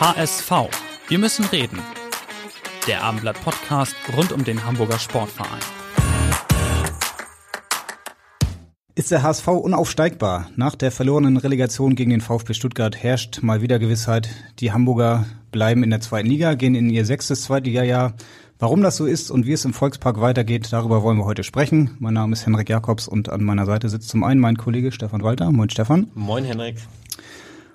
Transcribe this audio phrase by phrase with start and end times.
[0.00, 0.52] HSV.
[1.08, 1.80] Wir müssen reden.
[2.86, 5.58] Der Abendblatt-Podcast rund um den Hamburger Sportverein.
[8.94, 10.50] Ist der HSV unaufsteigbar?
[10.54, 14.28] Nach der verlorenen Relegation gegen den VfB Stuttgart herrscht mal wieder Gewissheit.
[14.60, 18.14] Die Hamburger bleiben in der zweiten Liga, gehen in ihr sechstes Zweitligajahr.
[18.60, 21.96] Warum das so ist und wie es im Volkspark weitergeht, darüber wollen wir heute sprechen.
[21.98, 25.24] Mein Name ist Henrik Jakobs und an meiner Seite sitzt zum einen mein Kollege Stefan
[25.24, 25.50] Walter.
[25.50, 26.08] Moin Stefan.
[26.14, 26.76] Moin Henrik.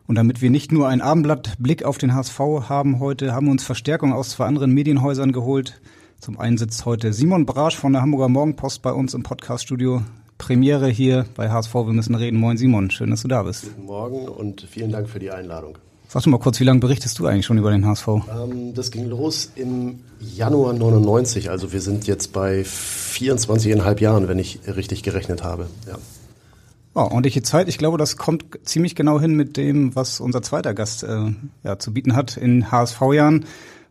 [0.06, 3.64] Und damit wir nicht nur einen Abendblattblick auf den HSV haben heute, haben wir uns
[3.64, 5.80] Verstärkung aus zwei anderen Medienhäusern geholt.
[6.20, 10.02] Zum einen sitzt heute Simon Brasch von der Hamburger Morgenpost bei uns im Podcaststudio.
[10.38, 12.38] Premiere hier bei HSV, wir müssen reden.
[12.38, 13.64] Moin Simon, schön, dass du da bist.
[13.64, 15.78] Guten Morgen und vielen Dank für die Einladung.
[16.10, 18.08] Sag doch mal kurz, wie lange berichtest du eigentlich schon über den HSV?
[18.08, 24.38] Ähm, das ging los im Januar 99, also wir sind jetzt bei 24,5 Jahren, wenn
[24.38, 25.68] ich richtig gerechnet habe.
[25.88, 25.98] Ja.
[26.96, 27.70] Oh, ordentliche Zeit.
[27.70, 31.80] Ich glaube, das kommt ziemlich genau hin mit dem, was unser zweiter Gast äh, ja,
[31.80, 33.46] zu bieten hat in HSV-Jahren.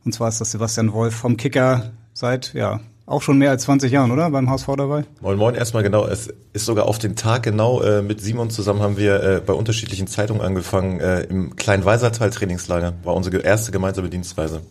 [0.05, 3.91] Und zwar ist das Sebastian Wolf vom Kicker seit ja auch schon mehr als 20
[3.91, 4.30] Jahren, oder?
[4.30, 5.05] Beim HSV dabei?
[5.20, 6.06] Moin Moin, erstmal genau.
[6.06, 9.53] Es ist sogar auf den Tag genau äh, mit Simon zusammen haben wir äh, bei
[9.53, 11.00] unterschiedlichen Zeitungen angefangen.
[11.00, 14.62] Äh, Im Kleinweisertal Trainingslager war unsere erste gemeinsame Dienstreise.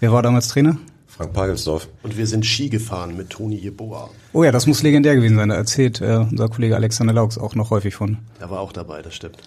[0.00, 0.78] Wer war damals Trainer?
[1.16, 1.88] Frank Pagelsdorf.
[2.02, 4.10] Und wir sind Ski gefahren mit Toni Jeboa.
[4.34, 5.48] Oh ja, das muss legendär gewesen sein.
[5.48, 8.18] Da erzählt äh, unser Kollege Alexander Laux auch noch häufig von.
[8.38, 9.38] Er war auch dabei, das stimmt.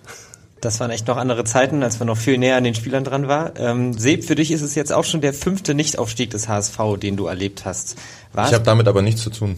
[0.62, 3.28] Das waren echt noch andere Zeiten, als man noch viel näher an den Spielern dran
[3.28, 3.58] war.
[3.58, 7.16] Ähm, Seb, für dich ist es jetzt auch schon der fünfte Nichtaufstieg des HSV, den
[7.16, 7.96] du erlebt hast.
[8.34, 9.58] War ich habe damit aber nichts zu tun.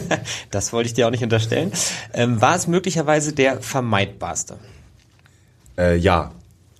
[0.50, 1.72] das wollte ich dir auch nicht unterstellen.
[2.14, 4.56] Ähm, war es möglicherweise der vermeidbarste?
[5.78, 6.32] Äh, ja,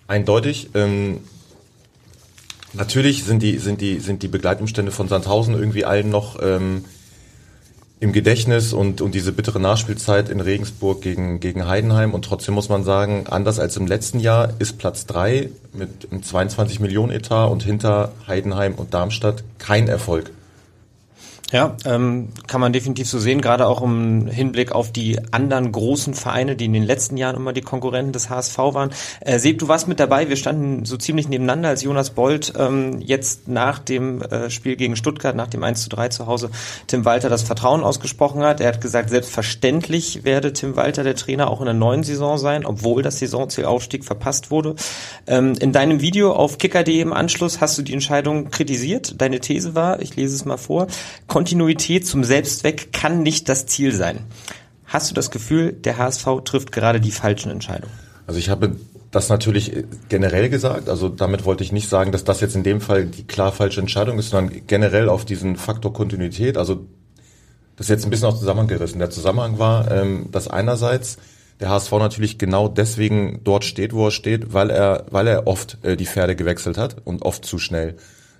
[0.08, 0.70] eindeutig.
[0.74, 1.20] Ähm,
[2.72, 6.84] natürlich sind die, sind, die, sind die Begleitumstände von Sandhausen irgendwie allen noch ähm,
[8.00, 12.14] im Gedächtnis und, und diese bittere Nachspielzeit in Regensburg gegen, gegen Heidenheim.
[12.14, 16.22] Und trotzdem muss man sagen, anders als im letzten Jahr ist Platz drei mit einem
[16.22, 20.30] 22 Millionen Etat und hinter Heidenheim und Darmstadt kein Erfolg.
[21.52, 26.14] Ja, ähm, kann man definitiv so sehen, gerade auch im Hinblick auf die anderen großen
[26.14, 28.90] Vereine, die in den letzten Jahren immer die Konkurrenten des HSV waren.
[29.20, 33.00] Äh, Seb, du warst mit dabei, wir standen so ziemlich nebeneinander, als Jonas Bold ähm,
[33.00, 36.50] jetzt nach dem äh, Spiel gegen Stuttgart, nach dem 1 zu 3 zu Hause,
[36.86, 38.60] Tim Walter das Vertrauen ausgesprochen hat.
[38.60, 42.64] Er hat gesagt, selbstverständlich werde Tim Walter der Trainer auch in der neuen Saison sein,
[42.64, 44.76] obwohl das Saisonzielaufstieg verpasst wurde.
[45.26, 49.20] Ähm, in deinem Video auf kicker.de im Anschluss hast du die Entscheidung kritisiert.
[49.20, 50.86] Deine These war, ich lese es mal vor,
[51.40, 54.26] Kontinuität zum Selbstzweck kann nicht das Ziel sein.
[54.84, 57.94] Hast du das Gefühl, der HSV trifft gerade die falschen Entscheidungen?
[58.26, 58.76] Also ich habe
[59.10, 59.72] das natürlich
[60.10, 60.90] generell gesagt.
[60.90, 63.80] Also damit wollte ich nicht sagen, dass das jetzt in dem Fall die klar falsche
[63.80, 66.58] Entscheidung ist, sondern generell auf diesen Faktor Kontinuität.
[66.58, 66.84] Also
[67.76, 68.98] das ist jetzt ein bisschen aus Zusammenhang gerissen.
[68.98, 71.16] Der Zusammenhang war, ähm, dass einerseits
[71.58, 75.78] der HSV natürlich genau deswegen dort steht, wo er steht, weil er, weil er oft
[75.84, 77.96] äh, die Pferde gewechselt hat und oft zu schnell.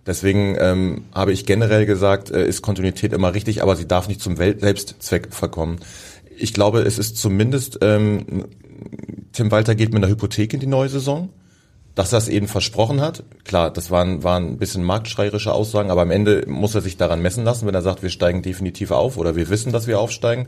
[0.06, 4.20] Deswegen ähm, habe ich generell gesagt, äh, ist Kontinuität immer richtig, aber sie darf nicht
[4.20, 5.78] zum Welt Selbstzweck verkommen.
[6.36, 8.46] Ich glaube, es ist zumindest, ähm,
[9.32, 11.28] Tim Walter geht mit einer Hypothek in die neue Saison,
[11.94, 13.24] dass er es eben versprochen hat.
[13.44, 17.20] Klar, das waren, waren ein bisschen marktschreierische Aussagen, aber am Ende muss er sich daran
[17.20, 20.46] messen lassen, wenn er sagt, wir steigen definitiv auf oder wir wissen, dass wir aufsteigen.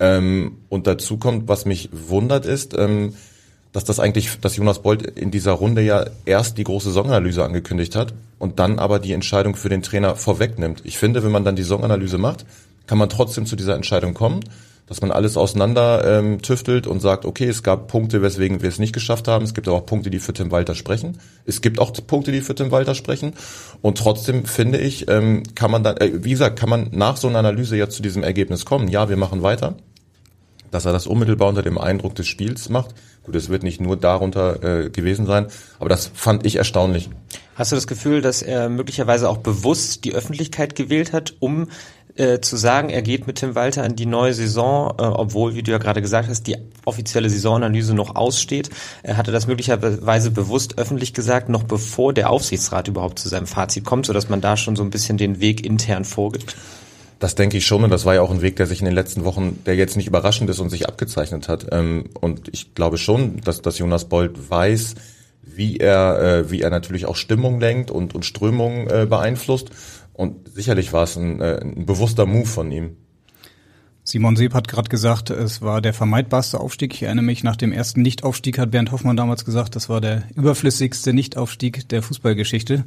[0.00, 3.14] Ähm, und dazu kommt, was mich wundert, ist, ähm,
[3.76, 7.94] dass das eigentlich, dass Jonas Bolt in dieser Runde ja erst die große Saisonanalyse angekündigt
[7.94, 10.80] hat und dann aber die Entscheidung für den Trainer vorwegnimmt.
[10.84, 12.46] Ich finde, wenn man dann die Saisonanalyse macht,
[12.86, 14.40] kann man trotzdem zu dieser Entscheidung kommen,
[14.86, 18.78] dass man alles auseinander ähm, tüftelt und sagt, okay, es gab Punkte, weswegen wir es
[18.78, 19.44] nicht geschafft haben.
[19.44, 21.18] Es gibt aber auch Punkte, die für Tim Walter sprechen.
[21.44, 23.34] Es gibt auch Punkte, die für Tim Walter sprechen.
[23.82, 27.28] Und trotzdem finde ich, ähm, kann man dann, äh, wie gesagt, kann man nach so
[27.28, 28.88] einer Analyse ja zu diesem Ergebnis kommen.
[28.88, 29.74] Ja, wir machen weiter.
[30.70, 32.94] Dass er das unmittelbar unter dem Eindruck des Spiels macht,
[33.26, 35.46] Gut, es wird nicht nur darunter äh, gewesen sein,
[35.80, 37.10] aber das fand ich erstaunlich.
[37.56, 41.66] Hast du das Gefühl, dass er möglicherweise auch bewusst die Öffentlichkeit gewählt hat, um
[42.14, 45.62] äh, zu sagen, er geht mit Tim Walter in die neue Saison, äh, obwohl, wie
[45.62, 48.70] du ja gerade gesagt hast, die offizielle Saisonanalyse noch aussteht.
[49.02, 53.84] Er hatte das möglicherweise bewusst öffentlich gesagt, noch bevor der Aufsichtsrat überhaupt zu seinem Fazit
[53.84, 56.56] kommt, sodass man da schon so ein bisschen den Weg intern vorgibt.
[57.18, 58.94] Das denke ich schon und das war ja auch ein Weg, der sich in den
[58.94, 61.66] letzten Wochen, der jetzt nicht überraschend ist und sich abgezeichnet hat.
[61.72, 64.96] Ähm, und ich glaube schon, dass, dass Jonas Bold weiß,
[65.42, 69.70] wie er, äh, wie er natürlich auch Stimmung lenkt und, und Strömungen äh, beeinflusst.
[70.12, 72.96] Und sicherlich war es ein, äh, ein bewusster Move von ihm.
[74.08, 76.94] Simon Seeb hat gerade gesagt, es war der vermeidbarste Aufstieg.
[76.94, 80.22] Ich erinnere mich, nach dem ersten Nichtaufstieg hat Bernd Hoffmann damals gesagt, das war der
[80.36, 82.84] überflüssigste Nichtaufstieg der Fußballgeschichte.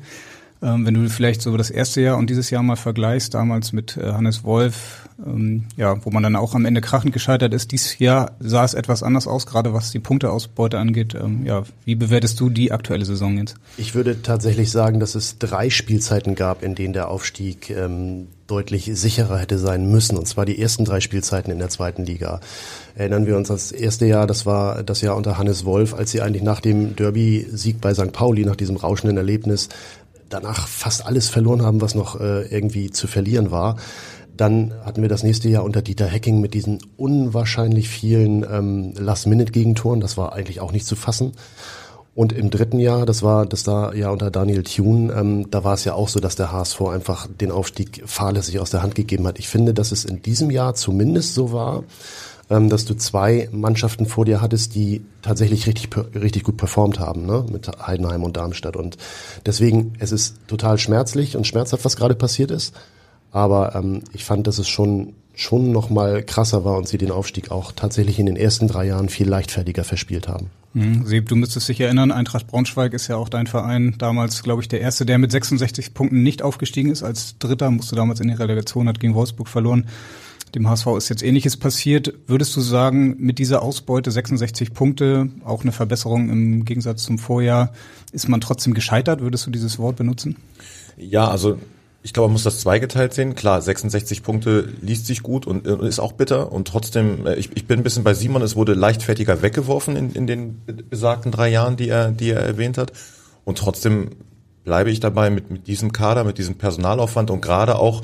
[0.61, 3.95] Ähm, wenn du vielleicht so das erste Jahr und dieses Jahr mal vergleichst, damals mit
[3.95, 7.71] äh, Hannes Wolf, ähm, ja, wo man dann auch am Ende krachend gescheitert ist.
[7.71, 11.15] Dieses Jahr sah es etwas anders aus, gerade was die Punkteausbeute angeht.
[11.15, 13.55] Ähm, ja, wie bewertest du die aktuelle Saison jetzt?
[13.77, 18.89] Ich würde tatsächlich sagen, dass es drei Spielzeiten gab, in denen der Aufstieg ähm, deutlich
[18.93, 20.17] sicherer hätte sein müssen.
[20.17, 22.41] Und zwar die ersten drei Spielzeiten in der zweiten Liga.
[22.95, 26.21] Erinnern wir uns das erste Jahr, das war das Jahr unter Hannes Wolf, als sie
[26.21, 28.11] eigentlich nach dem Derby-Sieg bei St.
[28.11, 29.69] Pauli, nach diesem rauschenden Erlebnis,
[30.29, 33.77] danach fast alles verloren haben, was noch äh, irgendwie zu verlieren war.
[34.37, 39.99] Dann hatten wir das nächste Jahr unter Dieter Hecking mit diesen unwahrscheinlich vielen ähm, Last-Minute-Gegentoren.
[39.99, 41.33] Das war eigentlich auch nicht zu fassen.
[42.15, 45.73] Und im dritten Jahr, das war das da ja unter Daniel Thune, ähm, da war
[45.73, 49.27] es ja auch so, dass der HSV einfach den Aufstieg fahrlässig aus der Hand gegeben
[49.27, 49.39] hat.
[49.39, 51.83] Ich finde, dass es in diesem Jahr zumindest so war,
[52.49, 57.25] ähm, dass du zwei Mannschaften vor dir hattest, die tatsächlich richtig, richtig gut performt haben,
[57.25, 57.45] ne?
[57.51, 58.75] mit Heidenheim und Darmstadt.
[58.75, 58.97] Und
[59.45, 62.75] deswegen, es ist total schmerzlich und schmerzhaft, was gerade passiert ist.
[63.31, 67.11] Aber ähm, ich fand, dass es schon schon noch mal krasser war und sie den
[67.11, 70.49] Aufstieg auch tatsächlich in den ersten drei Jahren viel leichtfertiger verspielt haben.
[70.73, 71.05] Mhm.
[71.05, 73.95] Seb, du müsstest dich erinnern, Eintracht Braunschweig ist ja auch dein Verein.
[73.97, 77.03] Damals, glaube ich, der erste, der mit 66 Punkten nicht aufgestiegen ist.
[77.03, 79.85] Als Dritter musste damals in die Relegation, hat gegen Wolfsburg verloren.
[80.55, 82.13] Dem HSV ist jetzt Ähnliches passiert.
[82.27, 87.71] Würdest du sagen, mit dieser Ausbeute 66 Punkte, auch eine Verbesserung im Gegensatz zum Vorjahr,
[88.11, 89.21] ist man trotzdem gescheitert?
[89.21, 90.37] Würdest du dieses Wort benutzen?
[90.97, 91.57] Ja, also
[92.01, 93.35] ich glaube, man muss das zweigeteilt sehen.
[93.35, 96.51] Klar, 66 Punkte liest sich gut und, und ist auch bitter.
[96.51, 100.13] Und trotzdem, äh, ich, ich bin ein bisschen bei Simon, es wurde leichtfertiger weggeworfen in,
[100.13, 102.93] in den besagten drei Jahren, die er, die er erwähnt hat.
[103.43, 104.11] Und trotzdem
[104.63, 108.03] bleibe ich dabei mit, mit diesem Kader, mit diesem Personalaufwand und gerade auch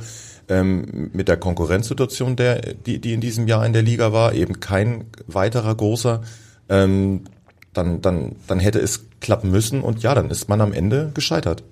[0.49, 4.59] ähm, mit der Konkurrenzsituation, der, die, die in diesem Jahr in der Liga war, eben
[4.59, 6.21] kein weiterer großer,
[6.69, 7.21] ähm,
[7.73, 11.63] dann, dann, dann hätte es klappen müssen und ja, dann ist man am Ende gescheitert.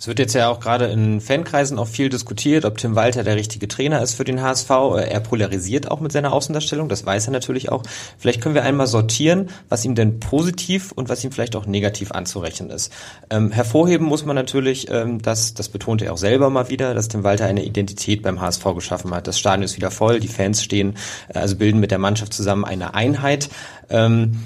[0.00, 3.36] Es wird jetzt ja auch gerade in Fankreisen auch viel diskutiert, ob Tim Walter der
[3.36, 4.70] richtige Trainer ist für den HSV.
[4.70, 7.82] Er polarisiert auch mit seiner Außendarstellung, das weiß er natürlich auch.
[8.16, 12.12] Vielleicht können wir einmal sortieren, was ihm denn positiv und was ihm vielleicht auch negativ
[12.12, 12.90] anzurechnen ist.
[13.28, 17.08] Ähm, hervorheben muss man natürlich, ähm, dass, das betonte er auch selber mal wieder, dass
[17.08, 19.26] Tim Walter eine Identität beim HSV geschaffen hat.
[19.26, 20.96] Das Stadion ist wieder voll, die Fans stehen,
[21.28, 23.50] äh, also bilden mit der Mannschaft zusammen eine Einheit.
[23.90, 24.38] Ähm,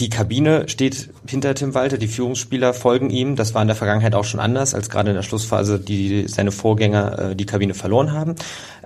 [0.00, 3.36] die Kabine steht hinter Tim Walter, die Führungsspieler folgen ihm.
[3.36, 6.50] Das war in der Vergangenheit auch schon anders, als gerade in der Schlussphase die seine
[6.50, 8.34] Vorgänger äh, die Kabine verloren haben.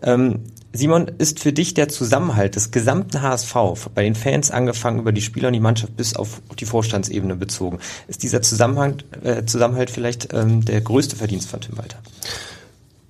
[0.02, 0.40] Ähm,
[0.74, 3.54] Simon, ist für dich der Zusammenhalt des gesamten HSV,
[3.94, 7.78] bei den Fans angefangen über die Spieler und die Mannschaft bis auf die Vorstandsebene bezogen,
[8.06, 11.98] ist dieser Zusammenhang, äh, Zusammenhalt vielleicht ähm, der größte Verdienst von Tim Walter?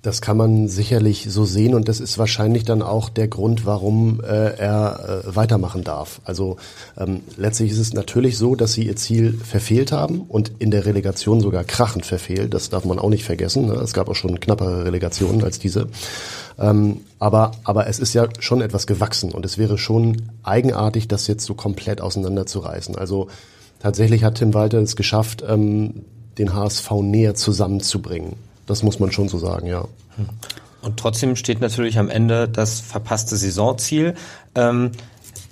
[0.01, 4.21] Das kann man sicherlich so sehen und das ist wahrscheinlich dann auch der Grund, warum
[4.21, 6.21] äh, er äh, weitermachen darf.
[6.23, 6.55] Also
[6.97, 10.85] ähm, letztlich ist es natürlich so, dass sie ihr Ziel verfehlt haben und in der
[10.85, 12.53] Relegation sogar krachend verfehlt.
[12.53, 13.65] Das darf man auch nicht vergessen.
[13.65, 13.73] Ne?
[13.73, 15.89] Es gab auch schon knappere Relegationen als diese.
[16.57, 21.27] Ähm, aber, aber es ist ja schon etwas gewachsen und es wäre schon eigenartig, das
[21.27, 22.95] jetzt so komplett auseinanderzureißen.
[22.95, 23.27] Also
[23.79, 26.05] tatsächlich hat Tim Walter es geschafft, ähm,
[26.37, 28.48] den HSV näher zusammenzubringen.
[28.69, 29.85] Das muss man schon so sagen, ja.
[30.81, 34.13] Und trotzdem steht natürlich am Ende das verpasste Saisonziel.
[34.53, 34.91] Ähm,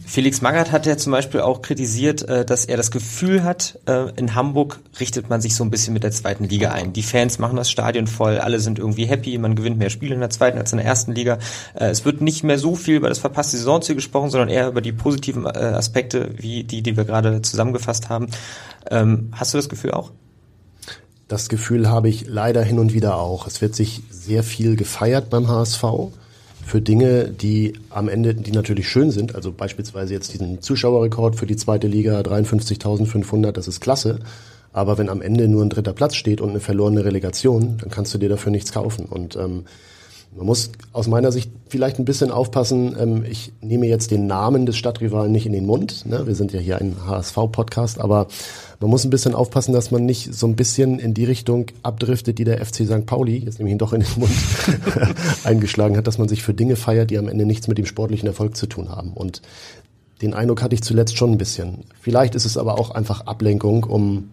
[0.06, 4.12] Felix Magath hat ja zum Beispiel auch kritisiert, äh, dass er das Gefühl hat, äh,
[4.18, 6.94] in Hamburg richtet man sich so ein bisschen mit der zweiten Liga ein.
[6.94, 10.22] Die Fans machen das Stadion voll, alle sind irgendwie happy, man gewinnt mehr Spiele in
[10.22, 11.40] der zweiten als in der ersten Liga.
[11.74, 14.82] Äh, es wird nicht mehr so viel über das verpasste Saisonziel gesprochen, sondern eher über
[14.82, 18.28] die positiven Aspekte, wie die, die wir gerade zusammengefasst haben.
[18.92, 20.12] Ähm, hast du das Gefühl auch?
[21.28, 23.48] Das Gefühl habe ich leider hin und wieder auch.
[23.48, 25.84] Es wird sich sehr viel gefeiert beim HSV
[26.66, 29.36] für Dinge, die am Ende, die natürlich schön sind.
[29.36, 34.20] Also beispielsweise jetzt diesen Zuschauerrekord für die zweite Liga, 53.500, das ist klasse.
[34.72, 38.14] Aber wenn am Ende nur ein dritter Platz steht und eine verlorene Relegation, dann kannst
[38.14, 39.06] du dir dafür nichts kaufen.
[39.06, 39.66] Und ähm,
[40.36, 42.96] man muss aus meiner Sicht vielleicht ein bisschen aufpassen.
[43.00, 46.06] Ähm, ich nehme jetzt den Namen des Stadtrivalen nicht in den Mund.
[46.06, 46.28] Ne?
[46.28, 48.28] Wir sind ja hier ein HSV-Podcast, aber
[48.80, 52.38] man muss ein bisschen aufpassen, dass man nicht so ein bisschen in die Richtung abdriftet,
[52.38, 53.06] die der FC St.
[53.06, 54.32] Pauli, jetzt nehme ich ihn doch in den Mund,
[55.44, 58.28] eingeschlagen hat, dass man sich für Dinge feiert, die am Ende nichts mit dem sportlichen
[58.28, 59.14] Erfolg zu tun haben.
[59.14, 59.42] Und
[60.22, 61.86] den Eindruck hatte ich zuletzt schon ein bisschen.
[62.00, 64.30] Vielleicht ist es aber auch einfach Ablenkung, um,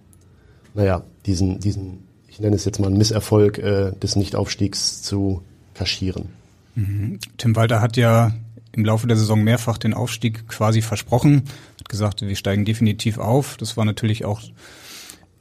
[0.74, 5.42] naja, diesen, diesen, ich nenne es jetzt mal einen Misserfolg äh, des Nichtaufstiegs zu
[5.74, 6.28] kaschieren.
[6.74, 7.18] Mhm.
[7.36, 8.32] Tim Walter hat ja
[8.72, 11.44] im Laufe der Saison mehrfach den Aufstieg quasi versprochen,
[11.78, 13.56] hat gesagt, wir steigen definitiv auf.
[13.56, 14.40] Das war natürlich auch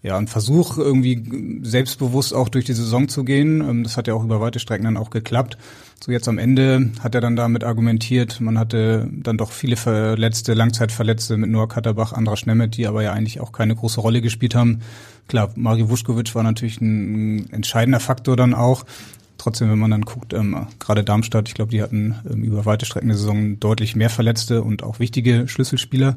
[0.04, 3.62] ja, ein Versuch, irgendwie selbstbewusst auch durch die Saison zu gehen.
[3.62, 5.58] Ähm, das hat ja auch über weite Strecken dann auch geklappt.
[6.04, 10.54] So jetzt am Ende hat er dann damit argumentiert, man hatte dann doch viele Verletzte,
[10.54, 14.54] Langzeitverletzte mit Noah Katterbach, Andra Schnemmet, die aber ja eigentlich auch keine große Rolle gespielt
[14.54, 14.82] haben.
[15.30, 18.84] Klar, Mario Vuskovic war natürlich ein entscheidender Faktor dann auch.
[19.44, 22.86] Trotzdem, wenn man dann guckt, ähm, gerade Darmstadt, ich glaube, die hatten ähm, über weite
[22.86, 26.16] Strecken der Saison deutlich mehr Verletzte und auch wichtige Schlüsselspieler.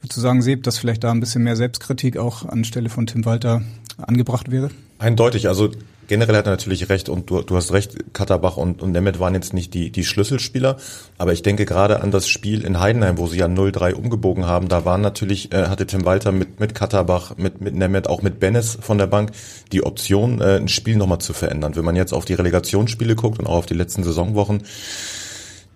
[0.00, 3.62] Würdest sagen, Seb, dass vielleicht da ein bisschen mehr Selbstkritik auch anstelle von Tim Walter
[3.98, 4.70] angebracht wäre?
[4.98, 5.46] Eindeutig.
[5.46, 5.70] Also
[6.08, 9.34] generell hat er natürlich recht und du, du hast recht, Katterbach und, und Nemeth waren
[9.34, 10.76] jetzt nicht die, die Schlüsselspieler,
[11.18, 14.68] aber ich denke gerade an das Spiel in Heidenheim, wo sie ja 0-3 umgebogen haben,
[14.68, 18.40] da waren natürlich, äh, hatte Tim Walter mit, mit Katterbach, mit, mit Nemeth, auch mit
[18.40, 19.32] Bennis von der Bank
[19.72, 21.76] die Option, äh, ein Spiel nochmal zu verändern.
[21.76, 24.62] Wenn man jetzt auf die Relegationsspiele guckt und auch auf die letzten Saisonwochen,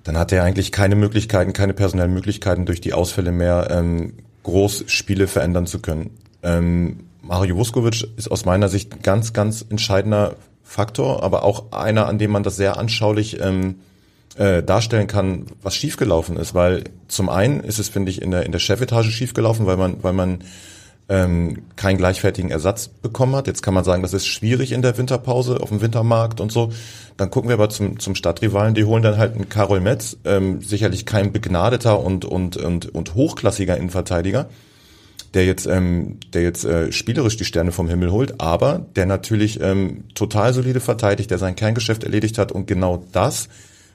[0.04, 4.84] dann hat er eigentlich keine Möglichkeiten, keine personellen Möglichkeiten durch die Ausfälle mehr ähm, groß
[4.86, 6.10] Spiele verändern zu können.
[6.42, 10.34] Ähm, Mario Vuskovic ist aus meiner Sicht ein ganz, ganz entscheidender
[10.64, 13.76] Faktor, aber auch einer, an dem man das sehr anschaulich ähm,
[14.36, 16.54] äh, darstellen kann, was schiefgelaufen ist.
[16.54, 20.02] Weil zum einen ist es, finde ich, in der, in der Chefetage schiefgelaufen, weil man,
[20.02, 20.40] weil man
[21.08, 23.46] ähm, keinen gleichwertigen Ersatz bekommen hat.
[23.46, 26.72] Jetzt kann man sagen, das ist schwierig in der Winterpause auf dem Wintermarkt und so.
[27.16, 30.62] Dann gucken wir aber zum, zum Stadtrivalen, die holen dann halt einen Karol Metz, ähm,
[30.62, 34.48] sicherlich kein begnadeter und, und, und, und hochklassiger Innenverteidiger,
[35.34, 39.60] der jetzt, ähm, der jetzt äh, spielerisch die Sterne vom Himmel holt, aber der natürlich
[39.60, 43.48] ähm, total solide verteidigt, der sein Kerngeschäft erledigt hat und genau das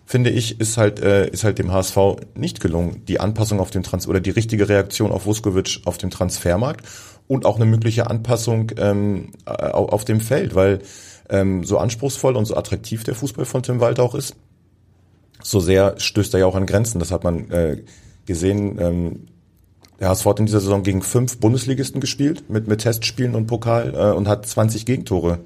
[0.06, 1.98] finde ich, ist halt, äh, ist halt dem HSV
[2.36, 3.04] nicht gelungen.
[3.08, 6.86] Die Anpassung auf dem Trans oder die richtige Reaktion auf Vuskovic auf dem Transfermarkt
[7.27, 10.80] und auch eine mögliche Anpassung ähm, auf dem Feld, weil
[11.30, 14.36] ähm, so anspruchsvoll und so attraktiv der Fußball von Tim Walter auch ist,
[15.42, 17.00] so sehr stößt er ja auch an Grenzen.
[17.00, 17.84] Das hat man äh,
[18.25, 18.77] gesehen.
[18.80, 19.27] Ähm,
[20.00, 23.94] der HSV hat in dieser Saison gegen fünf Bundesligisten gespielt, mit, mit Testspielen und Pokal
[23.96, 25.40] äh, und hat 20 Gegentore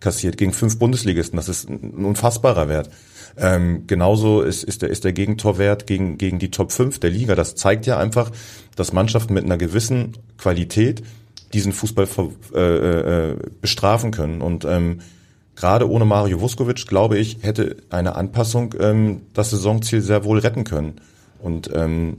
[0.00, 1.36] kassiert gegen fünf Bundesligisten.
[1.36, 2.90] Das ist ein unfassbarer Wert.
[3.36, 7.34] Ähm, genauso ist, ist, der, ist der Gegentorwert gegen, gegen die Top 5 der Liga.
[7.34, 8.30] Das zeigt ja einfach,
[8.76, 11.02] dass Mannschaften mit einer gewissen Qualität
[11.54, 12.08] diesen Fußball
[12.54, 14.42] äh, äh, bestrafen können.
[14.42, 15.00] Und ähm,
[15.54, 20.64] gerade ohne Mario Vuskovic, glaube ich, hätte eine Anpassung ähm, das Saisonziel sehr wohl retten
[20.64, 20.94] können.
[21.38, 22.18] Und ähm,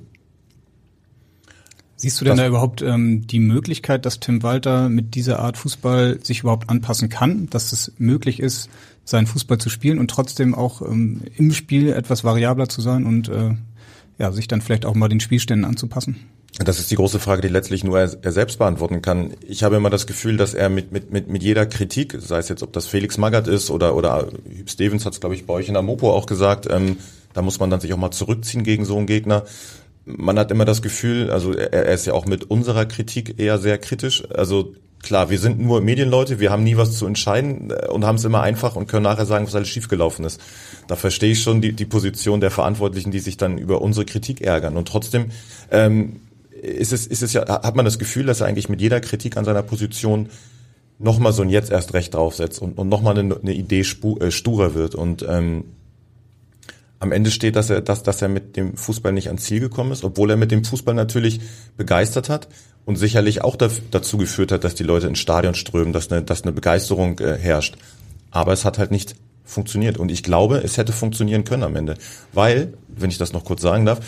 [2.04, 6.20] Siehst du denn da überhaupt ähm, die Möglichkeit, dass Tim Walter mit dieser Art Fußball
[6.22, 8.70] sich überhaupt anpassen kann, dass es möglich ist,
[9.06, 13.30] seinen Fußball zu spielen und trotzdem auch ähm, im Spiel etwas variabler zu sein und
[13.30, 13.52] äh,
[14.18, 16.18] ja, sich dann vielleicht auch mal den Spielständen anzupassen?
[16.60, 19.32] Das ist die große Frage, die letztlich nur er, er, selbst beantworten kann.
[19.48, 22.50] Ich habe immer das Gefühl, dass er mit, mit, mit, mit jeder Kritik, sei es
[22.50, 25.54] jetzt, ob das Felix Magath ist oder, oder Hüb Stevens hat es, glaube ich, bei
[25.54, 26.98] euch in der Mopo auch gesagt, ähm,
[27.34, 29.46] da muss man dann sich auch mal zurückziehen gegen so einen Gegner.
[30.06, 33.58] Man hat immer das Gefühl, also er, er ist ja auch mit unserer Kritik eher
[33.58, 34.24] sehr kritisch.
[34.30, 38.16] Also klar, wir sind nur Medienleute, wir haben nie was zu entscheiden äh, und haben
[38.16, 40.42] es immer einfach und können nachher sagen, was alles schiefgelaufen ist.
[40.88, 44.42] Da verstehe ich schon die, die Position der Verantwortlichen, die sich dann über unsere Kritik
[44.42, 44.76] ärgern.
[44.76, 45.28] Und trotzdem
[45.70, 46.22] ähm,
[46.62, 49.38] ist es, ist es ja, hat man das Gefühl, dass er eigentlich mit jeder Kritik
[49.38, 50.30] an seiner Position
[51.00, 54.32] nochmal so ein Jetzt erst recht draufsetzt und, und nochmal eine, eine Idee spu, äh,
[54.32, 54.96] sturer wird.
[54.96, 55.66] Und ähm,
[57.04, 59.92] am Ende steht, dass er, dass, dass er mit dem Fußball nicht ans Ziel gekommen
[59.92, 61.42] ist, obwohl er mit dem Fußball natürlich
[61.76, 62.48] begeistert hat
[62.86, 66.44] und sicherlich auch dazu geführt hat, dass die Leute ins Stadion strömen, dass eine, dass
[66.44, 67.76] eine Begeisterung äh, herrscht.
[68.32, 69.98] Aber es hat halt nicht funktioniert.
[69.98, 71.96] Und ich glaube, es hätte funktionieren können am Ende.
[72.32, 74.00] Weil, wenn ich das noch kurz sagen darf,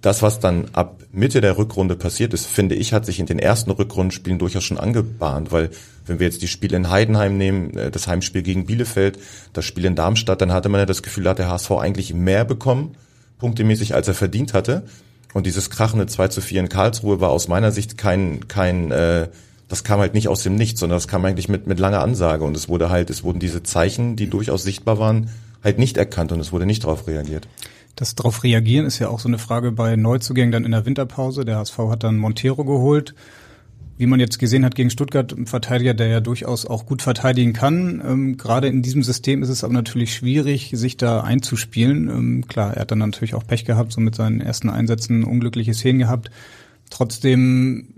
[0.00, 3.38] das, was dann ab Mitte der Rückrunde passiert ist, finde ich, hat sich in den
[3.38, 5.70] ersten Rückrundenspielen durchaus schon angebahnt, weil
[6.06, 9.18] wenn wir jetzt die Spiele in Heidenheim nehmen, äh, das Heimspiel gegen Bielefeld,
[9.52, 12.14] das Spiel in Darmstadt, dann hatte man ja das Gefühl, da hat der HSV eigentlich
[12.14, 12.96] mehr bekommen,
[13.38, 14.84] punktemäßig, als er verdient hatte.
[15.32, 19.28] Und dieses krachende 2 zu 4 in Karlsruhe war aus meiner Sicht kein, kein, äh,
[19.68, 22.44] das kam halt nicht aus dem Nichts, sondern das kam eigentlich mit, mit langer Ansage.
[22.44, 25.30] Und es wurde halt, es wurden diese Zeichen, die durchaus sichtbar waren,
[25.62, 27.46] halt nicht erkannt und es wurde nicht darauf reagiert.
[27.96, 31.44] Das darauf reagieren ist ja auch so eine Frage bei Neuzugängen dann in der Winterpause.
[31.44, 33.14] Der HSV hat dann Montero geholt
[34.00, 37.52] wie man jetzt gesehen hat gegen Stuttgart, ein Verteidiger, der ja durchaus auch gut verteidigen
[37.52, 38.02] kann.
[38.02, 42.08] Ähm, gerade in diesem System ist es aber natürlich schwierig, sich da einzuspielen.
[42.08, 45.74] Ähm, klar, er hat dann natürlich auch Pech gehabt, so mit seinen ersten Einsätzen unglückliche
[45.74, 46.30] Szenen gehabt.
[46.88, 47.88] Trotzdem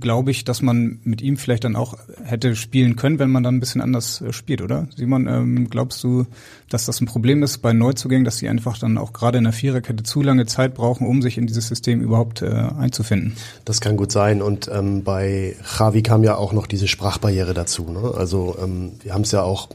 [0.00, 3.56] glaube ich, dass man mit ihm vielleicht dann auch hätte spielen können, wenn man dann
[3.56, 4.88] ein bisschen anders äh, spielt, oder?
[4.96, 6.26] Simon, ähm, glaubst du,
[6.68, 9.52] dass das ein Problem ist bei Neuzugängen, dass sie einfach dann auch gerade in der
[9.52, 13.36] Viererkette zu lange Zeit brauchen, um sich in dieses System überhaupt äh, einzufinden?
[13.64, 14.42] Das kann gut sein.
[14.42, 17.84] Und ähm, bei Javi kam ja auch noch diese Sprachbarriere dazu.
[17.90, 18.12] Ne?
[18.16, 19.68] Also ähm, wir haben es ja auch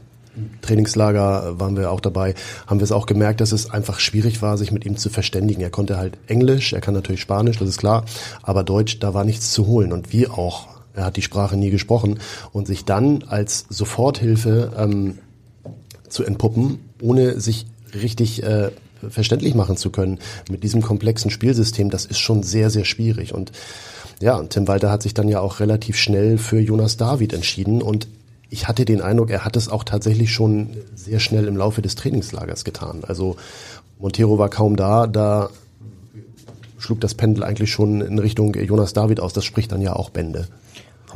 [0.62, 2.34] Trainingslager waren wir auch dabei,
[2.66, 5.62] haben wir es auch gemerkt, dass es einfach schwierig war, sich mit ihm zu verständigen.
[5.62, 8.04] Er konnte halt Englisch, er kann natürlich Spanisch, das ist klar,
[8.42, 10.68] aber Deutsch, da war nichts zu holen und wir auch.
[10.94, 12.20] Er hat die Sprache nie gesprochen
[12.52, 15.18] und sich dann als Soforthilfe ähm,
[16.08, 18.70] zu entpuppen, ohne sich richtig äh,
[19.08, 20.18] verständlich machen zu können
[20.50, 23.34] mit diesem komplexen Spielsystem, das ist schon sehr, sehr schwierig.
[23.34, 23.52] Und
[24.20, 28.08] ja, Tim Walter hat sich dann ja auch relativ schnell für Jonas David entschieden und
[28.48, 31.96] ich hatte den Eindruck, er hat es auch tatsächlich schon sehr schnell im Laufe des
[31.96, 33.02] Trainingslagers getan.
[33.06, 33.36] Also
[33.98, 35.50] Montero war kaum da, da
[36.78, 39.32] schlug das Pendel eigentlich schon in Richtung Jonas David aus.
[39.32, 40.46] Das spricht dann ja auch Bände.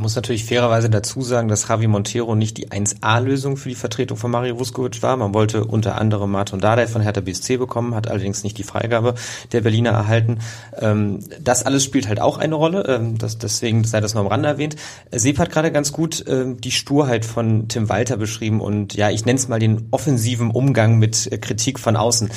[0.01, 4.17] Man muss natürlich fairerweise dazu sagen, dass Javi Montero nicht die 1A-Lösung für die Vertretung
[4.17, 5.15] von Mario Vuskovic war.
[5.19, 9.15] Man wollte unter anderem Martin Dardai von Hertha BSC bekommen, hat allerdings nicht die Freigabe
[9.53, 10.39] der Berliner erhalten.
[10.81, 14.49] Ähm, das alles spielt halt auch eine Rolle, ähm, deswegen sei das noch am Rande
[14.49, 14.77] erwähnt.
[15.13, 19.27] Sepp hat gerade ganz gut ähm, die Sturheit von Tim Walter beschrieben und ja, ich
[19.27, 22.31] nenne es mal den offensiven Umgang mit äh, Kritik von außen.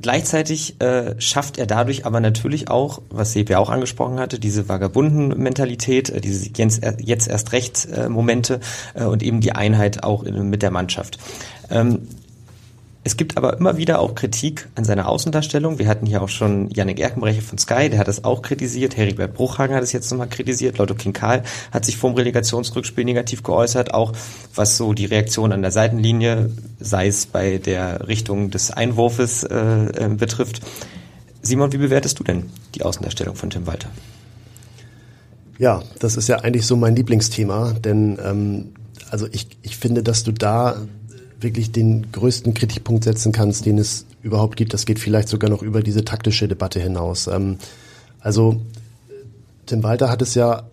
[0.00, 4.68] Gleichzeitig äh, schafft er dadurch aber natürlich auch, was Sepp ja auch angesprochen hatte, diese
[4.68, 8.60] Vagabunden-Mentalität, äh, diese jetzt, jetzt erst recht äh, Momente
[8.94, 11.18] äh, und eben die Einheit auch in, mit der Mannschaft.
[11.70, 12.08] Ähm,
[13.04, 15.80] es gibt aber immer wieder auch Kritik an seiner Außendarstellung.
[15.80, 18.96] Wir hatten hier auch schon Yannick Erkenbrecher von Sky, der hat es auch kritisiert.
[18.96, 20.78] Heribert Bruchhagen hat es jetzt nochmal kritisiert.
[20.78, 21.42] Lotto Kinkal
[21.72, 24.12] hat sich vorm Relegationsrückspiel negativ geäußert, auch
[24.54, 29.56] was so die Reaktion an der Seitenlinie, sei es bei der Richtung des Einwurfes äh,
[29.56, 30.60] äh, betrifft.
[31.42, 33.88] Simon, wie bewertest du denn die Außendarstellung von Tim Walter?
[35.58, 38.74] Ja, das ist ja eigentlich so mein Lieblingsthema, denn ähm,
[39.10, 40.76] also ich, ich finde, dass du da
[41.42, 44.72] wirklich den größten Kritikpunkt setzen kannst, den es überhaupt gibt.
[44.72, 47.26] Das geht vielleicht sogar noch über diese taktische Debatte hinaus.
[47.26, 47.58] Ähm,
[48.20, 48.60] also
[49.66, 50.64] Tim Walter hat es ja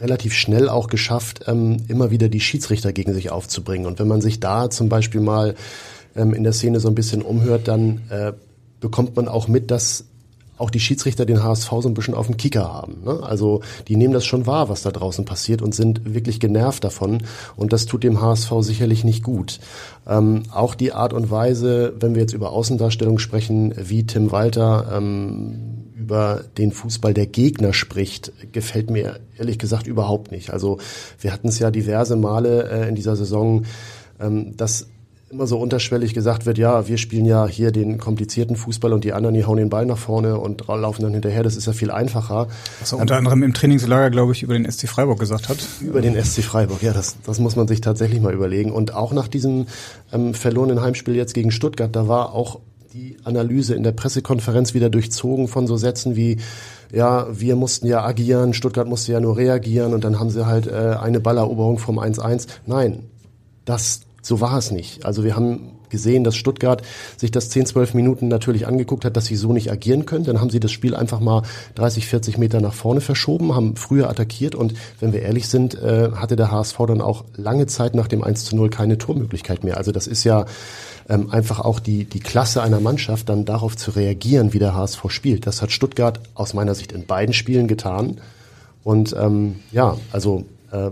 [0.00, 3.86] relativ schnell auch geschafft, ähm, immer wieder die Schiedsrichter gegen sich aufzubringen.
[3.86, 5.54] Und wenn man sich da zum Beispiel mal
[6.16, 8.32] ähm, in der Szene so ein bisschen umhört, dann äh,
[8.80, 10.04] bekommt man auch mit, dass
[10.62, 13.02] auch die Schiedsrichter den HSV so ein bisschen auf dem Kicker haben.
[13.04, 13.20] Ne?
[13.22, 17.24] Also die nehmen das schon wahr, was da draußen passiert und sind wirklich genervt davon.
[17.56, 19.58] Und das tut dem HSV sicherlich nicht gut.
[20.06, 24.92] Ähm, auch die Art und Weise, wenn wir jetzt über Außendarstellung sprechen, wie Tim Walter
[24.96, 30.50] ähm, über den Fußball der Gegner spricht, gefällt mir ehrlich gesagt überhaupt nicht.
[30.50, 30.78] Also
[31.18, 33.64] wir hatten es ja diverse Male äh, in dieser Saison,
[34.20, 34.88] ähm, dass
[35.32, 39.14] immer so unterschwellig gesagt wird, ja, wir spielen ja hier den komplizierten Fußball und die
[39.14, 41.90] anderen, die hauen den Ball nach vorne und laufen dann hinterher, das ist ja viel
[41.90, 42.48] einfacher.
[42.80, 45.56] Was er unter anderem im Trainingslager, glaube ich, über den SC Freiburg gesagt hat.
[45.80, 48.72] Über den SC Freiburg, ja, das, das muss man sich tatsächlich mal überlegen.
[48.72, 49.66] Und auch nach diesem
[50.12, 52.60] ähm, verlorenen Heimspiel jetzt gegen Stuttgart, da war auch
[52.92, 56.40] die Analyse in der Pressekonferenz wieder durchzogen von so Sätzen wie,
[56.92, 60.66] ja, wir mussten ja agieren, Stuttgart musste ja nur reagieren und dann haben sie halt
[60.66, 62.48] äh, eine Balleroberung vom 1-1.
[62.66, 63.04] Nein,
[63.64, 65.04] das so war es nicht.
[65.04, 66.82] Also wir haben gesehen, dass Stuttgart
[67.16, 70.24] sich das 10, 12 Minuten natürlich angeguckt hat, dass sie so nicht agieren können.
[70.24, 71.42] Dann haben sie das Spiel einfach mal
[71.74, 76.10] 30, 40 Meter nach vorne verschoben, haben früher attackiert und wenn wir ehrlich sind, äh,
[76.14, 79.76] hatte der HSV dann auch lange Zeit nach dem 1 zu 0 keine Tormöglichkeit mehr.
[79.76, 80.46] Also das ist ja
[81.08, 85.04] ähm, einfach auch die, die Klasse einer Mannschaft, dann darauf zu reagieren, wie der HSV
[85.08, 85.46] spielt.
[85.46, 88.18] Das hat Stuttgart aus meiner Sicht in beiden Spielen getan.
[88.82, 90.90] Und ähm, ja, also äh,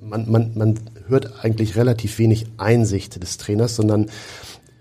[0.00, 0.80] man, man, man
[1.12, 4.10] hört eigentlich relativ wenig Einsicht des Trainers, sondern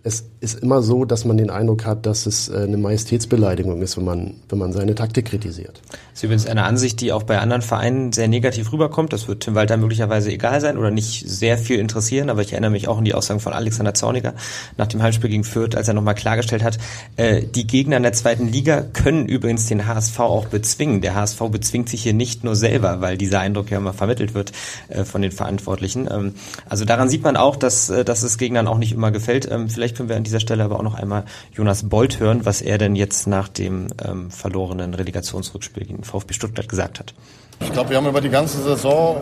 [0.04, 3.98] es ist immer so, dass man den Eindruck hat, dass es äh, eine Majestätsbeleidigung ist,
[3.98, 5.82] wenn man, wenn man seine Taktik kritisiert.
[5.90, 9.14] Das ist übrigens eine Ansicht, die auch bei anderen Vereinen sehr negativ rüberkommt.
[9.14, 12.72] Das wird Tim Walter möglicherweise egal sein oder nicht sehr viel interessieren, aber ich erinnere
[12.72, 14.34] mich auch an die Aussagen von Alexander Zorniger
[14.78, 16.80] nach dem Heimspiel gegen Fürth, als er nochmal klargestellt hat,
[17.18, 21.02] äh, die Gegner in der zweiten Liga können übrigens den HSV auch bezwingen.
[21.02, 24.52] Der HSV bezwingt sich hier nicht nur selber, weil dieser Eindruck ja immer vermittelt wird
[24.90, 26.10] äh, von den Verantwortlichen.
[26.12, 26.34] Ähm,
[26.68, 29.50] also daran sieht man auch, dass, äh, dass es Gegnern auch nicht immer gefällt.
[29.50, 32.62] Ähm, vielleicht können wir an dieser Stelle aber auch noch einmal Jonas Bolt hören, was
[32.62, 37.14] er denn jetzt nach dem ähm, verlorenen Relegationsrückspiel gegen VfB Stuttgart gesagt hat.
[37.60, 39.22] Ich glaube, wir haben über die ganze Saison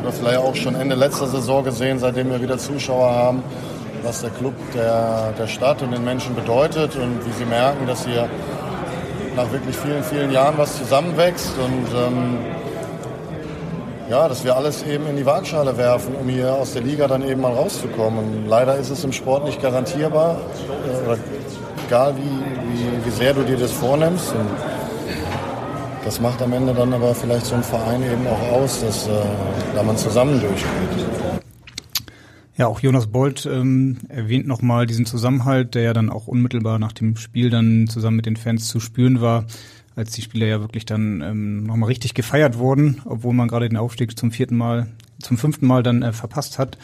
[0.00, 3.42] oder vielleicht auch schon Ende letzter Saison gesehen, seitdem wir wieder Zuschauer haben,
[4.02, 8.04] was der Club der, der Stadt und den Menschen bedeutet und wie sie merken, dass
[8.04, 8.28] hier
[9.34, 12.38] nach wirklich vielen, vielen Jahren was zusammenwächst und ähm,
[14.10, 17.26] ja, dass wir alles eben in die Waagschale werfen, um hier aus der Liga dann
[17.26, 18.46] eben mal rauszukommen.
[18.46, 20.36] leider ist es im Sport nicht garantierbar,
[21.08, 21.16] äh,
[21.86, 24.32] egal wie, wie, wie sehr du dir das vornimmst.
[24.32, 24.48] Und
[26.04, 29.10] das macht am Ende dann aber vielleicht so ein Verein eben auch aus, dass äh,
[29.74, 31.40] da man zusammen durchgeht.
[32.56, 36.92] Ja, auch Jonas Bolt ähm, erwähnt nochmal diesen Zusammenhalt, der ja dann auch unmittelbar nach
[36.92, 39.46] dem Spiel dann zusammen mit den Fans zu spüren war
[39.96, 43.78] als die Spieler ja wirklich dann ähm, nochmal richtig gefeiert wurden, obwohl man gerade den
[43.78, 44.88] Aufstieg zum vierten Mal,
[45.20, 46.78] zum fünften Mal dann äh, verpasst hat.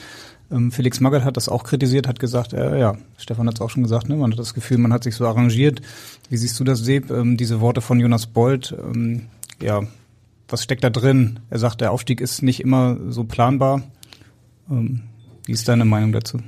[0.50, 3.70] Ähm, Felix Magath hat das auch kritisiert, hat gesagt, äh, ja, Stefan hat es auch
[3.70, 5.80] schon gesagt, ne, man hat das Gefühl, man hat sich so arrangiert.
[6.28, 7.10] Wie siehst du das, Seb?
[7.10, 9.26] Ähm, diese Worte von Jonas Bold, ähm,
[9.60, 9.82] ja,
[10.48, 11.40] was steckt da drin?
[11.50, 13.82] Er sagt, der Aufstieg ist nicht immer so planbar.
[14.68, 15.02] Ähm,
[15.46, 16.40] wie ist deine Meinung dazu?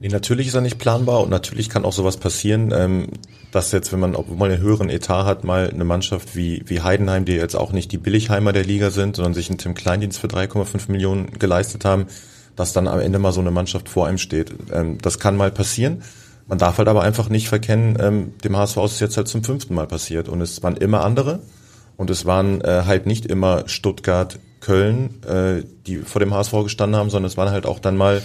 [0.00, 3.08] Nee, natürlich ist er nicht planbar und natürlich kann auch sowas passieren, ähm,
[3.52, 6.80] dass jetzt, wenn man, obwohl man einen höheren Etat hat, mal eine Mannschaft wie, wie
[6.80, 10.18] Heidenheim, die jetzt auch nicht die Billigheimer der Liga sind, sondern sich einen Tim Kleindienst
[10.18, 12.06] für 3,5 Millionen geleistet haben,
[12.56, 14.52] dass dann am Ende mal so eine Mannschaft vor einem steht.
[14.72, 16.02] Ähm, das kann mal passieren.
[16.46, 19.44] Man darf halt aber einfach nicht verkennen, ähm, dem HSV ist es jetzt halt zum
[19.44, 21.40] fünften Mal passiert und es waren immer andere
[21.96, 26.98] und es waren äh, halt nicht immer Stuttgart, Köln, äh, die vor dem HSV gestanden
[26.98, 28.22] haben, sondern es waren halt auch dann mal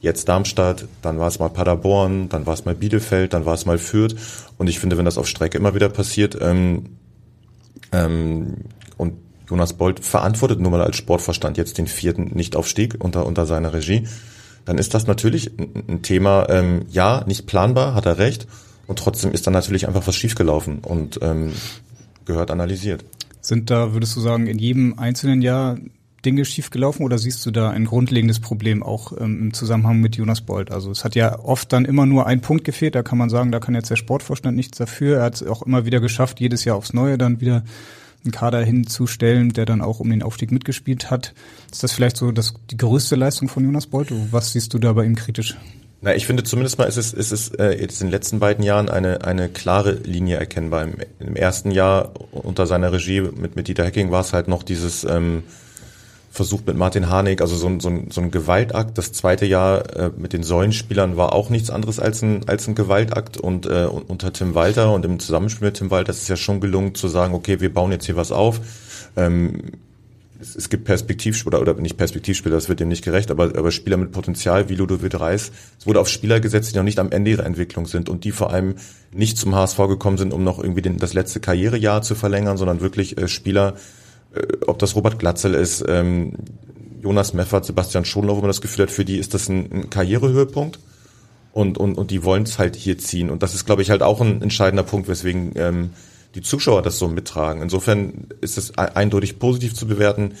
[0.00, 3.66] jetzt Darmstadt, dann war es mal Paderborn, dann war es mal Bielefeld, dann war es
[3.66, 4.16] mal Fürth
[4.58, 6.96] und ich finde, wenn das auf Strecke immer wieder passiert ähm,
[7.92, 8.56] ähm,
[8.96, 9.14] und
[9.48, 14.06] Jonas Bolt verantwortet nun mal als Sportverstand jetzt den vierten Nichtaufstieg unter, unter seiner Regie,
[14.64, 18.46] dann ist das natürlich ein Thema, ähm, ja, nicht planbar, hat er recht,
[18.90, 21.52] und trotzdem ist dann natürlich einfach was schiefgelaufen und ähm,
[22.24, 23.04] gehört analysiert.
[23.40, 25.78] Sind da, würdest du sagen, in jedem einzelnen Jahr
[26.24, 30.40] Dinge schiefgelaufen oder siehst du da ein grundlegendes Problem auch ähm, im Zusammenhang mit Jonas
[30.40, 30.70] Bolt?
[30.70, 33.52] Also es hat ja oft dann immer nur ein Punkt gefehlt, da kann man sagen,
[33.52, 35.18] da kann jetzt der Sportvorstand nichts dafür.
[35.18, 37.64] Er hat es auch immer wieder geschafft, jedes Jahr aufs Neue dann wieder
[38.24, 41.32] einen Kader hinzustellen, der dann auch um den Aufstieg mitgespielt hat.
[41.72, 44.12] Ist das vielleicht so das, die größte Leistung von Jonas Bolt?
[44.30, 45.56] Was siehst du da bei ihm kritisch?
[46.02, 48.64] Na, ich finde zumindest mal ist es, ist es äh, jetzt in den letzten beiden
[48.64, 50.84] Jahren eine, eine klare Linie erkennbar.
[50.84, 54.62] Im, Im ersten Jahr unter seiner Regie mit, mit Dieter Hecking war es halt noch
[54.62, 55.42] dieses ähm,
[56.30, 58.96] versucht mit Martin Harnik, also so ein, so ein, so ein Gewaltakt.
[58.96, 62.76] Das zweite Jahr äh, mit den Säulenspielern war auch nichts anderes als ein, als ein
[62.76, 63.36] Gewaltakt.
[63.36, 66.60] Und äh, unter Tim Walter und im Zusammenspiel mit Tim Walter ist es ja schon
[66.60, 68.60] gelungen zu sagen, okay, wir bauen jetzt hier was auf.
[69.16, 69.72] Ähm,
[70.40, 73.96] es, es gibt Perspektivspieler, oder nicht Perspektivspieler, das wird dem nicht gerecht, aber, aber Spieler
[73.96, 75.50] mit Potenzial wie Ludovic Reis.
[75.78, 78.30] Es wurde auf Spieler gesetzt, die noch nicht am Ende ihrer Entwicklung sind und die
[78.30, 78.76] vor allem
[79.12, 82.80] nicht zum HSV gekommen sind, um noch irgendwie den, das letzte Karrierejahr zu verlängern, sondern
[82.80, 83.74] wirklich äh, Spieler,
[84.66, 86.32] ob das Robert Glatzel ist, ähm,
[87.02, 89.90] Jonas Meffert, Sebastian Schonlau, wo man das Gefühl hat, für die ist das ein, ein
[89.90, 90.78] Karrierehöhepunkt
[91.52, 93.30] und, und, und die wollen es halt hier ziehen.
[93.30, 95.90] Und das ist, glaube ich, halt auch ein entscheidender Punkt, weswegen ähm,
[96.34, 97.62] die Zuschauer das so mittragen.
[97.62, 100.34] Insofern ist es eindeutig positiv zu bewerten,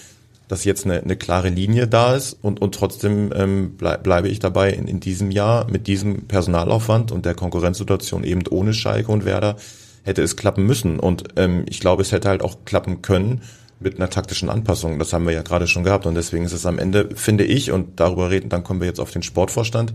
[0.46, 4.40] dass jetzt eine, eine klare Linie da ist und, und trotzdem ähm, bleib, bleibe ich
[4.40, 9.24] dabei in, in diesem Jahr mit diesem Personalaufwand und der Konkurrenzsituation eben ohne Schalke und
[9.24, 9.56] Werder
[10.02, 10.98] hätte es klappen müssen.
[10.98, 13.42] Und ähm, ich glaube, es hätte halt auch klappen können,
[13.80, 14.98] mit einer taktischen Anpassung.
[14.98, 17.72] Das haben wir ja gerade schon gehabt und deswegen ist es am Ende, finde ich,
[17.72, 19.92] und darüber reden, dann kommen wir jetzt auf den Sportvorstand,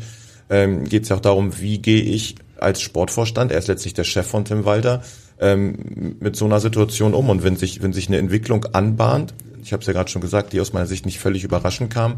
[0.49, 4.03] ähm, geht es ja auch darum, wie gehe ich als Sportvorstand, er ist letztlich der
[4.03, 5.03] Chef von Tim Walter,
[5.39, 7.29] ähm, mit so einer Situation um.
[7.29, 10.53] Und wenn sich, wenn sich eine Entwicklung anbahnt, ich habe es ja gerade schon gesagt,
[10.53, 12.15] die aus meiner Sicht nicht völlig überraschend kam,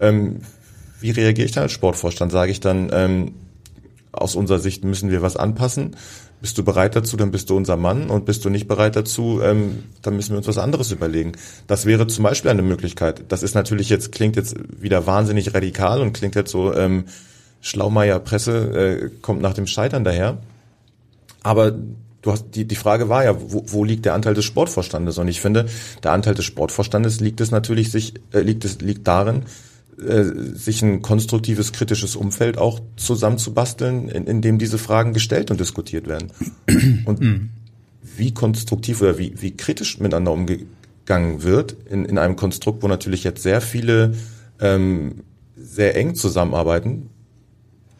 [0.00, 0.40] ähm,
[1.00, 2.32] wie reagiere ich dann als Sportvorstand?
[2.32, 3.34] Sage ich dann, ähm,
[4.12, 5.96] aus unserer Sicht müssen wir was anpassen?
[6.40, 9.40] Bist du bereit dazu, dann bist du unser Mann und bist du nicht bereit dazu,
[9.42, 11.32] ähm, dann müssen wir uns was anderes überlegen.
[11.66, 13.24] Das wäre zum Beispiel eine Möglichkeit.
[13.28, 17.04] Das ist natürlich jetzt, klingt jetzt wieder wahnsinnig radikal und klingt jetzt so, ähm,
[17.60, 20.38] Schlaumeier Presse äh, kommt nach dem Scheitern daher.
[21.42, 21.72] Aber
[22.22, 25.18] du hast die, die Frage war ja, wo, wo liegt der Anteil des Sportvorstandes?
[25.18, 25.66] Und ich finde,
[26.02, 29.42] der Anteil des Sportvorstandes liegt es natürlich sich, äh, liegt es liegt darin,
[30.00, 35.58] äh, sich ein konstruktives, kritisches Umfeld auch zusammenzubasteln, in, in dem diese Fragen gestellt und
[35.58, 36.28] diskutiert werden.
[37.04, 37.50] Und mhm.
[38.16, 43.24] wie konstruktiv oder wie, wie kritisch miteinander umgegangen wird in, in einem Konstrukt, wo natürlich
[43.24, 44.14] jetzt sehr viele
[44.60, 45.24] ähm,
[45.56, 47.10] sehr eng zusammenarbeiten,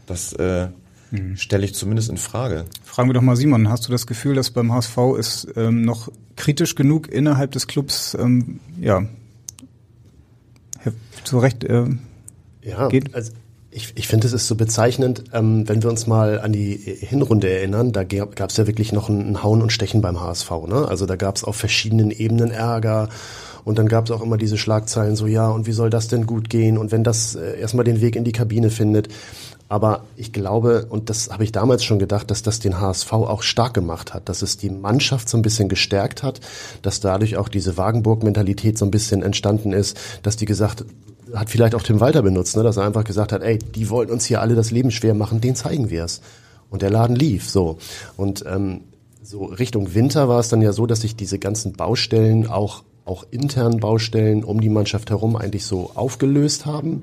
[0.06, 0.68] das äh,
[1.10, 1.36] mhm.
[1.36, 2.64] stelle ich zumindest in Frage.
[2.84, 6.10] Fragen wir doch mal Simon, hast du das Gefühl, dass beim HSV es ähm, noch
[6.36, 9.04] kritisch genug innerhalb des Clubs ähm, ja,
[11.24, 11.86] zu Recht äh,
[12.62, 13.14] ja, geht?
[13.14, 13.32] Also
[13.70, 17.50] ich, ich finde, es ist so bezeichnend, ähm, wenn wir uns mal an die Hinrunde
[17.50, 20.50] erinnern, da gab es ja wirklich noch ein, ein, Hauen und Stechen beim HSV.
[20.66, 20.86] Ne?
[20.88, 23.08] Also da gab es auf verschiedenen Ebenen Ärger
[23.64, 26.24] und dann gab es auch immer diese Schlagzeilen so, ja, und wie soll das denn
[26.26, 26.78] gut gehen?
[26.78, 29.08] Und wenn das äh, erstmal den Weg in die Kabine findet.
[29.68, 33.42] Aber ich glaube, und das habe ich damals schon gedacht, dass das den HSV auch
[33.42, 36.40] stark gemacht hat, dass es die Mannschaft so ein bisschen gestärkt hat,
[36.80, 40.84] dass dadurch auch diese Wagenburg-Mentalität so ein bisschen entstanden ist, dass die gesagt
[41.34, 44.10] hat vielleicht auch Tim Walter benutzt, ne, dass er einfach gesagt hat, ey, die wollen
[44.10, 46.22] uns hier alle das Leben schwer machen, den zeigen wir es.
[46.70, 47.78] Und der Laden lief so.
[48.16, 48.82] Und ähm,
[49.22, 53.26] so Richtung Winter war es dann ja so, dass sich diese ganzen Baustellen, auch, auch
[53.30, 57.02] internen Baustellen um die Mannschaft herum eigentlich so aufgelöst haben,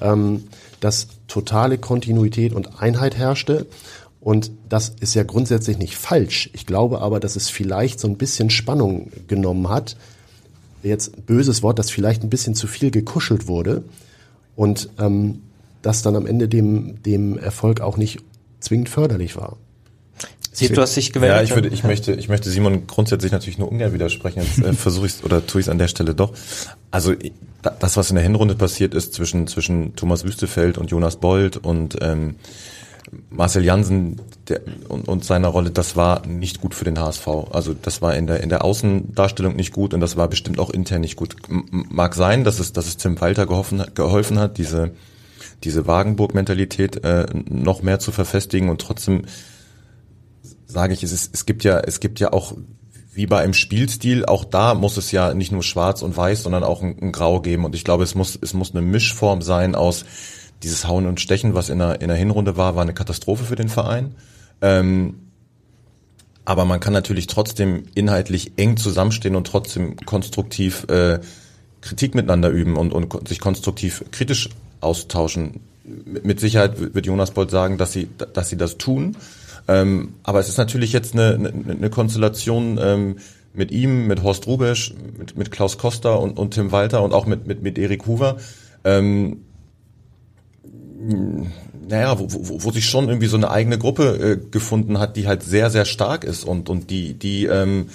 [0.00, 0.44] ähm,
[0.80, 3.66] dass totale Kontinuität und Einheit herrschte.
[4.20, 6.50] Und das ist ja grundsätzlich nicht falsch.
[6.52, 9.96] Ich glaube aber, dass es vielleicht so ein bisschen Spannung genommen hat,
[10.82, 13.84] jetzt böses Wort, dass vielleicht ein bisschen zu viel gekuschelt wurde.
[14.56, 15.42] Und ähm,
[15.82, 18.20] das dann am Ende dem, dem Erfolg auch nicht
[18.60, 19.56] zwingend förderlich war.
[20.58, 21.36] Sieb, du hast dich gemeldet.
[21.36, 24.42] Ja, ich würde, ich möchte, ich möchte Simon grundsätzlich natürlich nur ungern widersprechen.
[24.42, 26.32] Jetzt äh, versuche ich es oder tue ich es an der Stelle doch.
[26.90, 27.14] Also
[27.62, 31.96] das, was in der Hinrunde passiert ist zwischen zwischen Thomas Wüstefeld und Jonas Bold und
[32.00, 32.36] ähm,
[33.30, 37.26] Marcel Jansen der, und, und seiner Rolle, das war nicht gut für den HSV.
[37.52, 40.70] Also das war in der in der Außendarstellung nicht gut und das war bestimmt auch
[40.70, 41.36] intern nicht gut.
[41.48, 44.90] M mag sein, dass es dass es Tim Walter geholfen, geholfen hat, diese
[45.62, 49.22] diese Wagenburg-Mentalität äh, noch mehr zu verfestigen und trotzdem
[50.68, 52.54] sage ich, es, ist, es gibt ja, es gibt ja auch
[53.12, 56.62] wie bei einem Spielstil, auch da muss es ja nicht nur schwarz und weiß, sondern
[56.62, 57.64] auch ein, ein Grau geben.
[57.64, 60.04] Und ich glaube, es muss, es muss eine Mischform sein aus
[60.62, 63.56] dieses Hauen und Stechen, was in der, in der Hinrunde war, war eine Katastrophe für
[63.56, 64.14] den Verein.
[64.60, 65.14] Ähm,
[66.44, 71.20] aber man kann natürlich trotzdem inhaltlich eng zusammenstehen und trotzdem konstruktiv äh,
[71.80, 74.48] Kritik miteinander üben und, und sich konstruktiv kritisch
[74.80, 75.60] austauschen.
[75.84, 79.16] Mit Sicherheit wird Jonas Bolt sagen, dass sie, dass sie das tun.
[79.68, 83.16] Ähm, aber es ist natürlich jetzt eine, eine, eine Konstellation ähm,
[83.52, 87.26] mit ihm, mit Horst Rubesch, mit, mit Klaus Costa und, und Tim Walter und auch
[87.26, 88.38] mit, mit, mit Erik Hoover.
[88.84, 89.44] Ähm,
[91.88, 95.26] naja, wo, wo, wo sich schon irgendwie so eine eigene Gruppe äh, gefunden hat, die
[95.26, 97.88] halt sehr, sehr stark ist und, und die, die, ähm,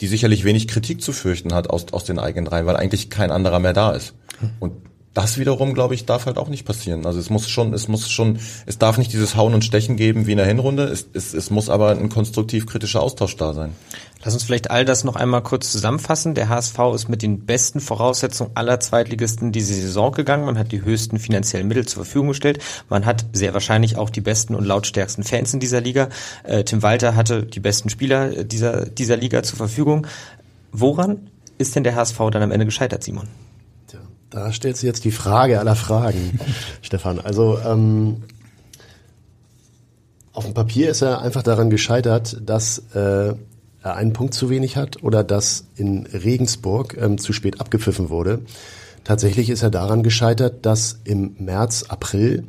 [0.00, 3.30] die sicherlich wenig Kritik zu fürchten hat aus, aus den eigenen Reihen, weil eigentlich kein
[3.30, 4.14] anderer mehr da ist.
[4.60, 4.72] Und
[5.14, 7.06] das wiederum, glaube ich, darf halt auch nicht passieren.
[7.06, 10.26] Also es muss schon, es muss schon, es darf nicht dieses Hauen und Stechen geben
[10.26, 10.84] wie in der Hinrunde.
[10.84, 13.72] Es, es, es muss aber ein konstruktiv kritischer Austausch da sein.
[14.24, 16.34] Lass uns vielleicht all das noch einmal kurz zusammenfassen.
[16.34, 20.44] Der HSV ist mit den besten Voraussetzungen aller Zweitligisten diese Saison gegangen.
[20.44, 22.58] Man hat die höchsten finanziellen Mittel zur Verfügung gestellt.
[22.88, 26.08] Man hat sehr wahrscheinlich auch die besten und lautstärksten Fans in dieser Liga.
[26.44, 30.06] Äh, Tim Walter hatte die besten Spieler dieser, dieser Liga zur Verfügung.
[30.72, 33.28] Woran ist denn der HSV dann am Ende gescheitert, Simon?
[34.30, 36.38] Da stellt sich jetzt die Frage aller Fragen,
[36.82, 37.18] Stefan.
[37.18, 38.24] Also ähm,
[40.32, 43.34] auf dem Papier ist er einfach daran gescheitert, dass äh,
[43.82, 48.42] er einen Punkt zu wenig hat oder dass in Regensburg ähm, zu spät abgepfiffen wurde.
[49.04, 52.44] Tatsächlich ist er daran gescheitert, dass im März, April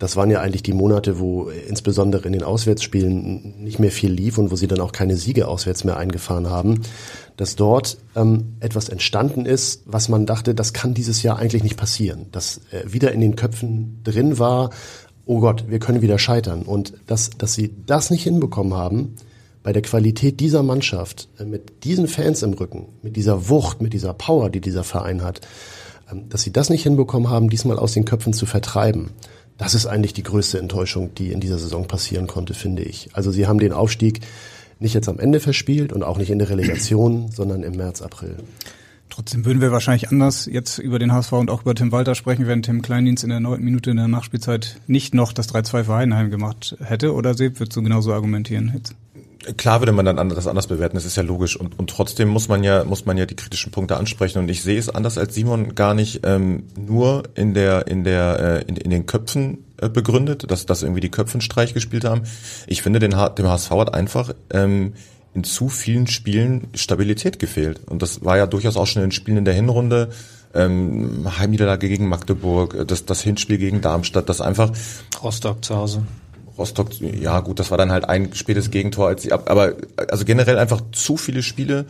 [0.00, 4.38] das waren ja eigentlich die Monate, wo insbesondere in den Auswärtsspielen nicht mehr viel lief
[4.38, 6.80] und wo sie dann auch keine Siege auswärts mehr eingefahren haben,
[7.40, 11.78] dass dort ähm, etwas entstanden ist, was man dachte, das kann dieses Jahr eigentlich nicht
[11.78, 12.26] passieren.
[12.32, 14.68] Dass äh, wieder in den Köpfen drin war,
[15.24, 16.64] oh Gott, wir können wieder scheitern.
[16.64, 19.16] Und dass, dass sie das nicht hinbekommen haben,
[19.62, 23.94] bei der Qualität dieser Mannschaft, äh, mit diesen Fans im Rücken, mit dieser Wucht, mit
[23.94, 25.40] dieser Power, die dieser Verein hat,
[26.10, 29.12] äh, dass sie das nicht hinbekommen haben, diesmal aus den Köpfen zu vertreiben.
[29.56, 33.08] Das ist eigentlich die größte Enttäuschung, die in dieser Saison passieren konnte, finde ich.
[33.14, 34.20] Also sie haben den Aufstieg
[34.80, 38.36] nicht jetzt am Ende verspielt und auch nicht in der Relegation, sondern im März, April.
[39.10, 42.46] Trotzdem würden wir wahrscheinlich anders jetzt über den HSV und auch über Tim Walter sprechen,
[42.46, 45.94] wenn Tim Kleindienst in der neunten Minute in der Nachspielzeit nicht noch das 3-2 für
[45.94, 47.12] Heidenheim gemacht hätte.
[47.12, 48.94] Oder Seb, würdest du genauso argumentieren jetzt?
[49.56, 51.56] Klar würde man dann das anders bewerten, das ist ja logisch.
[51.56, 54.38] Und, und trotzdem muss man ja, muss man ja die kritischen Punkte ansprechen.
[54.38, 58.38] Und ich sehe es anders als Simon gar nicht ähm, nur in der, in der,
[58.38, 62.04] äh, in, in den Köpfen äh, begründet, dass, dass irgendwie die Köpfe einen Streich gespielt
[62.04, 62.22] haben.
[62.66, 64.92] Ich finde, den, dem HSV hat einfach ähm,
[65.32, 67.80] in zu vielen Spielen Stabilität gefehlt.
[67.88, 70.10] Und das war ja durchaus auch schon in Spielen in der Hinrunde.
[70.52, 74.72] Ähm, Heimniederlage gegen Magdeburg, das, das Hinspiel gegen Darmstadt, das einfach
[75.22, 76.02] Rostock zu Hause.
[76.60, 80.24] Rostock, ja gut, das war dann halt ein spätes Gegentor, als sie ab, aber also
[80.24, 81.86] generell einfach zu viele Spiele,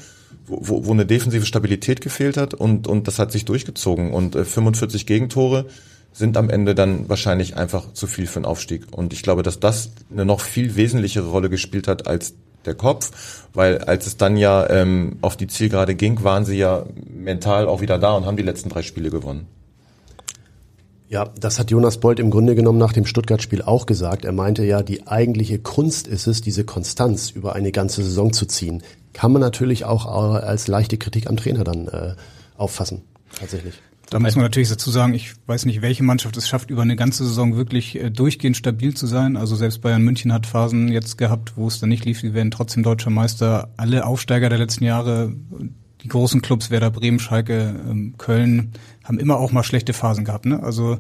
[0.47, 4.45] wo, wo eine defensive Stabilität gefehlt hat und, und das hat sich durchgezogen und äh,
[4.45, 5.67] 45 Gegentore
[6.13, 8.87] sind am Ende dann wahrscheinlich einfach zu viel für einen Aufstieg.
[8.91, 13.47] Und ich glaube, dass das eine noch viel wesentlichere Rolle gespielt hat als der Kopf,
[13.55, 17.81] weil als es dann ja ähm, auf die Zielgerade ging, waren sie ja mental auch
[17.81, 19.47] wieder da und haben die letzten drei Spiele gewonnen.
[21.11, 24.25] Ja, das hat Jonas Bolt im Grunde genommen nach dem Stuttgart-Spiel auch gesagt.
[24.25, 28.47] Er meinte ja, die eigentliche Kunst ist es, diese Konstanz über eine ganze Saison zu
[28.47, 28.85] ziehen.
[29.13, 32.15] Kann man natürlich auch als leichte Kritik am Trainer dann äh,
[32.57, 33.03] auffassen,
[33.37, 33.75] tatsächlich.
[34.09, 36.97] Da muss man natürlich dazu sagen, ich weiß nicht, welche Mannschaft es schafft, über eine
[36.97, 39.37] ganze Saison wirklich äh, durchgehend stabil zu sein.
[39.37, 42.21] Also selbst Bayern München hat Phasen jetzt gehabt, wo es dann nicht lief.
[42.21, 43.71] Sie werden trotzdem deutscher Meister.
[43.77, 45.35] Alle Aufsteiger der letzten Jahre,
[46.03, 48.73] die großen Clubs, Werder Bremen, Schalke, ähm, Köln,
[49.05, 50.47] haben immer auch mal schlechte Phasen gehabt.
[50.47, 50.63] Ne?
[50.63, 50.99] Also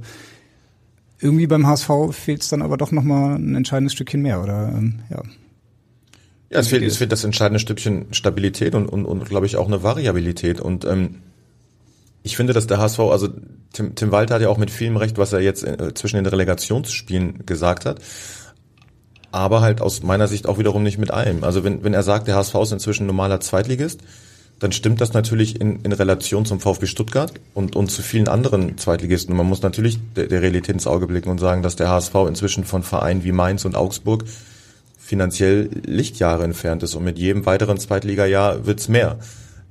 [1.20, 5.00] irgendwie beim HSV fehlt es dann aber doch nochmal ein entscheidendes Stückchen mehr, oder ähm,
[5.10, 5.22] ja.
[6.50, 9.68] Ja, es fehlt, es fehlt das entscheidende Stückchen Stabilität und, und, und glaube ich, auch
[9.68, 10.60] eine Variabilität.
[10.60, 11.16] Und ähm,
[12.24, 13.28] ich finde, dass der HSV, also
[13.72, 16.26] Tim, Tim Walter hat ja auch mit vielem Recht, was er jetzt äh, zwischen den
[16.26, 18.00] Relegationsspielen gesagt hat.
[19.30, 21.44] Aber halt aus meiner Sicht auch wiederum nicht mit allem.
[21.44, 24.00] Also wenn, wenn er sagt, der HSV ist inzwischen normaler Zweitligist,
[24.60, 28.76] dann stimmt das natürlich in, in Relation zum VfB Stuttgart und, und zu vielen anderen
[28.76, 29.32] Zweitligisten.
[29.32, 32.14] Und man muss natürlich der, der Realität ins Auge blicken und sagen, dass der HSV
[32.28, 34.24] inzwischen von Vereinen wie Mainz und Augsburg
[34.98, 39.18] finanziell Lichtjahre entfernt ist und mit jedem weiteren Zweitligajahr wird's mehr.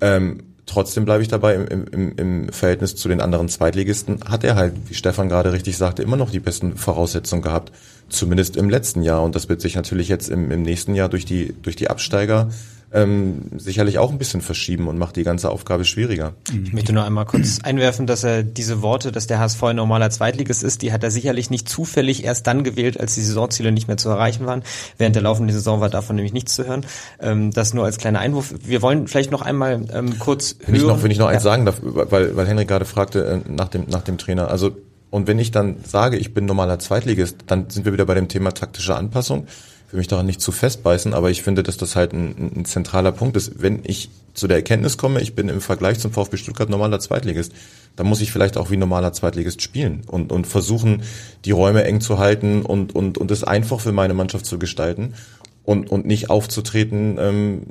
[0.02, 4.56] Ähm, trotzdem bleibe ich dabei, im, im, im Verhältnis zu den anderen Zweitligisten hat er
[4.56, 7.71] halt, wie Stefan gerade richtig sagte, immer noch die besten Voraussetzungen gehabt,
[8.10, 9.24] zumindest im letzten Jahr.
[9.24, 12.50] Und das wird sich natürlich jetzt im, im nächsten Jahr durch die, durch die Absteiger
[12.91, 16.34] ähm, sicherlich auch ein bisschen verschieben und macht die ganze Aufgabe schwieriger.
[16.63, 20.10] Ich möchte nur einmal kurz einwerfen, dass er diese Worte, dass der HSV ein normaler
[20.10, 23.88] Zweitligist ist, die hat er sicherlich nicht zufällig erst dann gewählt, als die Saisonziele nicht
[23.88, 24.63] mehr zu erreichen waren.
[24.98, 26.86] Während der laufenden Saison war davon nämlich nichts zu hören.
[27.19, 28.54] Ähm, das nur als kleiner Einwurf.
[28.63, 30.76] Wir wollen vielleicht noch einmal ähm, kurz wenn hören.
[30.76, 33.67] Ich noch, wenn ich noch eins sagen darf, weil, weil Henrik gerade fragte äh, nach,
[33.67, 34.50] dem, nach dem Trainer.
[34.50, 34.72] Also
[35.10, 38.28] und wenn ich dann sage, ich bin normaler Zweitligist, dann sind wir wieder bei dem
[38.28, 39.48] Thema taktische Anpassung
[39.91, 43.12] will mich daran nicht zu festbeißen, aber ich finde, dass das halt ein, ein zentraler
[43.12, 43.62] Punkt ist.
[43.62, 47.54] Wenn ich zu der Erkenntnis komme, ich bin im Vergleich zum VfB Stuttgart normaler Zweitligist,
[47.95, 51.04] dann muss ich vielleicht auch wie normaler Zweitligist spielen und, und versuchen,
[51.45, 55.15] die Räume eng zu halten und, und, und es einfach für meine Mannschaft zu gestalten
[55.63, 57.62] und, und nicht aufzutreten, ähm,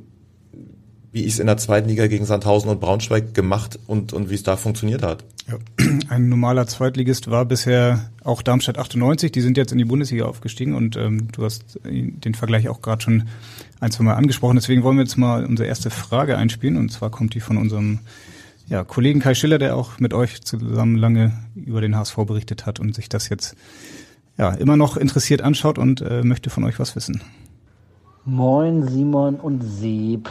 [1.19, 4.37] wie ich es in der zweiten Liga gegen Sandhausen und Braunschweig gemacht und, und wie
[4.37, 5.25] es da funktioniert hat.
[5.49, 5.57] Ja.
[6.09, 10.77] Ein normaler Zweitligist war bisher auch Darmstadt 98, die sind jetzt in die Bundesliga aufgestiegen
[10.77, 13.25] und ähm, du hast den Vergleich auch gerade schon
[13.81, 14.55] ein, zwei Mal angesprochen.
[14.55, 17.99] Deswegen wollen wir jetzt mal unsere erste Frage einspielen und zwar kommt die von unserem
[18.69, 22.79] ja, Kollegen Kai Schiller, der auch mit euch zusammen lange über den HSV berichtet hat
[22.79, 23.57] und sich das jetzt
[24.37, 27.23] ja immer noch interessiert anschaut und äh, möchte von euch was wissen.
[28.25, 30.29] Moin Simon und Seb.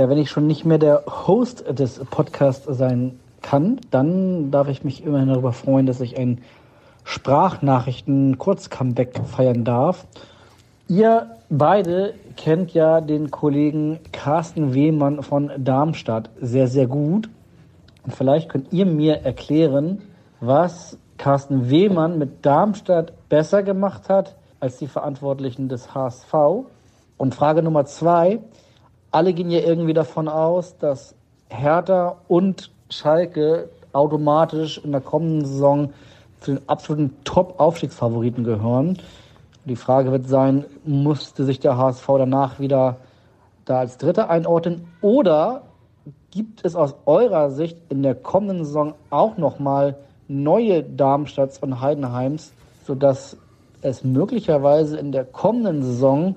[0.00, 4.82] Ja, wenn ich schon nicht mehr der Host des Podcasts sein kann, dann darf ich
[4.82, 6.40] mich immerhin darüber freuen, dass ich ein
[7.04, 10.06] Sprachnachrichten-Kurz-Comeback feiern darf.
[10.88, 17.28] Ihr beide kennt ja den Kollegen Carsten Wehmann von Darmstadt sehr, sehr gut.
[18.02, 20.00] Und vielleicht könnt ihr mir erklären,
[20.40, 26.32] was Carsten Wehmann mit Darmstadt besser gemacht hat als die Verantwortlichen des HSV.
[27.18, 28.38] Und Frage Nummer zwei,
[29.10, 31.14] alle gehen ja irgendwie davon aus, dass
[31.48, 35.92] Hertha und Schalke automatisch in der kommenden Saison
[36.40, 38.98] zu den absoluten Top-Aufstiegsfavoriten gehören.
[39.64, 42.96] Die Frage wird sein, musste sich der HSV danach wieder
[43.64, 45.62] da als Dritter einordnen oder
[46.30, 49.96] gibt es aus eurer Sicht in der kommenden Saison auch nochmal
[50.28, 52.52] neue Darmstadts und Heidenheims,
[52.86, 53.36] sodass
[53.82, 56.36] es möglicherweise in der kommenden Saison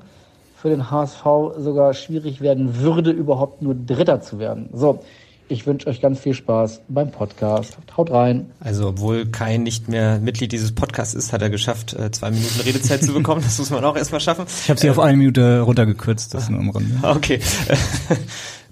[0.63, 1.25] für den HSV
[1.57, 4.69] sogar schwierig werden würde, überhaupt nur Dritter zu werden.
[4.71, 5.03] So,
[5.49, 7.77] ich wünsche euch ganz viel Spaß beim Podcast.
[7.97, 8.45] Haut rein.
[8.61, 12.61] Also, obwohl Kai nicht mehr Mitglied dieses Podcasts ist, hat er geschafft, äh, zwei Minuten
[12.61, 13.41] Redezeit zu bekommen.
[13.43, 14.45] Das muss man auch erstmal schaffen.
[14.47, 16.95] Ich habe sie äh, auf eine Minute runtergekürzt, das nur am Rande.
[17.03, 17.41] Okay.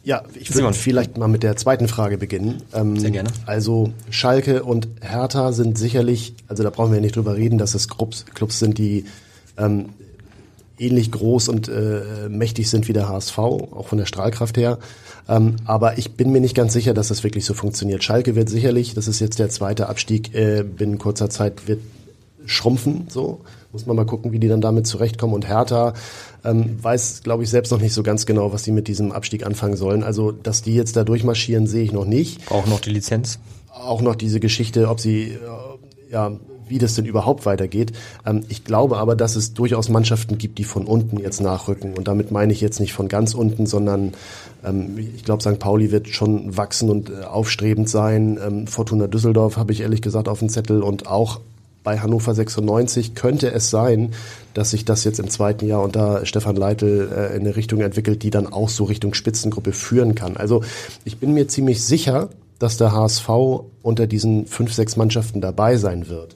[0.03, 2.63] Ja, ich würde vielleicht mal mit der zweiten Frage beginnen.
[2.73, 3.29] Ähm, Sehr gerne.
[3.45, 7.75] Also Schalke und Hertha sind sicherlich, also da brauchen wir ja nicht drüber reden, dass
[7.75, 9.05] es Clubs, Clubs sind, die
[9.57, 9.89] ähm,
[10.81, 14.79] ähnlich groß und äh, mächtig sind wie der HSV, auch von der Strahlkraft her.
[15.29, 18.03] Ähm, aber ich bin mir nicht ganz sicher, dass das wirklich so funktioniert.
[18.03, 21.79] Schalke wird sicherlich, das ist jetzt der zweite Abstieg, äh, binnen kurzer Zeit wird
[22.45, 23.41] schrumpfen, so.
[23.71, 25.33] Muss man mal gucken, wie die dann damit zurechtkommen.
[25.33, 25.93] Und Hertha
[26.43, 29.45] ähm, weiß, glaube ich, selbst noch nicht so ganz genau, was die mit diesem Abstieg
[29.45, 30.03] anfangen sollen.
[30.03, 32.51] Also, dass die jetzt da durchmarschieren, sehe ich noch nicht.
[32.51, 33.39] Auch noch die Lizenz.
[33.73, 35.37] Auch noch diese Geschichte, ob sie äh,
[36.11, 36.37] ja
[36.71, 37.91] wie das denn überhaupt weitergeht.
[38.25, 41.93] Ähm, ich glaube aber, dass es durchaus Mannschaften gibt, die von unten jetzt nachrücken.
[41.93, 44.13] Und damit meine ich jetzt nicht von ganz unten, sondern
[44.63, 45.59] ähm, ich glaube, St.
[45.59, 48.39] Pauli wird schon wachsen und äh, aufstrebend sein.
[48.43, 51.41] Ähm, Fortuna Düsseldorf habe ich ehrlich gesagt auf dem Zettel und auch
[51.83, 54.11] bei Hannover 96 könnte es sein,
[54.53, 58.23] dass sich das jetzt im zweiten Jahr unter Stefan Leitl äh, in eine Richtung entwickelt,
[58.23, 60.37] die dann auch so Richtung Spitzengruppe führen kann.
[60.37, 60.63] Also
[61.05, 62.29] ich bin mir ziemlich sicher,
[62.59, 63.29] dass der HSV
[63.81, 66.35] unter diesen fünf, sechs Mannschaften dabei sein wird.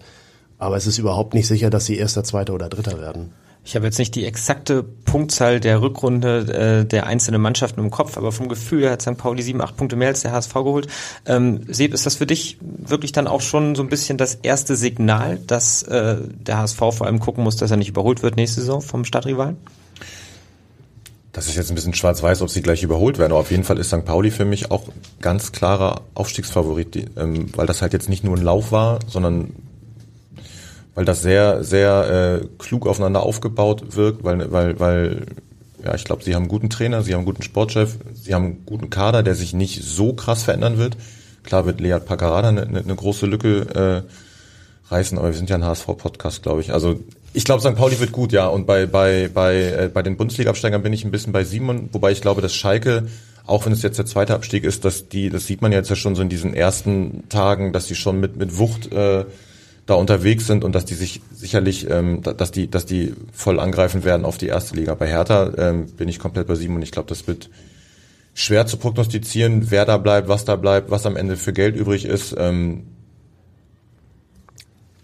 [0.65, 3.32] Aber es ist überhaupt nicht sicher, dass sie erster, zweiter oder dritter werden.
[3.63, 8.17] Ich habe jetzt nicht die exakte Punktzahl der Rückrunde äh, der einzelnen Mannschaften im Kopf,
[8.17, 9.15] aber vom Gefühl her hat St.
[9.15, 10.88] Pauli sieben, acht Punkte mehr als der HSV geholt.
[11.28, 14.75] Ähm, Seb, ist das für dich wirklich dann auch schon so ein bisschen das erste
[14.75, 18.62] Signal, dass äh, der HSV vor allem gucken muss, dass er nicht überholt wird nächste
[18.62, 19.58] Saison vom Stadtrivalen?
[21.32, 23.34] Das ist jetzt ein bisschen schwarz-weiß, ob sie gleich überholt werden.
[23.34, 24.03] Aber auf jeden Fall ist St.
[24.03, 24.84] Pauli für mich auch
[25.22, 29.53] ganz klarer Aufstiegsfavorit, ähm, weil das halt jetzt nicht nur ein Lauf war, sondern
[30.96, 35.26] weil das sehr, sehr äh, klug aufeinander aufgebaut wirkt, weil, weil, weil
[35.84, 38.46] ja, ich glaube, sie haben einen guten Trainer, sie haben einen guten Sportchef, sie haben
[38.46, 40.98] einen guten Kader, der sich nicht so krass verändern wird.
[41.43, 45.58] Klar wird Lead Paccarada eine, eine, eine große Lücke äh, reißen, aber wir sind ja
[45.58, 46.74] ein HSV-Podcast, glaube ich.
[46.74, 47.00] Also
[47.34, 47.76] ich glaube, St.
[47.76, 48.48] Pauli wird gut, ja.
[48.48, 52.12] Und bei, bei, bei, äh, bei den Bundesliga-Absteigern bin ich ein bisschen bei Simon, wobei
[52.12, 53.08] ich glaube, dass Schalke
[53.48, 55.96] auch wenn es jetzt der zweite Abstieg ist, dass die, das sieht man jetzt ja
[55.96, 59.26] schon so in diesen ersten Tagen, dass die schon mit, mit Wucht äh,
[59.86, 64.03] da unterwegs sind und dass die sich sicherlich, ähm, dass die, dass die voll angreifen
[64.03, 64.95] werden auf die erste Liga.
[64.95, 66.81] Bei Hertha ähm, bin ich komplett bei Simon.
[66.81, 67.49] Ich glaube, das wird
[68.33, 72.05] schwer zu prognostizieren, wer da bleibt, was da bleibt, was am Ende für Geld übrig
[72.05, 72.36] ist.
[72.38, 72.88] Ähm,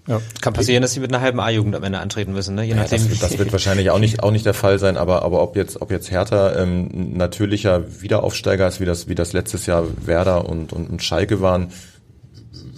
[0.07, 0.19] ja.
[0.41, 2.63] Kann passieren, dass sie mit einer halben A-Jugend am Ende antreten müssen, ne?
[2.63, 3.03] Je nachdem.
[3.03, 5.55] Ja, das, das, wird wahrscheinlich auch nicht auch nicht der Fall sein, aber aber ob
[5.55, 10.49] jetzt ob jetzt Hertha ähm, natürlicher Wiederaufsteiger ist, wie das wie das letztes Jahr Werder
[10.49, 11.71] und und, und Schalke waren,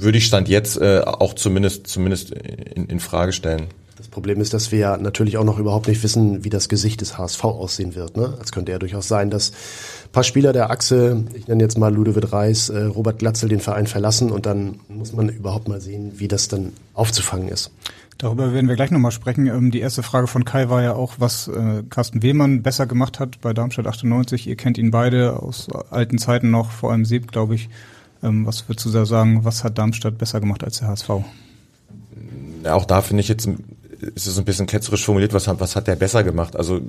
[0.03, 3.67] würde ich stand jetzt äh, auch zumindest zumindest in, in Frage stellen.
[3.97, 7.01] Das Problem ist, dass wir ja natürlich auch noch überhaupt nicht wissen, wie das Gesicht
[7.01, 8.17] des HSV aussehen wird.
[8.17, 8.37] Ne?
[8.43, 11.93] Es könnte ja durchaus sein, dass ein paar Spieler der Achse, ich nenne jetzt mal
[11.93, 16.13] Ludovic Reis, äh, Robert Glatzel den Verein verlassen und dann muss man überhaupt mal sehen,
[16.15, 17.71] wie das dann aufzufangen ist.
[18.17, 19.47] Darüber werden wir gleich nochmal sprechen.
[19.47, 23.19] Ähm, die erste Frage von Kai war ja auch, was äh, Carsten Wehmann besser gemacht
[23.19, 24.47] hat bei Darmstadt 98.
[24.47, 27.69] Ihr kennt ihn beide aus alten Zeiten noch, vor allem Sieb, glaube ich.
[28.24, 31.09] Ähm, was würdest du da sagen, was hat Darmstadt besser gemacht als der HSV?
[32.65, 33.47] Auch da finde ich jetzt,
[34.15, 36.55] ist es ein bisschen ketzerisch formuliert, was, was hat der besser gemacht?
[36.55, 36.82] Also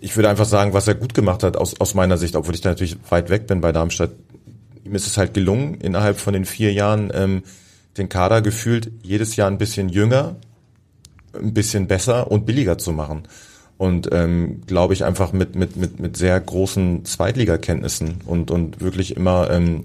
[0.00, 2.60] ich würde einfach sagen, was er gut gemacht hat aus, aus meiner Sicht, obwohl ich
[2.60, 4.10] da natürlich weit weg bin bei Darmstadt.
[4.84, 7.42] Ihm ist es halt gelungen, innerhalb von den vier Jahren ähm,
[7.98, 10.36] den Kader gefühlt jedes Jahr ein bisschen jünger,
[11.34, 13.22] ein bisschen besser und billiger zu machen.
[13.78, 19.16] Und ähm, glaube ich einfach mit, mit, mit, mit sehr großen Zweitligakenntnissen und, und wirklich
[19.16, 19.84] immer ähm,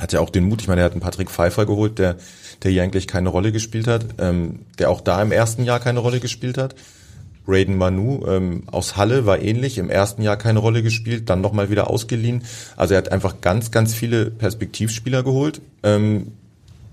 [0.00, 2.16] hat ja auch den Mut, ich meine, er hat einen Patrick Pfeiffer geholt, der,
[2.62, 6.00] der hier eigentlich keine Rolle gespielt hat, ähm, der auch da im ersten Jahr keine
[6.00, 6.74] Rolle gespielt hat.
[7.46, 11.70] Raiden Manu ähm, aus Halle war ähnlich, im ersten Jahr keine Rolle gespielt, dann nochmal
[11.70, 12.44] wieder ausgeliehen.
[12.76, 16.32] Also er hat einfach ganz, ganz viele Perspektivspieler geholt, ähm,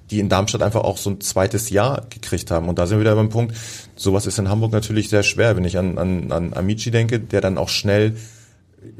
[0.10, 2.70] die in Darmstadt einfach auch so ein zweites Jahr gekriegt haben.
[2.70, 3.56] Und da sind wir wieder beim Punkt,
[3.96, 7.42] sowas ist in Hamburg natürlich sehr schwer, wenn ich an, an, an Amici denke, der
[7.42, 8.16] dann auch schnell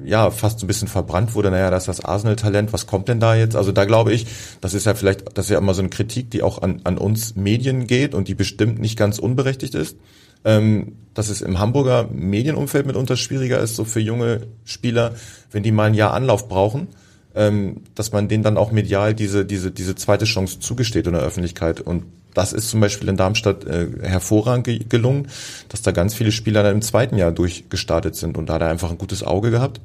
[0.04, 3.20] ja fast so ein bisschen verbrannt wurde, naja, das ist das Arsenal-Talent, was kommt denn
[3.20, 3.56] da jetzt?
[3.56, 4.28] Also da glaube ich,
[4.62, 6.98] das ist ja vielleicht, das ist ja immer so eine Kritik, die auch an, an
[6.98, 9.98] uns Medien geht und die bestimmt nicht ganz unberechtigt ist,
[10.46, 15.16] ähm, dass es im Hamburger Medienumfeld mitunter schwieriger ist, so für junge Spieler,
[15.52, 16.88] wenn die mal ein Jahr Anlauf brauchen,
[17.36, 21.22] ähm, dass man denen dann auch medial diese, diese, diese zweite Chance zugesteht in der
[21.22, 21.82] Öffentlichkeit.
[21.82, 22.04] Und
[22.38, 25.28] das ist zum Beispiel in Darmstadt äh, hervorragend ge gelungen,
[25.70, 28.70] dass da ganz viele Spieler dann im zweiten Jahr durchgestartet sind und da hat er
[28.70, 29.82] einfach ein gutes Auge gehabt.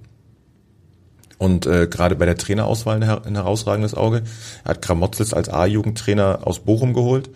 [1.39, 4.23] Und äh, gerade bei der Trainerauswahl ein, ein herausragendes Auge.
[4.65, 7.31] Er hat Kramotzels als A-Jugendtrainer aus Bochum geholt.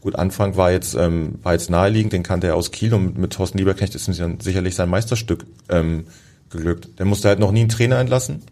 [0.00, 3.18] Gut, Anfang war jetzt, ähm, war jetzt naheliegend, den kannte er aus Kiel und mit,
[3.18, 6.06] mit Thorsten Lieberknecht ist ihm sicherlich sein Meisterstück ähm,
[6.50, 6.98] geglückt.
[6.98, 8.42] Der musste halt noch nie einen Trainer entlassen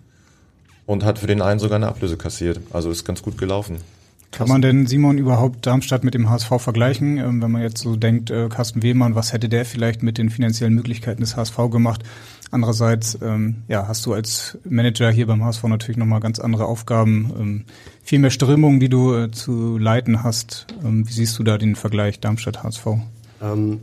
[0.85, 2.61] und hat für den einen sogar eine Ablöse kassiert.
[2.73, 3.79] Also ist ganz gut gelaufen.
[4.31, 7.19] Kann man denn, Simon, überhaupt Darmstadt mit dem HSV vergleichen?
[7.19, 10.31] Ähm, wenn man jetzt so denkt, äh, Carsten Wehmann, was hätte der vielleicht mit den
[10.31, 12.05] finanziellen Möglichkeiten des HSV gemacht?
[12.53, 17.33] Andererseits, ähm, ja, hast du als Manager hier beim HSV natürlich nochmal ganz andere Aufgaben,
[17.39, 17.65] ähm,
[18.03, 20.67] viel mehr Strömungen, die du äh, zu leiten hast.
[20.85, 22.87] Ähm, wie siehst du da den Vergleich Darmstadt-HSV?
[23.43, 23.81] Ähm,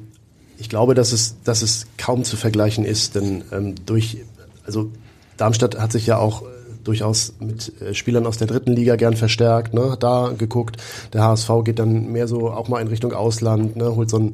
[0.57, 4.17] ich glaube, dass es, dass es kaum zu vergleichen ist, denn ähm, durch,
[4.65, 4.91] also
[5.35, 6.43] Darmstadt hat sich ja auch
[6.87, 10.77] durchaus mit äh, Spielern aus der dritten Liga gern verstärkt, ne, da geguckt.
[11.13, 14.31] Der HSV geht dann mehr so auch mal in Richtung Ausland, ne, holt so ein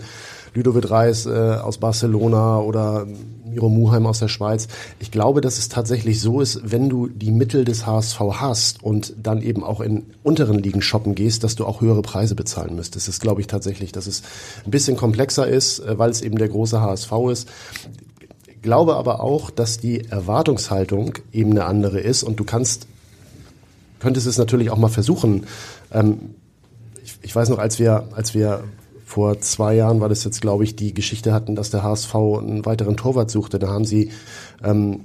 [0.54, 3.08] Ludovic Reis äh, aus Barcelona oder
[3.54, 4.68] Miro Muheim aus der Schweiz.
[4.99, 9.14] Ich glaube, dass es tatsächlich so ist, wenn du die Mittel des HSV hast und
[9.22, 13.08] dann eben auch in unteren Ligen shoppen gehst, dass du auch höhere Preise bezahlen müsstest.
[13.08, 14.24] Das glaube ich tatsächlich, dass es
[14.66, 17.49] ein bisschen komplexer ist, äh, weil es eben der große HSV ist
[18.64, 22.88] glaube aber auch, dass die Erwartungshaltung eben eine andere ist und du kannst,
[23.99, 25.45] könntest es natürlich auch mal versuchen.
[25.91, 26.36] Ähm,
[27.03, 28.64] ich, ich weiß noch, als wir, als wir
[29.05, 32.66] vor zwei Jahren war das jetzt, glaube ich, die Geschichte hatten, dass der HSV einen
[32.66, 33.59] weiteren Torwart suchte.
[33.59, 34.09] Da haben sie
[34.64, 35.01] ähm,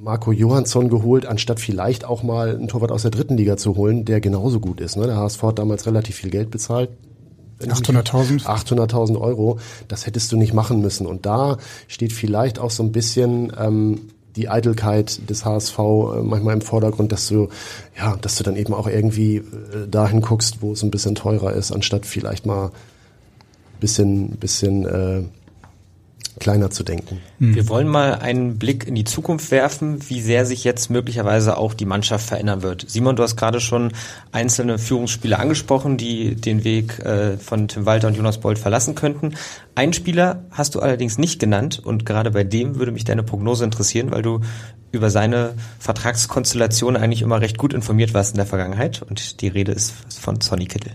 [0.00, 4.04] Marco Johansson geholt, anstatt vielleicht auch mal einen Torwart aus der dritten Liga zu holen,
[4.04, 4.96] der genauso gut ist.
[4.96, 5.06] Ne?
[5.06, 6.90] Der HSV hat damals relativ viel Geld bezahlt.
[7.60, 8.44] 800.000?
[8.44, 9.58] 800.000 Euro.
[9.88, 11.06] Das hättest du nicht machen müssen.
[11.06, 14.00] Und da steht vielleicht auch so ein bisschen ähm,
[14.36, 17.48] die Eitelkeit des HSV äh, manchmal im Vordergrund, dass du
[17.96, 19.42] ja, dass du dann eben auch irgendwie äh,
[19.88, 22.70] dahin guckst, wo es ein bisschen teurer ist, anstatt vielleicht mal
[23.80, 25.22] bisschen bisschen äh,
[26.40, 27.20] kleiner zu denken.
[27.38, 27.68] Wir mhm.
[27.68, 31.84] wollen mal einen Blick in die Zukunft werfen, wie sehr sich jetzt möglicherweise auch die
[31.84, 32.84] Mannschaft verändern wird.
[32.88, 33.92] Simon, du hast gerade schon
[34.32, 39.34] einzelne Führungsspieler angesprochen, die den Weg äh, von Tim Walter und Jonas Bold verlassen könnten.
[39.74, 43.64] Einen Spieler hast du allerdings nicht genannt und gerade bei dem würde mich deine Prognose
[43.64, 44.40] interessieren, weil du
[44.92, 49.72] über seine Vertragskonstellation eigentlich immer recht gut informiert warst in der Vergangenheit und die Rede
[49.72, 50.92] ist von Sonny Kittel.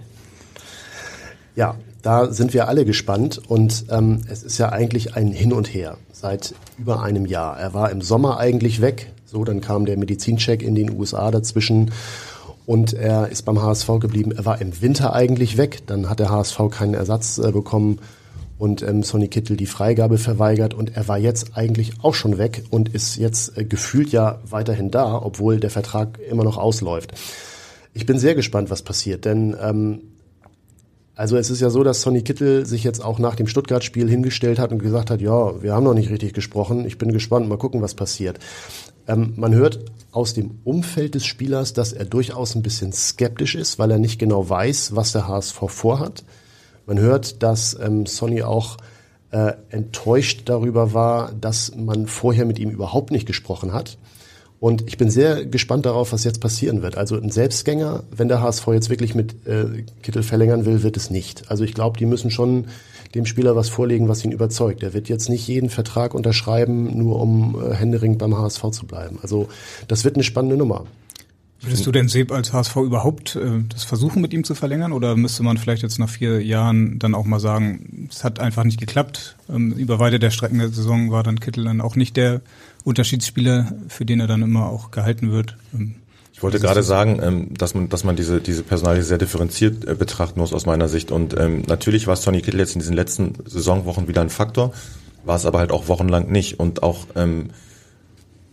[1.56, 5.74] Ja, da sind wir alle gespannt und ähm, es ist ja eigentlich ein Hin und
[5.74, 7.58] Her seit über einem Jahr.
[7.58, 11.92] Er war im Sommer eigentlich weg, So, dann kam der Medizincheck in den USA dazwischen
[12.66, 14.32] und er ist beim HSV geblieben.
[14.32, 18.00] Er war im Winter eigentlich weg, dann hat der HSV keinen Ersatz äh, bekommen
[18.58, 22.64] und ähm, Sonny Kittel die Freigabe verweigert und er war jetzt eigentlich auch schon weg
[22.70, 27.14] und ist jetzt äh, gefühlt ja weiterhin da, obwohl der Vertrag immer noch ausläuft.
[27.94, 30.02] Ich bin sehr gespannt, was passiert, denn ähm,
[31.20, 34.58] also es ist ja so, dass Sonny Kittel sich jetzt auch nach dem Stuttgart-Spiel hingestellt
[34.58, 37.58] hat und gesagt hat, ja, wir haben noch nicht richtig gesprochen, ich bin gespannt, mal
[37.58, 38.40] gucken, was passiert.
[39.06, 43.80] Ähm, man hört aus dem Umfeld des Spielers, dass er durchaus ein bisschen skeptisch ist,
[43.80, 46.24] weil er nicht genau weiß, was der HSV vorhat.
[46.86, 48.78] Man hört, dass ähm, Sonny auch
[49.32, 53.98] äh, enttäuscht darüber war, dass man vorher mit ihm überhaupt nicht gesprochen hat.
[54.60, 56.98] Und ich bin sehr gespannt darauf, was jetzt passieren wird.
[56.98, 61.10] Also ein Selbstgänger, wenn der HSV jetzt wirklich mit äh, Kittel verlängern will, wird es
[61.10, 61.50] nicht.
[61.50, 62.66] Also ich glaube, die müssen schon
[63.16, 64.84] dem Spieler was vorlegen, was ihn überzeugt.
[64.84, 69.18] Er wird jetzt nicht jeden Vertrag unterschreiben, nur um äh, händeringend beim HSV zu bleiben.
[69.22, 69.48] Also
[69.88, 70.86] das wird eine spannende Nummer.
[71.62, 74.94] Würdest du denn Seb als HSV überhaupt äh, das versuchen, mit ihm zu verlängern?
[74.94, 78.64] Oder müsste man vielleicht jetzt nach vier Jahren dann auch mal sagen, es hat einfach
[78.64, 79.36] nicht geklappt?
[79.50, 82.42] Ähm, über weite der Strecken der Saison war dann Kittel dann auch nicht der
[82.90, 85.56] Unterschiedsspieler, für den er dann immer auch gehalten wird.
[85.74, 85.96] Ähm,
[86.34, 89.94] ich wollte gerade sagen, ähm, dass man, dass man diese, diese Personalie sehr differenziert äh,
[89.94, 91.12] betrachten muss aus meiner Sicht.
[91.12, 94.74] Und ähm, natürlich war Sonny Kittel jetzt in diesen letzten Saisonwochen wieder ein Faktor,
[95.26, 96.60] war es aber halt auch wochenlang nicht.
[96.60, 97.50] Und auch ähm,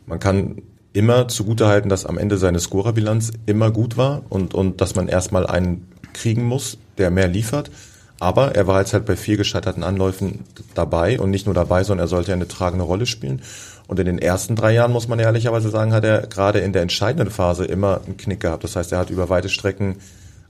[0.07, 0.63] man kann
[0.93, 5.47] immer zugutehalten, dass am Ende seine Scorerbilanz immer gut war und, und dass man erstmal
[5.47, 7.71] einen kriegen muss, der mehr liefert.
[8.19, 10.45] Aber er war jetzt halt bei vier gescheiterten Anläufen
[10.75, 13.43] dabei und nicht nur dabei, sondern er sollte eine tragende Rolle spielen.
[13.89, 16.83] Und in den ersten drei Jahren, muss man ehrlicherweise sagen, hat er gerade in der
[16.83, 18.65] entscheidenden Phase immer einen Knick gehabt.
[18.65, 19.97] Das heißt, er hat über weite Strecken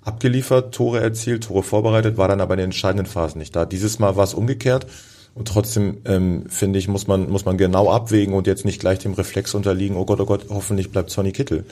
[0.02, 3.66] abgeliefert, Tore erzielt, Tore vorbereitet, war dann aber in den entscheidenden Phasen nicht da.
[3.66, 4.86] Dieses Mal war es umgekehrt.
[5.34, 9.00] Und trotzdem ähm, finde ich, muss man muss man genau abwägen und jetzt nicht gleich
[9.00, 9.96] dem Reflex unterliegen.
[9.96, 11.66] Oh Gott, oh Gott, hoffentlich bleibt Sonny Kittel.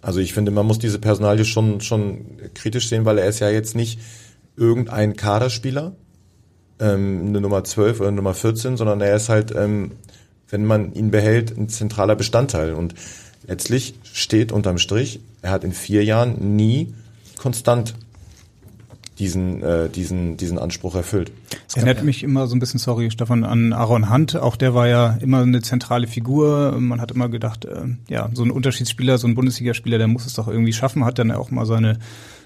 [0.00, 2.24] Also ich finde, man muss diese Personalie schon schon
[2.54, 3.98] kritisch sehen, weil er ist ja jetzt nicht
[4.56, 5.94] irgendein Kaderspieler,
[6.78, 9.92] ähm, eine Nummer 12 oder Nummer 14, sondern er ist halt, ähm,
[10.48, 12.74] wenn man ihn behält, ein zentraler Bestandteil.
[12.74, 12.94] Und
[13.46, 16.94] letztlich steht unterm Strich, er hat in vier Jahren nie
[17.38, 17.94] konstant
[19.18, 21.32] diesen, äh, diesen, diesen Anspruch erfüllt.
[21.66, 24.36] Das erinnert mich immer so ein bisschen, sorry, Stefan, an Aaron Hunt.
[24.36, 26.76] Auch der war ja immer eine zentrale Figur.
[26.80, 30.34] Man hat immer gedacht, äh, ja, so ein Unterschiedsspieler, so ein Bundesligaspieler, der muss es
[30.34, 31.98] doch irgendwie schaffen, hat dann auch mal seine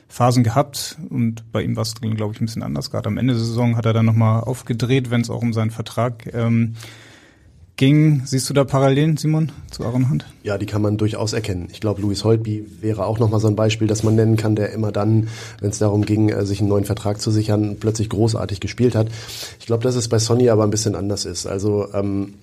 [0.08, 2.90] Phasen gehabt und bei ihm war es, glaube ich, ein bisschen anders.
[2.90, 5.70] Gerade am Ende der Saison hat er dann nochmal aufgedreht, wenn es auch um seinen
[5.70, 6.76] Vertrag ähm,
[7.76, 8.22] ging.
[8.24, 10.26] Siehst du da Parallelen, Simon, zu Aaron Hunt?
[10.42, 11.68] Ja, die kann man durchaus erkennen.
[11.70, 14.72] Ich glaube, Louis Holtby wäre auch nochmal so ein Beispiel, das man nennen kann, der
[14.72, 15.28] immer dann,
[15.60, 19.08] wenn es darum ging, äh, sich einen neuen Vertrag zu sichern, plötzlich großartig gespielt hat.
[19.60, 21.46] Ich glaube, dass es bei Sonny aber ein bisschen anders ist.
[21.46, 22.34] Also ähm,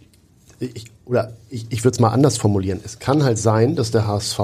[0.59, 2.79] ich, oder ich, ich würde es mal anders formulieren.
[2.83, 4.39] Es kann halt sein, dass der HSV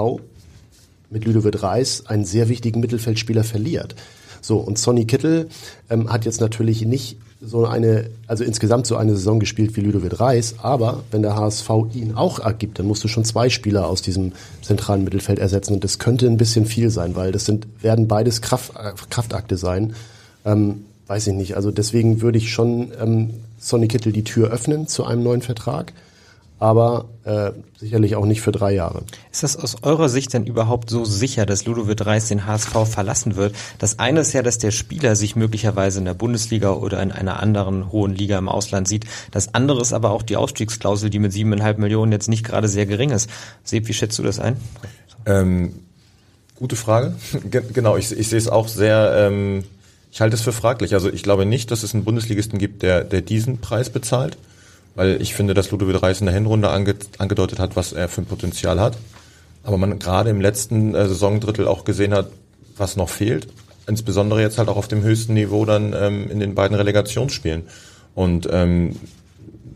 [1.09, 3.95] mit Ludovic Reis einen sehr wichtigen Mittelfeldspieler verliert.
[4.41, 5.49] So, und Sonny Kittel
[5.89, 10.19] ähm, hat jetzt natürlich nicht so eine, also insgesamt so eine Saison gespielt wie Ludovic
[10.19, 14.01] Reis, aber wenn der HSV ihn auch ergibt, dann musst du schon zwei Spieler aus
[14.01, 18.07] diesem zentralen Mittelfeld ersetzen und das könnte ein bisschen viel sein, weil das sind, werden
[18.07, 19.93] beides Kraft, äh, Kraftakte sein.
[20.45, 24.87] Ähm, weiß ich nicht, also deswegen würde ich schon ähm, Sonny Kittel die Tür öffnen
[24.87, 25.93] zu einem neuen Vertrag
[26.59, 29.03] aber äh, sicherlich auch nicht für drei Jahre.
[29.31, 33.37] Ist das aus eurer Sicht denn überhaupt so sicher, dass Ludovic Reis den HSV verlassen
[33.37, 33.55] wird?
[33.77, 37.41] Das eine ist ja, dass der Spieler sich möglicherweise in der Bundesliga oder in einer
[37.41, 39.05] anderen hohen Liga im Ausland sieht.
[39.31, 42.85] Das andere ist aber auch die Ausstiegsklausel, die mit siebeneinhalb Millionen jetzt nicht gerade sehr
[42.85, 43.29] gering ist.
[43.63, 44.57] Seb, wie schätzt du das ein?
[45.25, 45.75] Ähm,
[46.55, 47.15] gute Frage.
[47.73, 49.13] genau, ich, ich sehe es auch sehr...
[49.15, 49.63] Ähm
[50.11, 50.95] ich halte es für fraglich.
[50.95, 54.39] Also ich glaube nicht, dass es einen Bundesligisten gibt, der, der diesen Preis bezahlt
[54.95, 58.21] weil ich finde, dass Ludovic Reis in der Hinrunde ange angedeutet hat, was er für
[58.21, 58.97] ein Potenzial hat.
[59.63, 62.29] Aber man gerade im letzten äh, Saisondrittel auch gesehen hat,
[62.77, 63.47] was noch fehlt.
[63.87, 67.63] Insbesondere jetzt halt auch auf dem höchsten Niveau dann ähm, in den beiden Relegationsspielen.
[68.15, 68.95] Und ähm,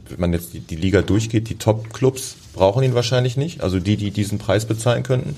[0.09, 3.61] wenn man jetzt die, die Liga durchgeht, die Top-Clubs brauchen ihn wahrscheinlich nicht.
[3.61, 5.35] Also die, die diesen Preis bezahlen könnten.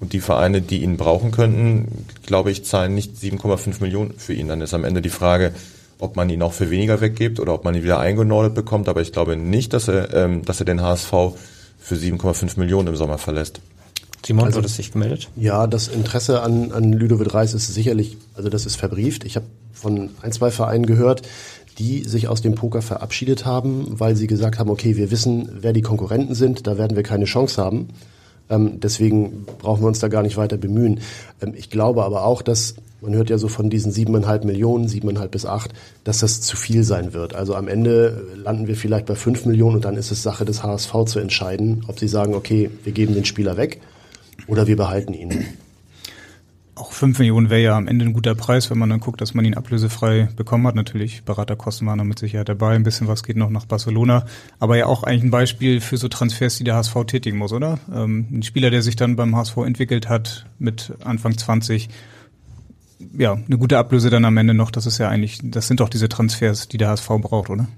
[0.00, 4.48] Und die Vereine, die ihn brauchen könnten, glaube ich, zahlen nicht 7,5 Millionen für ihn.
[4.48, 5.52] Dann ist am Ende die Frage,
[6.00, 8.88] ob man ihn auch für weniger weggibt oder ob man ihn wieder eingenordet bekommt.
[8.88, 11.10] Aber ich glaube nicht, dass er, ähm, dass er den HSV
[11.78, 13.60] für 7,5 Millionen im Sommer verlässt.
[14.24, 15.28] Simon, also, das sich gemeldet?
[15.36, 19.24] Ja, das Interesse an, an Ludovic Reis ist sicherlich, also das ist verbrieft.
[19.24, 21.22] Ich habe von ein, zwei Vereinen gehört,
[21.78, 25.72] die sich aus dem Poker verabschiedet haben, weil sie gesagt haben, okay, wir wissen, wer
[25.72, 27.88] die Konkurrenten sind, da werden wir keine Chance haben.
[28.50, 31.00] Ähm, deswegen brauchen wir uns da gar nicht weiter bemühen.
[31.40, 35.30] Ähm, ich glaube aber auch, dass man hört ja so von diesen siebeneinhalb Millionen, siebeneinhalb
[35.30, 35.72] bis acht,
[36.04, 37.34] dass das zu viel sein wird.
[37.34, 40.62] Also am Ende landen wir vielleicht bei fünf Millionen und dann ist es Sache des
[40.62, 43.80] HSV zu entscheiden, ob sie sagen, okay, wir geben den Spieler weg
[44.48, 45.46] oder wir behalten ihn.
[46.80, 49.34] Auch fünf Millionen wäre ja am Ende ein guter Preis, wenn man dann guckt, dass
[49.34, 50.74] man ihn ablösefrei bekommen hat.
[50.74, 52.74] Natürlich, Beraterkosten waren da mit Sicherheit dabei.
[52.74, 54.24] Ein bisschen was geht noch nach Barcelona.
[54.60, 57.78] Aber ja auch eigentlich ein Beispiel für so Transfers, die der HSV tätigen muss, oder?
[57.94, 61.90] Ähm, ein Spieler, der sich dann beim HSV entwickelt hat mit Anfang 20,
[63.18, 65.90] ja, eine gute Ablöse dann am Ende noch, das ist ja eigentlich, das sind doch
[65.90, 67.68] diese Transfers, die der HSV braucht, oder?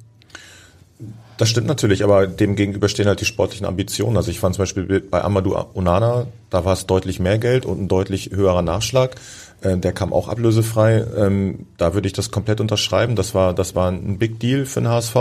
[1.43, 4.17] Das stimmt natürlich, aber dem gegenüber stehen halt die sportlichen Ambitionen.
[4.17, 7.83] Also ich fand zum Beispiel bei Amadou Onana, da war es deutlich mehr Geld und
[7.83, 9.17] ein deutlich höherer Nachschlag.
[9.61, 11.05] Äh, der kam auch ablösefrei.
[11.17, 13.17] Ähm, da würde ich das komplett unterschreiben.
[13.17, 15.17] Das war, das war ein Big Deal für den HSV.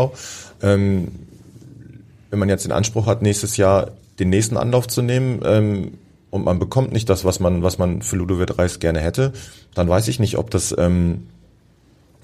[0.61, 1.07] Ähm,
[2.29, 5.93] wenn man jetzt den Anspruch hat, nächstes Jahr den nächsten Anlauf zu nehmen, ähm,
[6.29, 9.33] und man bekommt nicht das, was man, was man für Ludovic Reis gerne hätte,
[9.73, 10.75] dann weiß ich nicht, ob das,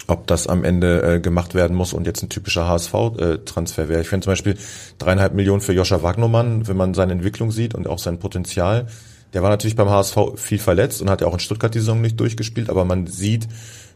[0.08, 4.02] ob das am Ende äh, gemacht werden muss und jetzt ein typischer HSV-Transfer äh, wäre.
[4.02, 4.58] Ich finde zum Beispiel
[4.98, 8.88] dreieinhalb Millionen für Joscha Wagnermann, wenn man seine Entwicklung sieht und auch sein Potenzial.
[9.34, 12.00] Der war natürlich beim HSV viel verletzt und hat ja auch in Stuttgart die Saison
[12.00, 13.48] nicht durchgespielt, aber man sieht,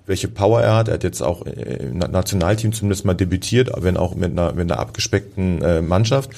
[0.06, 0.90] welche Power er hat.
[0.90, 4.80] Er hat jetzt auch im Nationalteam zumindest mal debütiert, wenn auch mit einer, mit einer
[4.80, 6.32] abgespeckten äh, Mannschaft.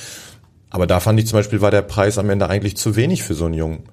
[0.70, 3.34] Aber da fand ich zum Beispiel, war der Preis am Ende eigentlich zu wenig für
[3.34, 3.84] so einen Jungen.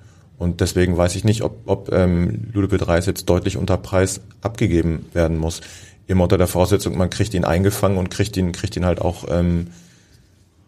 [0.41, 5.05] Und deswegen weiß ich nicht, ob, ob ähm, Ludovic Reis jetzt deutlich unter Preis abgegeben
[5.12, 5.61] werden muss.
[6.07, 9.26] Immer unter der Voraussetzung, man kriegt ihn eingefangen und kriegt ihn, kriegt ihn halt auch
[9.28, 9.66] ähm,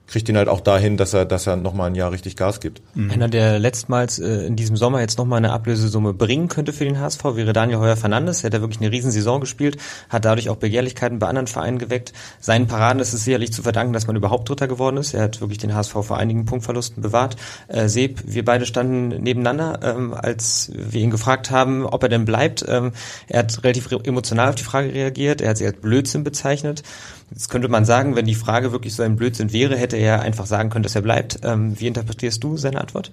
[0.07, 2.83] kriegt ihn halt auch dahin, dass er, dass er nochmal ein Jahr richtig Gas gibt.
[2.95, 3.11] Mhm.
[3.11, 7.01] Einer, der letztmals äh, in diesem Sommer jetzt nochmal eine Ablösesumme bringen könnte für den
[7.01, 8.43] HSV, wäre Daniel Heuer Fernandes.
[8.43, 9.79] Er hat ja wirklich eine Riesensaison gespielt,
[10.09, 12.13] hat dadurch auch Begehrlichkeiten bei anderen Vereinen geweckt.
[12.41, 15.15] Seinen Paraden ist es sicherlich zu verdanken, dass man überhaupt Dritter geworden ist.
[15.15, 17.37] Er hat wirklich den HSV vor einigen Punktverlusten bewahrt.
[17.69, 22.25] Äh, Seb, wir beide standen nebeneinander, ähm, als wir ihn gefragt haben, ob er denn
[22.25, 22.65] bleibt.
[22.69, 22.93] Ähm,
[23.29, 25.41] er hat relativ emotional auf die Frage reagiert.
[25.41, 26.83] Er hat sie als Blödsinn bezeichnet.
[27.33, 30.47] Jetzt könnte man sagen, wenn die Frage wirklich so ein Blödsinn wäre, hätte er einfach
[30.47, 31.41] sagen können, dass er bleibt.
[31.45, 33.11] Ähm, wie interpretierst du seine Antwort?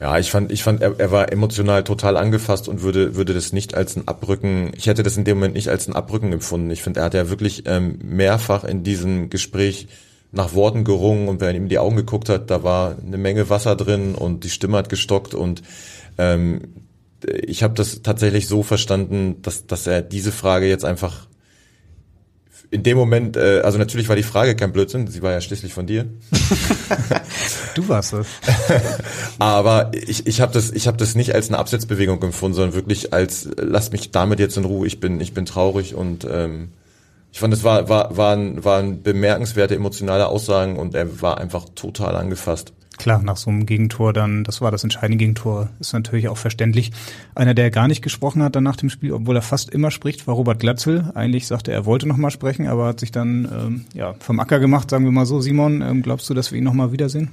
[0.00, 3.52] Ja, ich fand, ich fand, er, er war emotional total angefasst und würde, würde das
[3.52, 6.70] nicht als ein Abrücken, ich hätte das in dem Moment nicht als ein Abrücken empfunden.
[6.72, 9.86] Ich finde, er hat ja wirklich ähm, mehrfach in diesem Gespräch
[10.32, 13.76] nach Worten gerungen und wenn ihm die Augen geguckt hat, da war eine Menge Wasser
[13.76, 15.62] drin und die Stimme hat gestockt und
[16.18, 16.62] ähm,
[17.24, 21.28] ich habe das tatsächlich so verstanden, dass, dass er diese Frage jetzt einfach
[22.72, 25.74] in dem Moment, äh, also natürlich war die Frage kein Blödsinn, sie war ja schließlich
[25.74, 26.06] von dir.
[27.74, 28.26] du warst es.
[29.38, 33.12] Aber ich, ich habe das, ich habe das nicht als eine Absetzbewegung empfunden, sondern wirklich
[33.12, 34.86] als lass mich damit jetzt in Ruhe.
[34.86, 36.70] Ich bin, ich bin traurig und ähm,
[37.30, 42.16] ich fand, es war, war, waren, waren bemerkenswerte emotionale Aussagen und er war einfach total
[42.16, 42.72] angefasst.
[43.02, 46.92] Klar, nach so einem Gegentor dann, das war das entscheidende Gegentor, ist natürlich auch verständlich.
[47.34, 50.28] Einer, der gar nicht gesprochen hat dann nach dem Spiel, obwohl er fast immer spricht,
[50.28, 51.10] war Robert Glatzel.
[51.16, 54.60] Eigentlich sagte er, er wollte nochmal sprechen, aber hat sich dann ähm, ja, vom Acker
[54.60, 55.40] gemacht, sagen wir mal so.
[55.40, 57.30] Simon, ähm, glaubst du, dass wir ihn nochmal wiedersehen?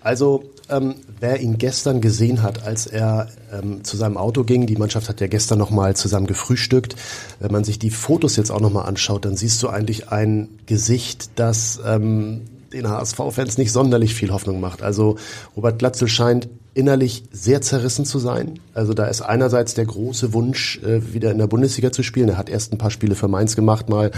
[0.00, 4.76] Also, ähm, wer ihn gestern gesehen hat, als er ähm, zu seinem Auto ging, die
[4.76, 6.96] Mannschaft hat ja gestern nochmal zusammen gefrühstückt.
[7.38, 11.32] Wenn man sich die Fotos jetzt auch nochmal anschaut, dann siehst du eigentlich ein Gesicht,
[11.34, 12.44] das ähm,
[12.76, 14.82] den HSV-Fans nicht sonderlich viel Hoffnung macht.
[14.82, 15.16] Also
[15.56, 18.60] Robert Glatzel scheint innerlich sehr zerrissen zu sein.
[18.74, 22.28] Also da ist einerseits der große Wunsch, äh, wieder in der Bundesliga zu spielen.
[22.28, 24.10] Er hat erst ein paar Spiele für Mainz gemacht mal.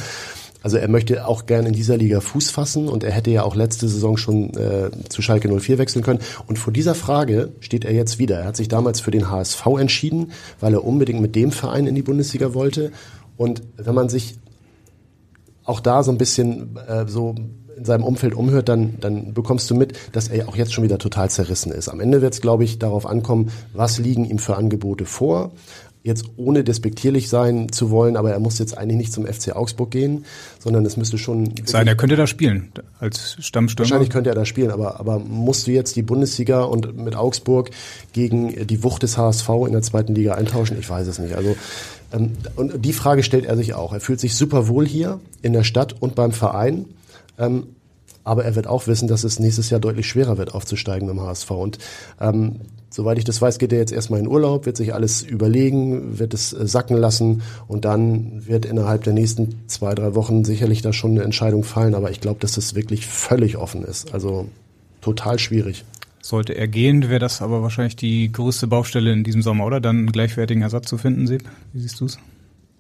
[0.61, 3.55] Also er möchte auch gern in dieser Liga Fuß fassen und er hätte ja auch
[3.55, 6.19] letzte Saison schon äh, zu Schalke 04 wechseln können.
[6.47, 8.41] Und vor dieser Frage steht er jetzt wieder.
[8.41, 11.95] Er hat sich damals für den HSV entschieden, weil er unbedingt mit dem Verein in
[11.95, 12.91] die Bundesliga wollte.
[13.37, 14.37] Und wenn man sich
[15.63, 17.37] auch da so ein bisschen äh, so
[17.79, 20.99] in seinem Umfeld umhört, dann, dann bekommst du mit, dass er auch jetzt schon wieder
[20.99, 21.89] total zerrissen ist.
[21.89, 25.53] Am Ende wird es, glaube ich, darauf ankommen, was liegen ihm für Angebote vor.
[26.05, 29.91] Jetzt ohne despektierlich sein zu wollen, aber er muss jetzt eigentlich nicht zum FC Augsburg
[29.91, 30.25] gehen,
[30.59, 31.53] sondern es müsste schon.
[31.67, 33.91] Sein, er könnte da spielen als Stammstürmer.
[33.91, 37.71] Wahrscheinlich könnte er da spielen, aber, aber musst du jetzt die Bundesliga und mit Augsburg
[38.13, 40.79] gegen die Wucht des HSV in der zweiten Liga eintauschen?
[40.79, 41.35] Ich weiß es nicht.
[41.35, 41.57] Also
[42.13, 43.93] ähm, und die Frage stellt er sich auch.
[43.93, 46.87] Er fühlt sich super wohl hier in der Stadt und beim Verein.
[47.39, 47.69] Ähm,
[48.25, 51.51] aber er wird auch wissen, dass es nächstes Jahr deutlich schwerer wird, aufzusteigen im HSV.
[51.51, 51.79] Und
[52.21, 52.57] ähm,
[52.91, 56.35] soweit ich das weiß, geht er jetzt erstmal in Urlaub, wird sich alles überlegen, wird
[56.35, 60.93] es äh, sacken lassen und dann wird innerhalb der nächsten zwei, drei Wochen sicherlich da
[60.93, 61.95] schon eine Entscheidung fallen.
[61.95, 64.13] Aber ich glaube, dass das wirklich völlig offen ist.
[64.13, 64.47] Also
[65.01, 65.85] total schwierig.
[66.21, 69.81] Sollte er gehen, wäre das aber wahrscheinlich die größte Baustelle in diesem Sommer, oder?
[69.81, 71.45] Dann einen gleichwertigen Ersatz zu finden, Seb?
[71.73, 72.19] Wie siehst du es?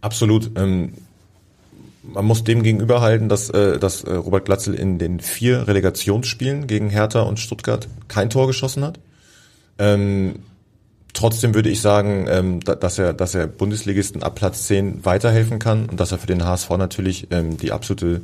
[0.02, 0.50] Absolut.
[0.56, 0.92] Ähm
[2.12, 6.90] man muss dem gegenüberhalten, dass, äh, dass äh, Robert Glatzel in den vier Relegationsspielen gegen
[6.90, 8.98] Hertha und Stuttgart kein Tor geschossen hat.
[9.78, 10.40] Ähm,
[11.12, 15.86] trotzdem würde ich sagen, ähm, dass er, dass er Bundesligisten ab Platz 10 weiterhelfen kann
[15.86, 18.22] und dass er für den HSV natürlich ähm, die absolute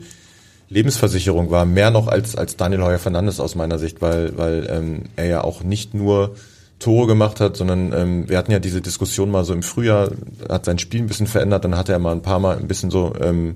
[0.68, 5.02] Lebensversicherung war, mehr noch als, als Daniel Heuer Fernandes aus meiner Sicht, weil, weil ähm,
[5.16, 6.34] er ja auch nicht nur
[6.78, 10.10] Tore gemacht hat, sondern ähm, wir hatten ja diese Diskussion mal so im Frühjahr,
[10.48, 12.90] hat sein Spiel ein bisschen verändert, dann hat er mal ein paar Mal ein bisschen
[12.90, 13.54] so ähm,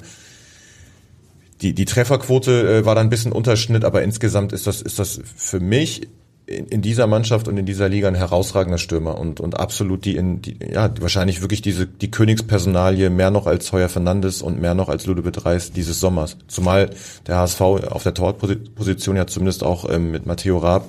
[1.61, 5.21] die, die Trefferquote äh, war dann ein bisschen Unterschnitt, aber insgesamt ist das, ist das
[5.37, 6.09] für mich
[6.47, 10.17] in, in dieser Mannschaft und in dieser Liga ein herausragender Stürmer und, und absolut die,
[10.17, 14.75] in, die ja, wahrscheinlich wirklich diese, die Königspersonalie mehr noch als Heuer Fernandes und mehr
[14.75, 16.37] noch als Ludovic Reis dieses Sommers.
[16.47, 16.91] Zumal
[17.27, 20.89] der HSV auf der Torposition ja zumindest auch ähm, mit Matteo Raab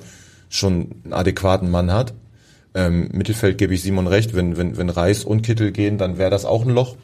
[0.50, 2.12] schon einen adäquaten Mann hat.
[2.74, 6.30] Ähm, Mittelfeld gebe ich Simon recht, wenn, wenn, wenn Reis und Kittel gehen, dann wäre
[6.30, 6.96] das auch ein Loch.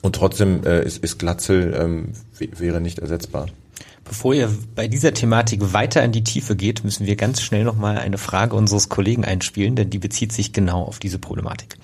[0.00, 2.12] Und trotzdem äh, ist, ist Glatzel ähm,
[2.58, 3.46] wäre nicht ersetzbar.
[4.04, 7.98] Bevor ihr bei dieser Thematik weiter in die Tiefe geht, müssen wir ganz schnell nochmal
[7.98, 11.76] eine Frage unseres Kollegen einspielen, denn die bezieht sich genau auf diese Problematik.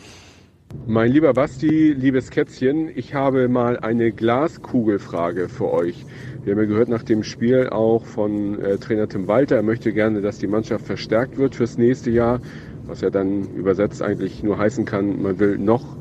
[0.87, 6.05] Mein lieber Basti, liebes Kätzchen, ich habe mal eine Glaskugelfrage für euch.
[6.45, 9.93] Wir haben ja gehört nach dem Spiel auch von äh, Trainer Tim Walter, er möchte
[9.93, 12.41] gerne, dass die Mannschaft verstärkt wird fürs nächste Jahr,
[12.87, 15.97] was ja dann übersetzt eigentlich nur heißen kann, man will noch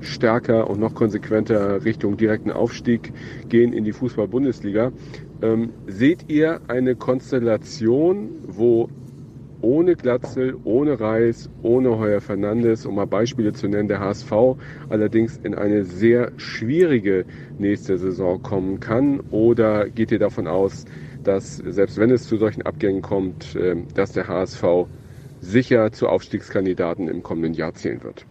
[0.00, 3.12] stärker und noch konsequenter Richtung direkten Aufstieg
[3.48, 4.92] gehen in die Fußball-Bundesliga.
[5.42, 8.88] Ähm, seht ihr eine Konstellation, wo
[9.64, 14.30] ohne Glatzel, ohne Reis, ohne Heuer Fernandes, um mal Beispiele zu nennen, der HSV
[14.90, 17.24] allerdings in eine sehr schwierige
[17.58, 19.20] nächste Saison kommen kann?
[19.30, 20.84] Oder geht ihr davon aus,
[21.22, 24.86] dass selbst wenn es zu solchen Abgängen kommt, ähm, dass der HSV
[25.40, 28.26] sicher zu Aufstiegskandidaten im kommenden Jahr zählen wird?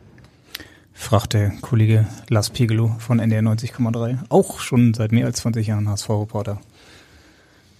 [0.94, 4.20] fragt der Kollege Lars Pegelow von NDR 90,3.
[4.30, 6.62] Auch schon seit mehr als 20 Jahren HSV-Reporter.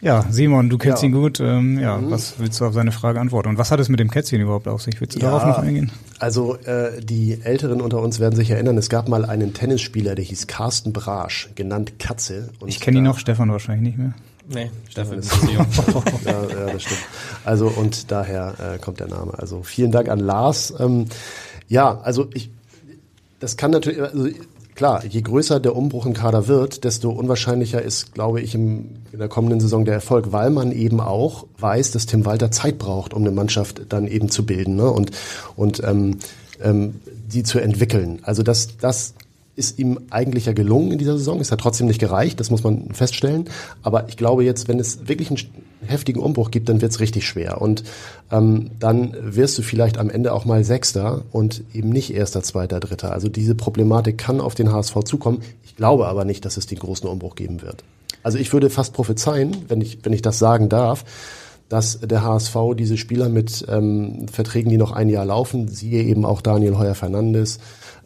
[0.04, 1.08] Ja, Simon, du kennst ja.
[1.08, 1.40] ihn gut.
[1.40, 2.12] Ähm, ja, mhm.
[2.12, 3.48] was willst du auf seine Frage antworten?
[3.48, 5.00] Und was hat es mit dem Kätzchen überhaupt auf sich?
[5.00, 5.92] Willst du ja, darauf noch eingehen?
[6.20, 10.26] Also äh, die Älteren unter uns werden sich erinnern, es gab mal einen Tennisspieler, der
[10.26, 12.50] hieß Carsten Brasch, genannt Katze.
[12.66, 14.14] ich kenne ihn noch, Stefan wahrscheinlich nicht mehr.
[14.50, 15.66] Nee, Stefan ist zu jung.
[16.26, 17.00] ja, ja, das stimmt.
[17.46, 19.34] Also und daher äh, kommt der Name.
[19.38, 20.74] Also vielen Dank an Lars.
[20.80, 21.06] Ähm,
[21.70, 22.50] ja, also ich
[23.44, 24.30] das kann natürlich, also
[24.76, 29.20] klar, je größer der Umbruch im Kader wird, desto unwahrscheinlicher ist, glaube ich, im, in
[29.20, 33.14] der kommenden Saison der Erfolg, weil man eben auch weiß, dass Tim Walter Zeit braucht,
[33.14, 34.90] um eine Mannschaft dann eben zu bilden ne?
[34.90, 35.12] und,
[35.56, 36.18] und ähm,
[36.62, 37.00] ähm,
[37.32, 38.20] die zu entwickeln.
[38.24, 39.14] Also das, das
[39.56, 41.40] ist ihm eigentlich ja gelungen in dieser Saison.
[41.40, 43.46] Es hat trotzdem nicht gereicht, das muss man feststellen.
[43.84, 45.40] Aber ich glaube jetzt, wenn es wirklich einen
[45.86, 47.62] heftigen Umbruch gibt, dann wird es richtig schwer.
[47.62, 47.84] Und
[48.32, 52.80] ähm, dann wirst du vielleicht am Ende auch mal Sechster und eben nicht Erster, Zweiter,
[52.80, 53.12] Dritter.
[53.12, 55.42] Also diese Problematik kann auf den HSV zukommen.
[55.66, 57.84] Ich glaube aber nicht, dass es den großen Umbruch geben wird.
[58.24, 61.04] Also ich würde fast prophezeien, wenn ich, wenn ich das sagen darf,
[61.70, 66.26] dass der HSV diese Spieler mit ähm, Verträgen, die noch ein Jahr laufen, siehe eben
[66.26, 67.60] auch Daniel Heuer Fernandes,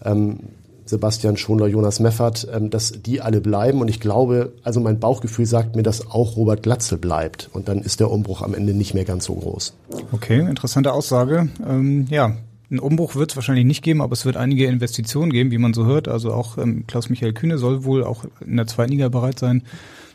[0.04, 0.40] ähm,
[0.88, 3.82] Sebastian Schonler, Jonas Meffert, ähm, dass die alle bleiben.
[3.82, 7.50] Und ich glaube, also mein Bauchgefühl sagt mir, dass auch Robert Glatze bleibt.
[7.54, 9.74] Und dann ist der Umbruch am Ende nicht mehr ganz so groß.
[10.12, 11.50] Okay, interessante Aussage.
[11.68, 12.38] Ähm, ja,
[12.70, 15.74] ein Umbruch wird es wahrscheinlich nicht geben, aber es wird einige Investitionen geben, wie man
[15.74, 16.08] so hört.
[16.08, 19.64] Also auch ähm, Klaus-Michael Kühne soll wohl auch in der zweiten Liga bereit sein,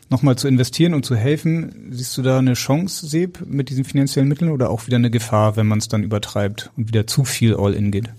[0.09, 1.89] nochmal zu investieren und zu helfen.
[1.91, 5.55] Siehst du da eine Chance, Seb, mit diesen finanziellen Mitteln oder auch wieder eine Gefahr,
[5.55, 8.09] wenn man es dann übertreibt und wieder zu viel All-In geht?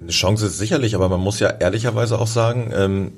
[0.00, 3.12] Eine Chance ist sicherlich, aber man muss ja ehrlicherweise auch sagen, ähm,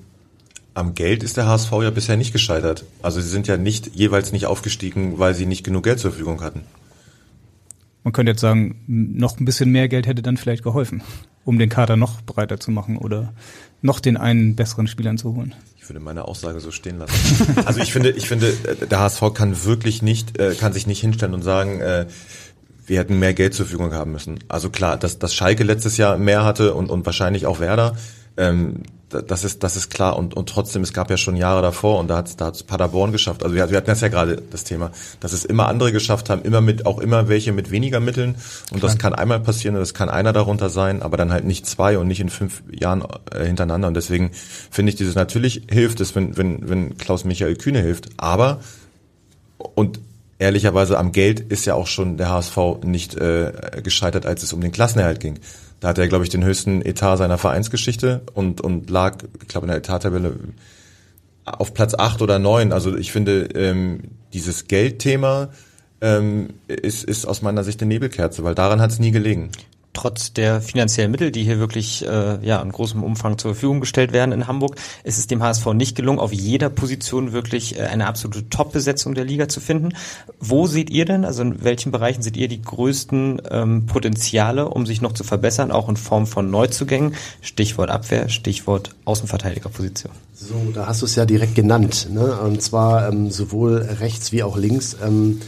[0.74, 2.84] am Geld ist der HSV ja bisher nicht gescheitert.
[3.02, 6.40] Also sie sind ja nicht jeweils nicht aufgestiegen, weil sie nicht genug Geld zur Verfügung
[6.40, 6.60] hatten.
[8.04, 11.02] Man könnte jetzt sagen, noch ein bisschen mehr Geld hätte dann vielleicht geholfen,
[11.44, 13.32] um den Kader noch breiter zu machen oder
[13.82, 15.54] noch den einen besseren Spielern zu holen.
[15.76, 17.56] Ich würde meine Aussage so stehen lassen.
[17.64, 18.52] also ich finde, ich finde,
[18.90, 22.06] der HSV kann wirklich nicht, äh, kann sich nicht hinstellen und sagen, äh,
[22.88, 24.40] wir hätten mehr Geld zur Verfügung haben müssen.
[24.48, 27.94] Also klar, dass, dass Schalke letztes Jahr mehr hatte und, und wahrscheinlich auch Werder,
[28.36, 30.16] ähm, das ist, das ist klar.
[30.16, 33.10] Und, und trotzdem, es gab ja schon Jahre davor und da hat da hat's Paderborn
[33.10, 33.42] geschafft.
[33.42, 36.42] Also wir, wir hatten das ja gerade das Thema, dass es immer andere geschafft haben,
[36.42, 38.36] immer mit, auch immer welche mit weniger Mitteln.
[38.70, 38.80] Und klar.
[38.80, 41.98] das kann einmal passieren und das kann einer darunter sein, aber dann halt nicht zwei
[41.98, 43.88] und nicht in fünf Jahren äh, hintereinander.
[43.88, 44.30] Und deswegen
[44.70, 48.60] finde ich dieses, natürlich hilft es, wenn, wenn, wenn Klaus Michael Kühne hilft, aber
[49.74, 50.00] und
[50.38, 54.60] ehrlicherweise am Geld ist ja auch schon der HSV nicht äh, gescheitert, als es um
[54.60, 55.38] den Klassenerhalt ging.
[55.80, 59.66] Da hat er, glaube ich, den höchsten Etat seiner Vereinsgeschichte und, und lag, ich glaube,
[59.66, 60.34] in der Etattabelle
[61.44, 62.72] auf Platz acht oder neun.
[62.72, 64.00] Also ich finde, ähm,
[64.32, 65.48] dieses Geldthema
[66.00, 69.50] ähm, ist, ist aus meiner Sicht eine Nebelkerze, weil daran hat es nie gelegen.
[69.92, 74.12] Trotz der finanziellen Mittel, die hier wirklich äh, ja in großem Umfang zur Verfügung gestellt
[74.12, 78.06] werden in Hamburg, ist es dem HSV nicht gelungen, auf jeder Position wirklich äh, eine
[78.06, 79.90] absolute Top-Besetzung der Liga zu finden.
[80.38, 84.86] Wo seht ihr denn, also in welchen Bereichen seht ihr die größten ähm, Potenziale, um
[84.86, 87.14] sich noch zu verbessern, auch in Form von Neuzugängen?
[87.40, 90.12] Stichwort Abwehr, Stichwort Außenverteidigerposition.
[90.34, 92.38] So, da hast du es ja direkt genannt, ne?
[92.40, 94.96] und zwar ähm, sowohl rechts wie auch links.
[95.04, 95.40] Ähm,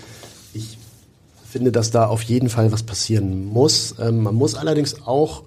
[1.50, 3.94] finde, dass da auf jeden Fall was passieren muss.
[4.00, 5.42] Ähm, man muss allerdings auch,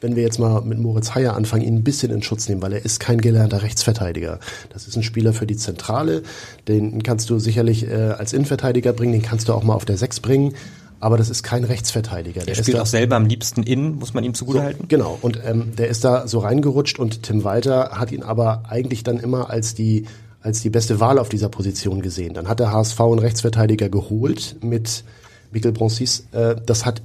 [0.00, 2.72] wenn wir jetzt mal mit Moritz Heyer anfangen, ihn ein bisschen in Schutz nehmen, weil
[2.72, 4.38] er ist kein gelernter Rechtsverteidiger.
[4.72, 6.22] Das ist ein Spieler für die Zentrale.
[6.68, 9.98] Den kannst du sicherlich äh, als Innenverteidiger bringen, den kannst du auch mal auf der
[9.98, 10.54] Sechs bringen.
[11.00, 12.40] Aber das ist kein Rechtsverteidiger.
[12.44, 14.82] Der, der spielt auch selber am liebsten innen, muss man ihm zugutehalten.
[14.82, 15.18] So, genau.
[15.22, 19.18] Und ähm, der ist da so reingerutscht und Tim Walter hat ihn aber eigentlich dann
[19.18, 20.04] immer als die
[20.42, 22.34] als die beste Wahl auf dieser Position gesehen.
[22.34, 25.04] Dann hat der HSV einen Rechtsverteidiger geholt mit
[25.50, 26.26] Michael Bronsis.
[26.32, 27.02] Äh, das hat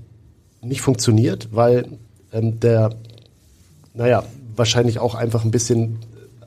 [0.61, 1.87] nicht funktioniert, weil
[2.31, 2.91] ähm, der,
[3.93, 4.23] naja,
[4.55, 5.99] wahrscheinlich auch einfach ein bisschen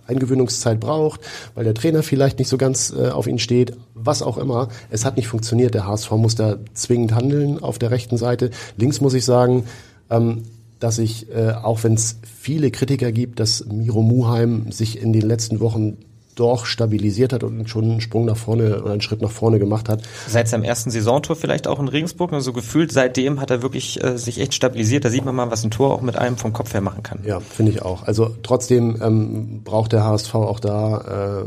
[0.07, 1.21] Eingewöhnungszeit braucht,
[1.55, 4.69] weil der Trainer vielleicht nicht so ganz äh, auf ihn steht, was auch immer.
[4.91, 5.75] Es hat nicht funktioniert.
[5.75, 8.51] Der HSV muss da zwingend handeln auf der rechten Seite.
[8.79, 9.65] Links muss ich sagen,
[10.09, 10.45] ähm,
[10.81, 15.23] dass ich, äh, auch wenn es viele Kritiker gibt, dass Miro Muheim sich in den
[15.23, 15.99] letzten Wochen
[16.39, 19.89] doch stabilisiert hat und schon einen Sprung nach vorne oder einen Schritt nach vorne gemacht
[19.89, 20.03] hat.
[20.29, 24.19] Seit seinem ersten Saisontor vielleicht auch in Regensburg, also gefühlt seitdem hat er wirklich äh,
[24.19, 25.05] sich echt stabilisiert.
[25.05, 27.21] Da sieht man mal, was ein Tor auch mit einem vom Kopf her machen kann.
[27.25, 28.05] Ja, finde ich auch.
[28.05, 31.45] Also trotzdem ähm, braucht der HSV auch da äh,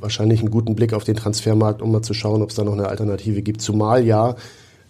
[0.00, 2.72] wahrscheinlich einen guten Blick auf den Transfermarkt, um mal zu schauen, ob es da noch
[2.72, 3.60] eine Alternative gibt.
[3.62, 4.36] Zumal ja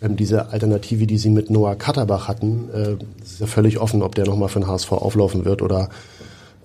[0.03, 4.14] ähm, diese Alternative, die sie mit Noah Katterbach hatten, äh, ist ja völlig offen, ob
[4.14, 5.89] der nochmal für den HSV auflaufen wird oder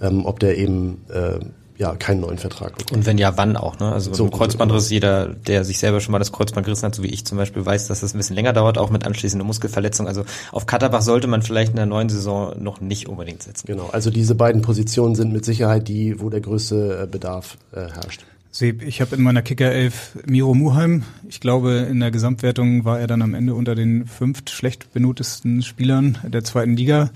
[0.02, 1.40] ähm, ob der eben äh,
[1.78, 2.98] ja keinen neuen Vertrag bekommt.
[2.98, 3.92] Und wenn ja, wann auch, ne?
[3.92, 7.04] Also so, ein Kreuzbandriss, jeder, der sich selber schon mal das Kreuzband gerissen hat, so
[7.04, 10.08] wie ich zum Beispiel, weiß, dass das ein bisschen länger dauert, auch mit anschließender Muskelverletzung.
[10.08, 13.68] Also auf Katterbach sollte man vielleicht in der neuen Saison noch nicht unbedingt setzen.
[13.68, 17.88] Genau, also diese beiden Positionen sind mit Sicherheit die, wo der größte äh, Bedarf äh,
[17.92, 18.26] herrscht.
[18.52, 21.04] Seb, ich habe in meiner Kicker 11 Miro Muheim.
[21.28, 25.62] Ich glaube, in der Gesamtwertung war er dann am Ende unter den fünf schlecht benotesten
[25.62, 27.10] Spielern der zweiten Liga.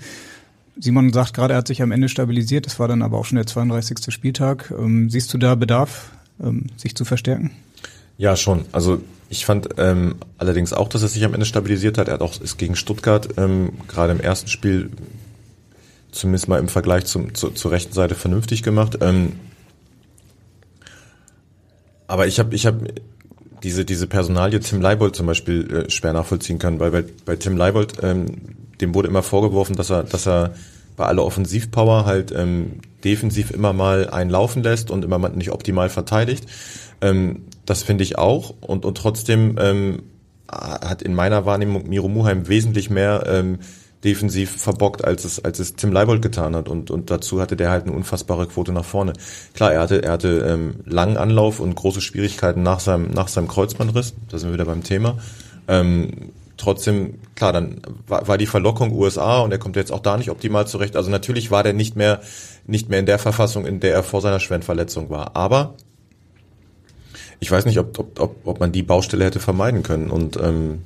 [0.80, 2.66] Simon sagt gerade, er hat sich am Ende stabilisiert.
[2.66, 4.12] Das war dann aber auch schon der 32.
[4.12, 4.72] Spieltag.
[4.76, 6.10] Ähm, siehst du da Bedarf,
[6.42, 7.50] ähm, sich zu verstärken?
[8.16, 8.64] Ja, schon.
[8.72, 12.08] Also ich fand ähm, allerdings auch, dass er sich am Ende stabilisiert hat.
[12.08, 14.90] Er hat auch ist gegen Stuttgart ähm, gerade im ersten Spiel
[16.12, 18.98] zumindest mal im Vergleich zum, zu, zur rechten Seite vernünftig gemacht.
[19.00, 19.34] Ähm,
[22.08, 22.74] aber ich habe ich hab
[23.62, 27.56] diese, diese Personalie Tim Leibold zum Beispiel äh, schwer nachvollziehen können, weil bei, bei Tim
[27.56, 28.26] Leibold, ähm,
[28.80, 30.54] dem wurde immer vorgeworfen, dass er, dass er
[30.96, 35.50] bei aller Offensivpower halt ähm, defensiv immer mal einen laufen lässt und immer mal nicht
[35.50, 36.46] optimal verteidigt.
[37.00, 38.54] Ähm, das finde ich auch.
[38.60, 40.02] Und, und trotzdem ähm,
[40.50, 43.60] hat in meiner Wahrnehmung Miro Muheim wesentlich mehr ähm,
[44.04, 46.68] defensiv verbockt, als es, als es Tim Leibold getan hat.
[46.68, 49.12] Und, und dazu hatte der halt eine unfassbare Quote nach vorne.
[49.54, 53.48] Klar, er hatte, er hatte ähm, langen Anlauf und große Schwierigkeiten nach seinem, nach seinem
[53.48, 54.14] Kreuzbandriss.
[54.28, 55.18] Da sind wir wieder beim Thema.
[55.68, 60.16] Ähm, trotzdem, klar, dann war, war die Verlockung USA und er kommt jetzt auch da
[60.16, 60.96] nicht optimal zurecht.
[60.96, 62.20] Also natürlich war der nicht mehr,
[62.66, 65.36] nicht mehr in der Verfassung, in der er vor seiner Schwendverletzung war.
[65.36, 65.74] Aber
[67.38, 70.82] ich weiß nicht, ob, ob, ob, ob man die Baustelle hätte vermeiden können und ähm,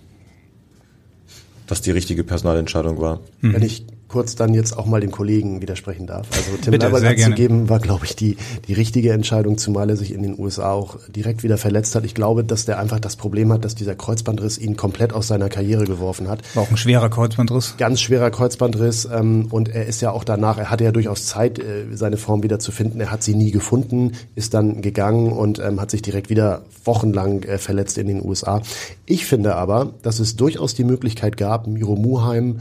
[1.66, 3.20] das die richtige Personalentscheidung war.
[3.40, 3.84] Wenn ich
[4.14, 6.28] kurz dann jetzt auch mal dem Kollegen widersprechen darf.
[6.30, 8.36] Also Tim Leibold abzugeben war, glaube ich, die,
[8.68, 12.04] die richtige Entscheidung, zumal er sich in den USA auch direkt wieder verletzt hat.
[12.04, 15.48] Ich glaube, dass der einfach das Problem hat, dass dieser Kreuzbandriss ihn komplett aus seiner
[15.48, 16.42] Karriere geworfen hat.
[16.54, 17.74] War auch ein schwerer Kreuzbandriss.
[17.76, 19.08] Ganz schwerer Kreuzbandriss.
[19.12, 22.44] Ähm, und er ist ja auch danach, er hatte ja durchaus Zeit, äh, seine Form
[22.44, 23.00] wieder zu finden.
[23.00, 27.42] Er hat sie nie gefunden, ist dann gegangen und ähm, hat sich direkt wieder wochenlang
[27.42, 28.62] äh, verletzt in den USA.
[29.06, 32.60] Ich finde aber, dass es durchaus die Möglichkeit gab, Miro Muheim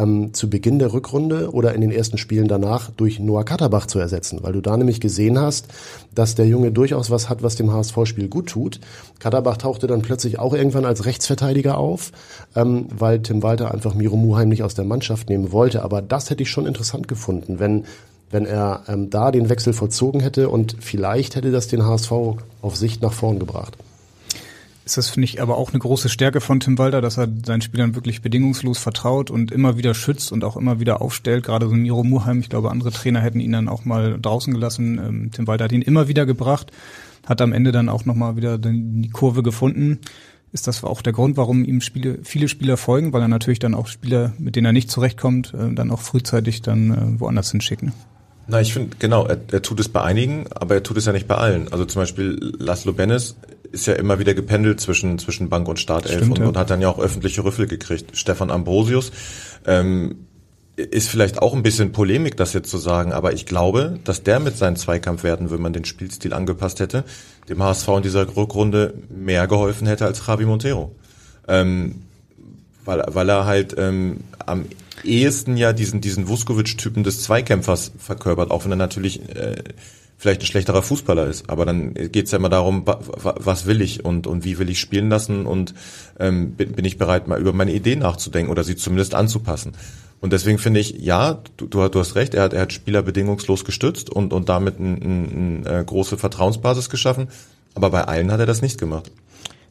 [0.00, 3.98] ähm, zu Beginn der Rückrunde oder in den ersten Spielen danach durch Noah Katterbach zu
[3.98, 5.68] ersetzen, weil du da nämlich gesehen hast,
[6.14, 8.80] dass der Junge durchaus was hat, was dem HSV-Spiel gut tut.
[9.18, 12.12] Katterbach tauchte dann plötzlich auch irgendwann als Rechtsverteidiger auf,
[12.56, 15.82] ähm, weil Tim Walter einfach Miro Muheim nicht aus der Mannschaft nehmen wollte.
[15.82, 17.84] Aber das hätte ich schon interessant gefunden, wenn
[18.32, 22.12] wenn er ähm, da den Wechsel vollzogen hätte und vielleicht hätte das den HSV
[22.62, 23.76] auf Sicht nach vorn gebracht
[24.90, 27.62] ist das, finde ich, aber auch eine große Stärke von Tim Walter, dass er seinen
[27.62, 31.44] Spielern wirklich bedingungslos vertraut und immer wieder schützt und auch immer wieder aufstellt.
[31.44, 34.98] Gerade so Miro Muheim, ich glaube, andere Trainer hätten ihn dann auch mal draußen gelassen.
[34.98, 36.72] Ähm, Tim Walter hat ihn immer wieder gebracht,
[37.24, 40.00] hat am Ende dann auch nochmal wieder die Kurve gefunden.
[40.52, 43.76] Ist das auch der Grund, warum ihm Spiele, viele Spieler folgen, weil er natürlich dann
[43.76, 47.92] auch Spieler, mit denen er nicht zurechtkommt, äh, dann auch frühzeitig dann äh, woanders hinschicken?
[48.50, 51.12] Na, ich finde, genau, er, er tut es bei einigen, aber er tut es ja
[51.12, 51.72] nicht bei allen.
[51.72, 53.36] Also zum Beispiel Laszlo Bennis
[53.70, 56.48] ist ja immer wieder gependelt zwischen, zwischen Bank und Startelf Stimmt, und, ja.
[56.48, 58.16] und hat dann ja auch öffentliche Rüffel gekriegt.
[58.16, 59.12] Stefan Ambrosius
[59.66, 60.26] ähm,
[60.74, 64.40] ist vielleicht auch ein bisschen Polemik, das jetzt zu sagen, aber ich glaube, dass der
[64.40, 67.04] mit seinen Zweikampfwerten, wenn man den Spielstil angepasst hätte,
[67.48, 70.92] dem HSV in dieser Rückrunde mehr geholfen hätte als Javi Montero.
[71.46, 72.02] Ähm,
[72.84, 74.64] weil, weil er halt ähm, am
[75.04, 79.62] ehesten ja diesen, diesen Vuskovic-Typen des Zweikämpfers verkörpert, auch wenn er natürlich äh,
[80.16, 81.48] vielleicht ein schlechterer Fußballer ist.
[81.48, 84.68] Aber dann geht's ja immer darum, wa- wa- was will ich und, und wie will
[84.70, 85.74] ich spielen lassen und
[86.18, 89.72] ähm, bin, bin ich bereit, mal über meine Idee nachzudenken oder sie zumindest anzupassen.
[90.20, 93.00] Und deswegen finde ich, ja, du, du, du hast recht, er hat, er hat Spieler
[93.02, 97.28] bedingungslos gestützt und, und damit eine ein, ein, äh, große Vertrauensbasis geschaffen.
[97.74, 99.10] Aber bei allen hat er das nicht gemacht.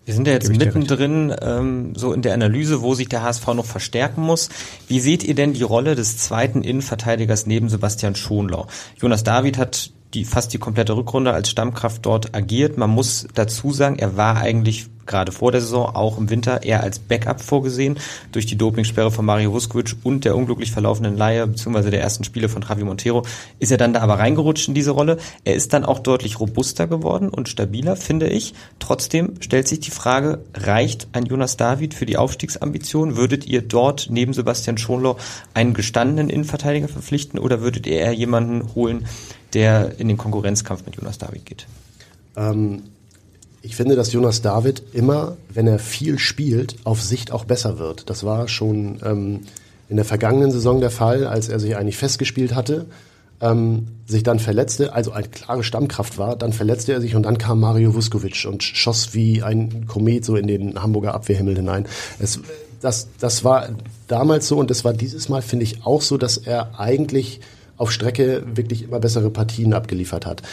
[0.06, 3.66] Wir sind ja jetzt mittendrin ähm, so in der Analyse, wo sich der HSV noch
[3.66, 4.50] verstärken muss.
[4.88, 8.68] Wie seht ihr denn die Rolle des zweiten Innenverteidigers neben Sebastian Schonlau?
[8.98, 12.78] Jonas David hat die fast die komplette Rückrunde als Stammkraft dort agiert.
[12.78, 16.84] Man muss dazu sagen, er war eigentlich gerade vor der Saison, auch im Winter, eher
[16.84, 17.98] als Backup vorgesehen.
[18.32, 22.48] Durch die Dopingsperre von Mario Vuskovic und der unglücklich verlaufenden Leihe, beziehungsweise der ersten Spiele
[22.48, 23.26] von Javi Montero,
[23.58, 25.18] ist er dann da aber reingerutscht in diese Rolle.
[25.44, 28.54] Er ist dann auch deutlich robuster geworden und stabiler, finde ich.
[28.78, 33.18] Trotzdem stellt sich die Frage, reicht ein Jonas David für die Aufstiegsambition?
[33.18, 35.18] Würdet ihr dort neben Sebastian Schonlau
[35.56, 39.08] einen gestandenen Innenverteidiger verpflichten oder würdet ihr eher jemanden holen,
[39.54, 41.68] der in den Konkurrenzkampf mit Jonas David geht?
[42.36, 42.84] Ähm,
[43.62, 48.10] ich finde, dass Jonas David immer, wenn er viel spielt, auf Sicht auch besser wird.
[48.10, 49.42] Das war schon ähm,
[49.90, 52.86] in der vergangenen Saison der Fall, als er sich eigentlich festgespielt hatte,
[53.42, 57.38] ähm, sich dann verletzte, also eine klare Stammkraft war, dann verletzte er sich und dann
[57.38, 61.86] kam Mario Vuskovic und schoss wie ein Komet so in den Hamburger Abwehrhimmel hinein.
[62.20, 62.40] Es,
[62.82, 63.70] das, das war
[64.08, 67.42] damals so und das war dieses Mal, finde ich, auch so, dass er eigentlich
[67.80, 70.44] auf Strecke wirklich immer bessere Partien abgeliefert hat.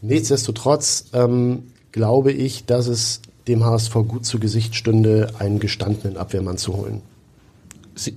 [0.00, 6.58] Nichtsdestotrotz ähm, glaube ich, dass es dem HSV gut zu Gesicht stünde, einen gestandenen Abwehrmann
[6.58, 7.02] zu holen.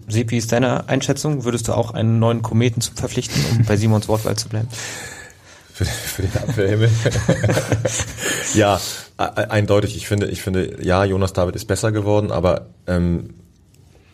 [0.07, 1.43] Wie ist deine Einschätzung?
[1.43, 4.67] Würdest du auch einen neuen Kometen verpflichten, um bei Simons Wortwahl zu bleiben?
[5.73, 6.89] Für, für den Abwehrhimmel.
[8.53, 8.79] ja,
[9.17, 9.95] e- e- eindeutig.
[9.95, 13.33] Ich finde, ich finde, ja, Jonas David ist besser geworden, aber ähm,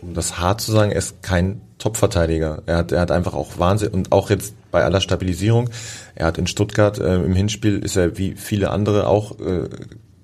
[0.01, 2.63] um das hart zu sagen, er ist kein Top-Verteidiger.
[2.65, 5.69] Er hat, er hat einfach auch Wahnsinn und auch jetzt bei aller Stabilisierung.
[6.15, 9.69] Er hat in Stuttgart äh, im Hinspiel ist er wie viele andere auch äh,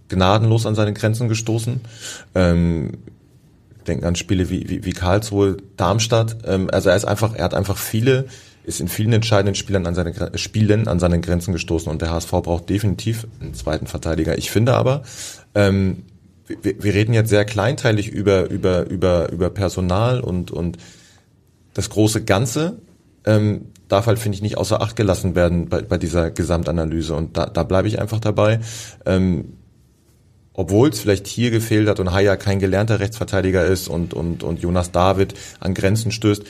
[0.09, 1.82] gnadenlos an seine Grenzen gestoßen.
[2.36, 2.91] Ähm,
[3.88, 6.38] denken an Spiele wie, wie, wie Karlsruhe, Darmstadt.
[6.45, 8.26] Ähm, also er ist einfach, er hat einfach viele,
[8.63, 12.32] ist in vielen entscheidenden Spielen an seine Spielen an seine Grenzen gestoßen und der HSV
[12.32, 14.38] braucht definitiv einen zweiten Verteidiger.
[14.38, 15.03] Ich finde aber,
[15.53, 16.03] ähm,
[16.48, 20.78] wir, wir reden jetzt sehr kleinteilig über über über über Personal und und
[21.74, 22.78] das große Ganze
[23.26, 27.38] ähm, darf halt finde ich nicht außer Acht gelassen werden bei, bei dieser Gesamtanalyse und
[27.38, 28.60] da, da bleibe ich einfach dabei.
[29.06, 29.54] Ähm,
[30.56, 34.62] obwohl es vielleicht hier gefehlt hat und Haya kein gelernter Rechtsverteidiger ist und, und, und
[34.62, 36.44] Jonas David an Grenzen stößt,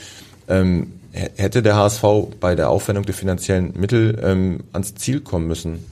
[0.50, 2.04] ähm, hätte der HSV
[2.40, 5.86] bei der Aufwendung der finanziellen Mittel ähm, ans Ziel kommen müssen.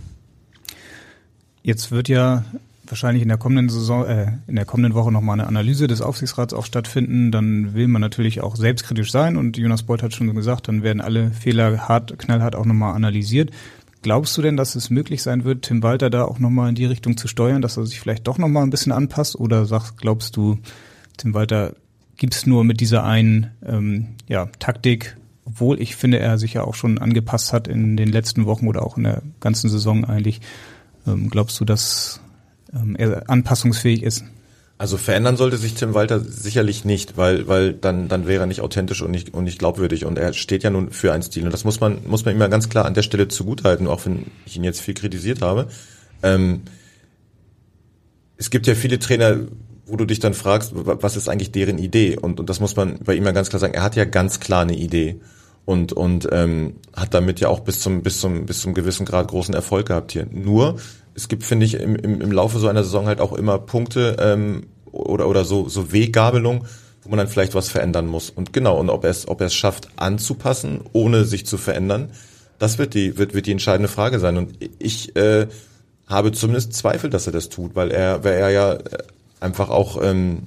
[1.63, 2.43] Jetzt wird ja
[2.91, 6.53] wahrscheinlich in der kommenden Saison, äh, in der kommenden Woche nochmal eine Analyse des Aufsichtsrats
[6.53, 7.31] auch stattfinden.
[7.31, 11.01] Dann will man natürlich auch selbstkritisch sein und Jonas Beuth hat schon gesagt, dann werden
[11.01, 13.51] alle Fehler hart, knallhart auch nochmal analysiert.
[14.01, 16.85] Glaubst du denn, dass es möglich sein wird, Tim Walter da auch nochmal in die
[16.85, 19.35] Richtung zu steuern, dass er sich vielleicht doch nochmal ein bisschen anpasst?
[19.35, 20.57] Oder sagst, glaubst du,
[21.17, 21.75] Tim Walter
[22.17, 26.73] gibt's nur mit dieser einen ähm, ja, Taktik, obwohl ich finde, er sich ja auch
[26.73, 30.41] schon angepasst hat in den letzten Wochen oder auch in der ganzen Saison eigentlich.
[31.05, 32.21] Ähm, glaubst du, dass
[32.75, 32.97] ähm,
[33.27, 34.23] anpassungsfähig ist?
[34.77, 38.61] Also verändern sollte sich Tim Walter sicherlich nicht, weil, weil dann, dann wäre er nicht
[38.61, 40.05] authentisch und nicht, und nicht glaubwürdig.
[40.05, 41.45] Und er steht ja nun für einen Stil.
[41.45, 44.25] Und das muss man, muss man ja ganz klar an der Stelle zugutehalten, auch wenn
[44.47, 45.67] ich ihn jetzt viel kritisiert habe.
[46.23, 46.61] Ähm,
[48.37, 49.37] es gibt ja viele Trainer,
[49.85, 52.17] wo du dich dann fragst, wa- was ist eigentlich deren Idee?
[52.17, 53.75] Und, und das muss man bei ihm ja ganz klar sagen.
[53.75, 55.21] Er hat ja ganz klar eine Idee
[55.65, 59.27] und und ähm, hat damit ja auch bis zum bis zum bis zum gewissen Grad
[59.27, 60.25] großen Erfolg gehabt hier.
[60.31, 60.79] Nur
[61.15, 64.17] es gibt finde ich im, im, im Laufe so einer Saison halt auch immer Punkte
[64.19, 66.65] ähm, oder oder so so Weggabelung,
[67.03, 68.29] wo man dann vielleicht was verändern muss.
[68.29, 72.11] Und genau und ob er es ob er es schafft anzupassen, ohne sich zu verändern,
[72.59, 74.37] das wird die wird wird die entscheidende Frage sein.
[74.37, 75.47] Und ich äh,
[76.07, 78.79] habe zumindest Zweifel, dass er das tut, weil er weil er ja äh,
[79.39, 80.43] einfach auch ähm,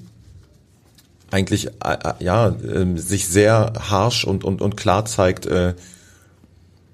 [1.31, 1.71] eigentlich äh,
[2.05, 5.75] äh, ja ähm, sich sehr harsh und und und klar zeigt äh,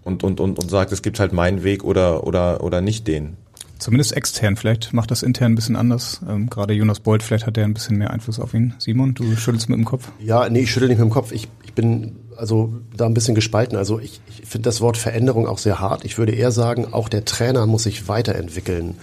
[0.02, 3.36] und und und und sagt, es gibt halt meinen Weg oder oder oder nicht den.
[3.80, 4.56] Zumindest extern.
[4.56, 6.20] Vielleicht macht das intern ein bisschen anders.
[6.28, 8.74] Ähm, gerade Jonas Beuth, vielleicht hat er ein bisschen mehr Einfluss auf ihn.
[8.78, 10.08] Simon, du schüttelst mit dem Kopf.
[10.20, 11.32] Ja, nee, ich schüttel nicht mit dem Kopf.
[11.32, 13.76] Ich, ich bin also da ein bisschen gespalten.
[13.76, 16.04] Also ich, ich finde das Wort Veränderung auch sehr hart.
[16.04, 18.96] Ich würde eher sagen, auch der Trainer muss sich weiterentwickeln,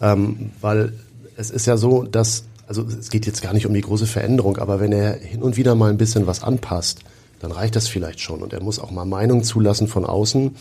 [0.00, 0.92] ähm, weil
[1.36, 4.58] es ist ja so, dass also es geht jetzt gar nicht um die große Veränderung,
[4.58, 7.00] aber wenn er hin und wieder mal ein bisschen was anpasst,
[7.40, 8.42] dann reicht das vielleicht schon.
[8.42, 10.56] Und er muss auch mal Meinung zulassen von außen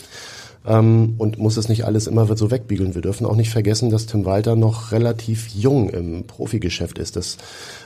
[0.68, 2.95] ähm, und muss es nicht alles immer so wegbiegeln.
[2.95, 7.16] Wir dürfen auch nicht vergessen, dass Tim Walter noch relativ jung im Profigeschäft ist.
[7.16, 7.38] Das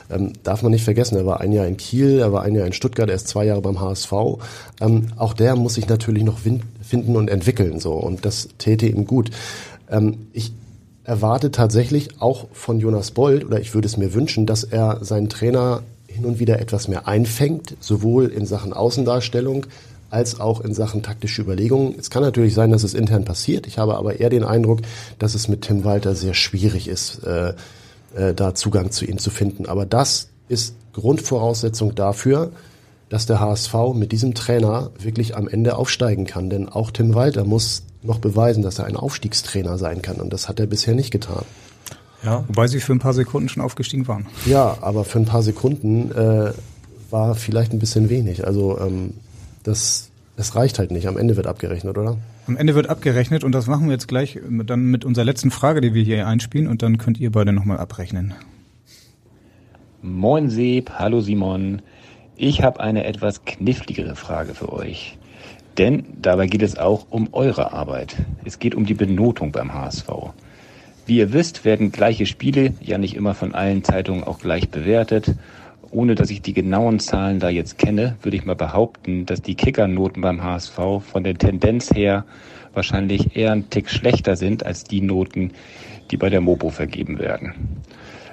[0.10, 1.18] ähm, darf man nicht vergessen.
[1.18, 3.46] Er war ein Jahr in Kiel, er war ein Jahr in Stuttgart, er ist zwei
[3.46, 4.12] Jahre beim HSV.
[4.82, 7.80] Ähm, auch der muss sich natürlich noch finden und entwickeln.
[7.80, 9.30] So und das täte ihm gut.
[9.90, 10.54] Ähm, ich
[11.04, 15.28] erwarte tatsächlich auch von Jonas Bold, oder ich würde es mir wünschen, dass er seinen
[15.28, 19.66] Trainer hin und wieder etwas mehr einfängt, sowohl in Sachen Außendarstellung
[20.10, 21.96] als auch in Sachen taktische Überlegungen.
[21.98, 23.68] Es kann natürlich sein, dass es intern passiert.
[23.68, 24.82] Ich habe aber eher den Eindruck,
[25.20, 27.54] dass es mit Tim Walter sehr schwierig ist, äh,
[28.16, 29.66] äh, da Zugang zu ihm zu finden.
[29.66, 32.52] Aber das ist Grundvoraussetzung dafür,
[33.10, 36.50] dass der HSV mit diesem Trainer wirklich am Ende aufsteigen kann.
[36.50, 40.18] Denn auch Tim Walter muss noch beweisen, dass er ein Aufstiegstrainer sein kann.
[40.18, 41.44] Und das hat er bisher nicht getan.
[42.24, 44.28] Ja, wobei sie für ein paar Sekunden schon aufgestiegen waren.
[44.46, 46.52] Ja, aber für ein paar Sekunden äh,
[47.10, 48.46] war vielleicht ein bisschen wenig.
[48.46, 49.14] Also ähm,
[49.70, 51.08] das, das reicht halt nicht.
[51.08, 52.18] Am Ende wird abgerechnet, oder?
[52.48, 55.82] Am Ende wird abgerechnet und das machen wir jetzt gleich dann mit unserer letzten Frage,
[55.82, 58.34] die wir hier einspielen und dann könnt ihr beide nochmal abrechnen.
[60.02, 61.82] Moin Seb, hallo Simon.
[62.36, 65.18] Ich habe eine etwas kniffligere Frage für euch.
[65.78, 68.16] Denn dabei geht es auch um eure Arbeit.
[68.44, 70.08] Es geht um die Benotung beim HSV.
[71.06, 75.36] Wie ihr wisst, werden gleiche Spiele ja nicht immer von allen Zeitungen auch gleich bewertet.
[75.92, 79.56] Ohne dass ich die genauen Zahlen da jetzt kenne, würde ich mal behaupten, dass die
[79.56, 82.26] Kickernoten beim HSV von der Tendenz her
[82.74, 85.52] wahrscheinlich eher ein Tick schlechter sind als die Noten,
[86.12, 87.54] die bei der Mopo vergeben werden.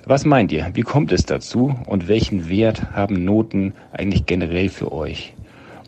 [0.05, 0.71] Was meint ihr?
[0.75, 5.35] Wie kommt es dazu und welchen Wert haben Noten eigentlich generell für euch?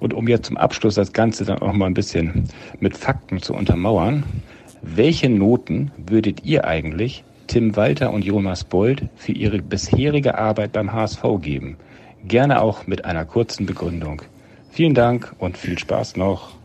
[0.01, 2.45] Und um jetzt zum Abschluss das Ganze dann auch mal ein bisschen
[2.81, 4.25] mit Fakten zu untermauern,
[4.81, 10.93] welche Noten würdet ihr eigentlich Tim Walter und Jonas Bold für ihre bisherige Arbeit beim
[10.93, 11.77] HSV geben?
[12.25, 14.23] Gerne auch mit einer kurzen Begründung.
[14.71, 16.57] Vielen Dank und viel Spaß noch.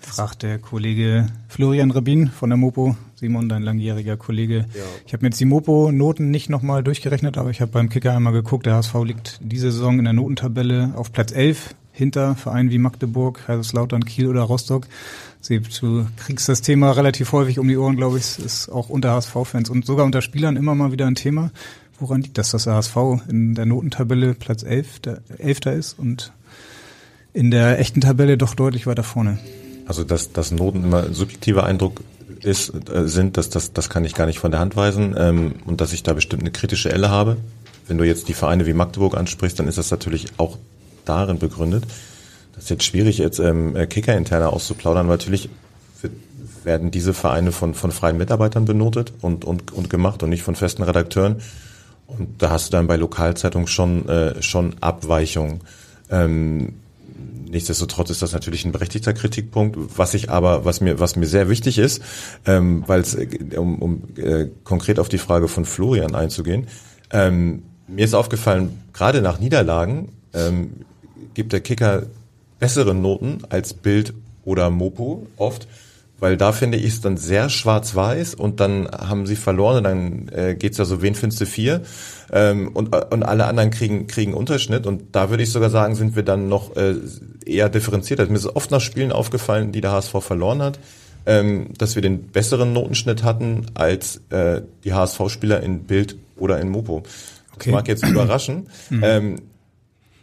[0.00, 2.96] Fragt der Kollege Florian Rabin von der Mopo.
[3.14, 4.66] Simon, dein langjähriger Kollege.
[4.74, 4.82] Ja.
[5.06, 8.32] Ich habe mir jetzt die Mopo-Noten nicht nochmal durchgerechnet, aber ich habe beim Kicker einmal
[8.32, 8.64] geguckt.
[8.64, 13.42] Der HSV liegt diese Saison in der Notentabelle auf Platz 11 hinter Vereinen wie Magdeburg,
[13.46, 14.86] Kaiserslautern, Kiel oder Rostock.
[15.42, 18.38] Sie, du kriegst das Thema relativ häufig um die Ohren, glaube ich.
[18.38, 21.50] Ist auch unter HSV-Fans und sogar unter Spielern immer mal wieder ein Thema.
[21.98, 22.96] Woran liegt das, dass der HSV
[23.28, 26.32] in der Notentabelle Platz 11, der Elfter ist und
[27.34, 29.38] in der echten Tabelle doch deutlich weiter vorne?
[29.86, 32.00] Also dass, dass Noten immer subjektiver Eindruck
[32.42, 35.54] ist, äh, sind, dass das, das kann ich gar nicht von der Hand weisen ähm,
[35.66, 37.36] und dass ich da bestimmt eine kritische Elle habe.
[37.86, 40.56] Wenn du jetzt die Vereine wie Magdeburg ansprichst, dann ist das natürlich auch
[41.10, 41.84] darin begründet.
[42.54, 45.48] Das ist jetzt schwierig, jetzt ähm, äh, Kicker-interner auszuplaudern, weil natürlich
[46.64, 50.54] werden diese Vereine von, von freien Mitarbeitern benotet und, und, und gemacht und nicht von
[50.54, 51.36] festen Redakteuren.
[52.06, 55.60] Und da hast du dann bei Lokalzeitungen schon, äh, schon Abweichungen.
[56.10, 56.74] Ähm,
[57.48, 61.48] nichtsdestotrotz ist das natürlich ein berechtigter Kritikpunkt, was ich aber, was mir, was mir sehr
[61.48, 62.02] wichtig ist,
[62.46, 66.66] ähm, weil es, äh, um, um äh, konkret auf die Frage von Florian einzugehen,
[67.12, 70.84] ähm, mir ist aufgefallen, gerade nach Niederlagen ähm,
[71.34, 72.04] gibt der Kicker
[72.58, 74.12] bessere Noten als Bild
[74.44, 75.66] oder Mopo oft,
[76.18, 80.28] weil da finde ich es dann sehr schwarz-weiß und dann haben sie verloren und dann
[80.28, 81.80] äh, geht's ja so, wen findest du vier?
[82.30, 86.16] Ähm, und, und alle anderen kriegen, kriegen Unterschnitt und da würde ich sogar sagen, sind
[86.16, 86.94] wir dann noch äh,
[87.44, 88.20] eher differenziert.
[88.20, 90.78] Also mir ist oft nach Spielen aufgefallen, die der HSV verloren hat,
[91.26, 96.68] ähm, dass wir den besseren Notenschnitt hatten als äh, die HSV-Spieler in Bild oder in
[96.68, 97.02] Mopo.
[97.02, 97.70] Das okay.
[97.70, 98.68] mag jetzt überraschen.
[98.90, 99.02] Mhm.
[99.04, 99.36] Ähm,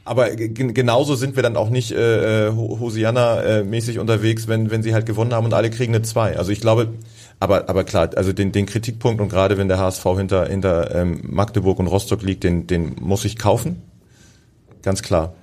[0.08, 5.06] aber genauso sind wir dann auch nicht äh, äh Hosianna-mäßig unterwegs, wenn, wenn sie halt
[5.06, 6.38] gewonnen haben und alle kriegen eine 2.
[6.38, 6.94] Also ich glaube,
[7.40, 11.20] aber, aber klar, also den, den Kritikpunkt und gerade wenn der HSV hinter, hinter ähm,
[11.24, 13.82] Magdeburg und Rostock liegt, den, den muss ich kaufen.
[14.82, 15.34] Ganz klar.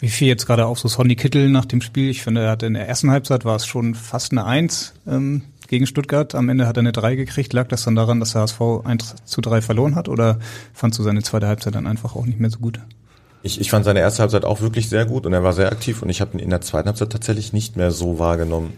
[0.00, 2.08] Wie viel jetzt gerade auch so Sonny Kittel nach dem Spiel?
[2.08, 5.42] Ich finde, er hat in der ersten Halbzeit war es schon fast eine Eins ähm,
[5.66, 6.34] gegen Stuttgart.
[6.36, 7.52] Am Ende hat er eine Drei gekriegt.
[7.52, 10.38] Lag das dann daran, dass der HSV 1 zu 3 verloren hat oder
[10.72, 12.80] fandst du seine zweite Halbzeit dann einfach auch nicht mehr so gut?
[13.42, 16.02] Ich, ich fand seine erste Halbzeit auch wirklich sehr gut und er war sehr aktiv
[16.02, 18.74] und ich habe ihn in der zweiten Halbzeit tatsächlich nicht mehr so wahrgenommen.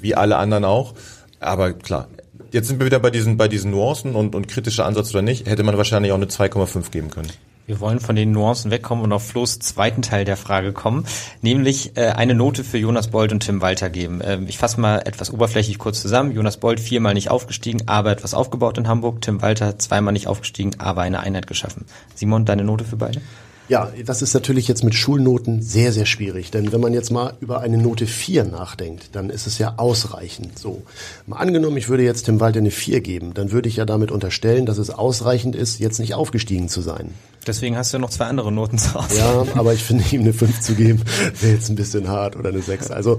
[0.00, 0.94] Wie alle anderen auch.
[1.40, 2.08] Aber klar,
[2.52, 5.46] jetzt sind wir wieder bei diesen, bei diesen Nuancen und, und kritischer Ansatz oder nicht,
[5.46, 7.30] hätte man wahrscheinlich auch eine 2,5 geben können.
[7.66, 11.04] Wir wollen von den Nuancen wegkommen und auf Flo's zweiten Teil der Frage kommen,
[11.42, 14.20] nämlich äh, eine Note für Jonas Bold und Tim Walter geben.
[14.22, 16.30] Ähm, ich fasse mal etwas oberflächlich kurz zusammen.
[16.30, 19.20] Jonas Bold viermal nicht aufgestiegen, aber etwas aufgebaut in Hamburg.
[19.20, 21.86] Tim Walter zweimal nicht aufgestiegen, aber eine Einheit geschaffen.
[22.14, 23.20] Simon, deine Note für beide?
[23.68, 26.50] Ja, das ist natürlich jetzt mit Schulnoten sehr, sehr schwierig.
[26.50, 30.58] Denn wenn man jetzt mal über eine Note 4 nachdenkt, dann ist es ja ausreichend.
[30.58, 30.82] So.
[31.26, 34.10] Mal angenommen, ich würde jetzt Tim Walter eine 4 geben, dann würde ich ja damit
[34.10, 37.12] unterstellen, dass es ausreichend ist, jetzt nicht aufgestiegen zu sein.
[37.46, 39.18] Deswegen hast du noch zwei andere Noten zu Hause.
[39.18, 41.02] Ja, aber ich finde, ihm eine 5 zu geben,
[41.40, 42.90] wäre jetzt ein bisschen hart oder eine 6.
[42.90, 43.18] Also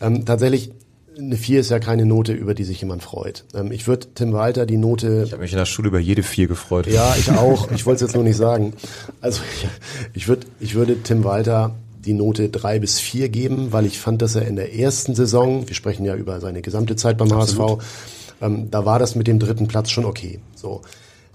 [0.00, 0.70] ähm, tatsächlich,
[1.18, 3.44] eine 4 ist ja keine Note, über die sich jemand freut.
[3.54, 5.22] Ähm, ich würde Tim Walter die Note.
[5.24, 6.86] Ich habe mich in der Schule über jede 4 gefreut.
[6.86, 7.70] Ja, ich auch.
[7.72, 8.74] Ich wollte es jetzt nur nicht sagen.
[9.20, 9.68] Also ich,
[10.14, 11.74] ich, würd, ich würde Tim Walter
[12.04, 15.66] die Note 3 bis 4 geben, weil ich fand, dass er in der ersten Saison,
[15.68, 17.80] wir sprechen ja über seine gesamte Zeit beim Absolut.
[17.80, 20.40] HSV, ähm, da war das mit dem dritten Platz schon okay.
[20.54, 20.82] So.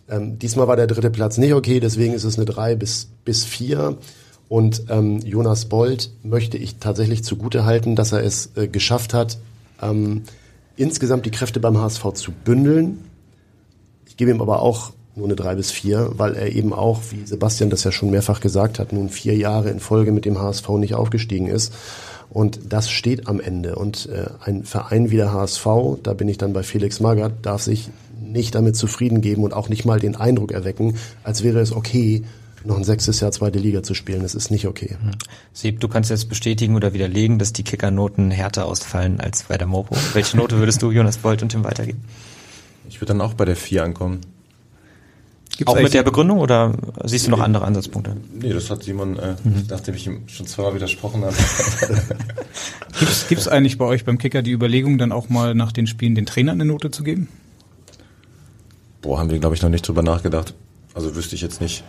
[0.10, 3.46] Ähm, diesmal war der dritte Platz nicht okay, deswegen ist es eine 3 bis, bis
[3.46, 3.98] 4.
[4.48, 9.38] Und ähm, Jonas Bold möchte ich tatsächlich zugute halten, dass er es äh, geschafft hat,
[9.82, 10.24] ähm,
[10.76, 13.00] insgesamt die Kräfte beim HSV zu bündeln.
[14.08, 17.26] Ich gebe ihm aber auch nur eine drei bis vier, weil er eben auch, wie
[17.26, 20.70] Sebastian das ja schon mehrfach gesagt hat, nun vier Jahre in Folge mit dem HSV
[20.70, 21.74] nicht aufgestiegen ist.
[22.30, 23.76] Und das steht am Ende.
[23.76, 25.68] Und äh, ein Verein wie der HSV,
[26.04, 27.90] da bin ich dann bei Felix Magath, darf sich
[28.22, 32.24] nicht damit zufrieden geben und auch nicht mal den Eindruck erwecken, als wäre es okay,
[32.66, 34.22] noch ein sechstes Jahr zweite Liga zu spielen.
[34.22, 34.98] Das ist nicht okay.
[35.02, 35.12] Hm.
[35.54, 39.68] Sieb, du kannst jetzt bestätigen oder widerlegen, dass die Kickernoten härter ausfallen als bei der
[39.68, 39.96] Mopo.
[40.14, 42.02] Welche Note würdest du Jonas Bolt und Tim weitergeben?
[42.90, 44.22] Ich würde dann auch bei der 4 ankommen.
[45.58, 46.74] Gibt's auch mit der Begründung oder
[47.04, 48.16] siehst du noch andere Ansatzpunkte?
[48.34, 49.66] Nee, das hat Simon, äh, mhm.
[49.70, 51.36] nachdem ich ihm schon zweimal widersprochen habe.
[53.28, 56.16] Gibt es eigentlich bei euch beim Kicker die Überlegung, dann auch mal nach den Spielen
[56.16, 57.28] den Trainer eine Note zu geben?
[59.02, 60.54] Boah, haben wir, glaube ich, noch nicht drüber nachgedacht.
[60.94, 61.84] Also wüsste ich jetzt nicht.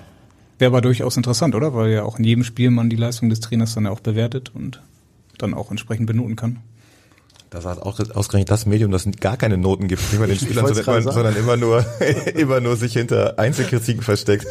[0.60, 1.74] Wäre aber durchaus interessant, oder?
[1.74, 4.82] Weil ja auch in jedem Spiel man die Leistung des Trainers dann auch bewertet und
[5.38, 6.58] dann auch entsprechend benoten kann.
[7.48, 10.72] Das hat auch ausgerechnet das Medium, das gar keine Noten gibt, nicht mal den Spielern,
[10.72, 11.84] sondern, sondern, immer nur,
[12.36, 14.46] immer nur sich hinter Einzelkritiken versteckt.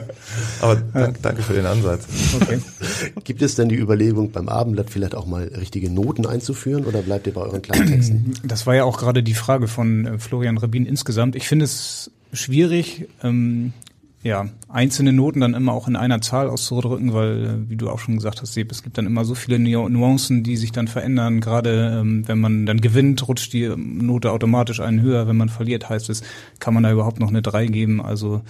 [0.60, 2.04] Aber danke, danke für den Ansatz.
[2.40, 2.60] Okay.
[3.24, 7.28] Gibt es denn die Überlegung, beim Abendblatt vielleicht auch mal richtige Noten einzuführen oder bleibt
[7.28, 8.34] ihr bei euren kleinen Texten?
[8.42, 11.36] Das war ja auch gerade die Frage von äh, Florian Rabin insgesamt.
[11.36, 13.72] Ich finde es schwierig, ähm,
[14.22, 17.98] ja, einzelne Noten dann immer auch in einer Zahl auszudrücken, weil, äh, wie du auch
[17.98, 21.40] schon gesagt hast, Seb, es gibt dann immer so viele Nuancen, die sich dann verändern.
[21.40, 25.26] Gerade ähm, wenn man dann gewinnt, rutscht die Note automatisch einen höher.
[25.26, 26.22] Wenn man verliert, heißt es,
[26.60, 28.00] kann man da überhaupt noch eine 3 geben.
[28.00, 28.42] Also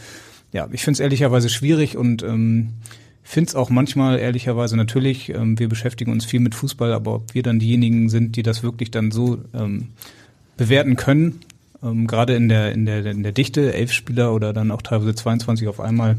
[0.53, 2.75] ja, ich finde es ehrlicherweise schwierig und ähm,
[3.23, 7.35] finde es auch manchmal ehrlicherweise natürlich, ähm, wir beschäftigen uns viel mit Fußball, aber ob
[7.35, 9.89] wir dann diejenigen sind, die das wirklich dann so ähm,
[10.59, 11.41] bewerten können,
[11.83, 15.15] ähm, gerade in der, in, der, in der Dichte, elf Spieler oder dann auch teilweise
[15.15, 16.17] 22 auf einmal,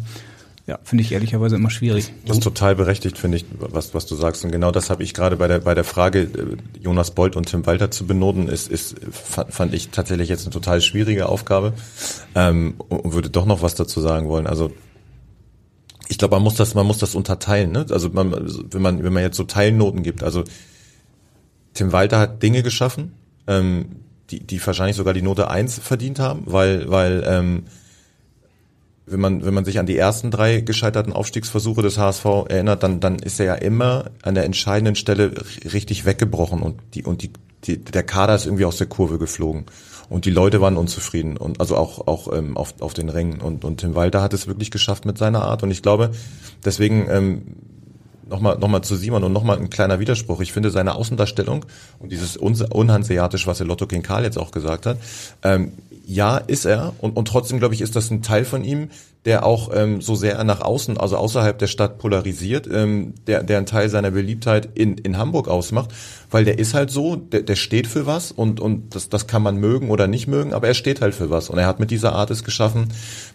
[0.65, 2.13] ja, finde ich ehrlicherweise immer schwierig.
[2.25, 4.45] Das ist total berechtigt, finde ich, was, was du sagst.
[4.45, 7.47] Und genau das habe ich gerade bei der, bei der Frage, äh, Jonas Bolt und
[7.47, 11.73] Tim Walter zu benoten, ist, ist, fand ich tatsächlich jetzt eine total schwierige Aufgabe
[12.35, 14.47] ähm, und würde doch noch was dazu sagen wollen.
[14.47, 14.71] Also
[16.07, 17.71] ich glaube, man muss das, man muss das unterteilen.
[17.71, 17.85] Ne?
[17.89, 18.31] Also man,
[18.71, 20.23] wenn man, wenn man jetzt so Teilnoten gibt.
[20.23, 20.43] Also
[21.73, 23.13] Tim Walter hat Dinge geschaffen,
[23.47, 23.85] ähm,
[24.29, 27.63] die, die wahrscheinlich sogar die Note eins verdient haben, weil, weil ähm,
[29.05, 32.99] wenn man, wenn man sich an die ersten drei gescheiterten Aufstiegsversuche des HSV erinnert, dann,
[32.99, 35.33] dann ist er ja immer an der entscheidenden Stelle
[35.73, 37.31] richtig weggebrochen und die, und die,
[37.65, 39.65] die, der Kader ist irgendwie aus der Kurve geflogen.
[40.09, 43.41] Und die Leute waren unzufrieden und also auch, auch ähm, auf, auf den Rängen.
[43.41, 45.63] Und, und Tim Walter hat es wirklich geschafft mit seiner Art.
[45.63, 46.11] Und ich glaube,
[46.63, 47.41] deswegen ähm,
[48.29, 50.41] nochmal noch mal zu Simon und nochmal ein kleiner Widerspruch.
[50.41, 51.65] Ich finde seine Außendarstellung
[51.99, 54.97] und dieses Unhanseatisch, was der Lotto King Karl jetzt auch gesagt hat,
[55.43, 55.73] ähm,
[56.05, 56.93] ja, ist er.
[56.99, 58.89] Und, und trotzdem, glaube ich, ist das ein Teil von ihm,
[59.25, 63.57] der auch ähm, so sehr nach außen, also außerhalb der Stadt polarisiert, ähm, der, der
[63.57, 65.91] einen Teil seiner Beliebtheit in, in Hamburg ausmacht,
[66.33, 69.43] weil der ist halt so, der, der steht für was und, und das, das kann
[69.43, 71.49] man mögen oder nicht mögen, aber er steht halt für was.
[71.49, 72.87] Und er hat mit dieser Art es geschaffen,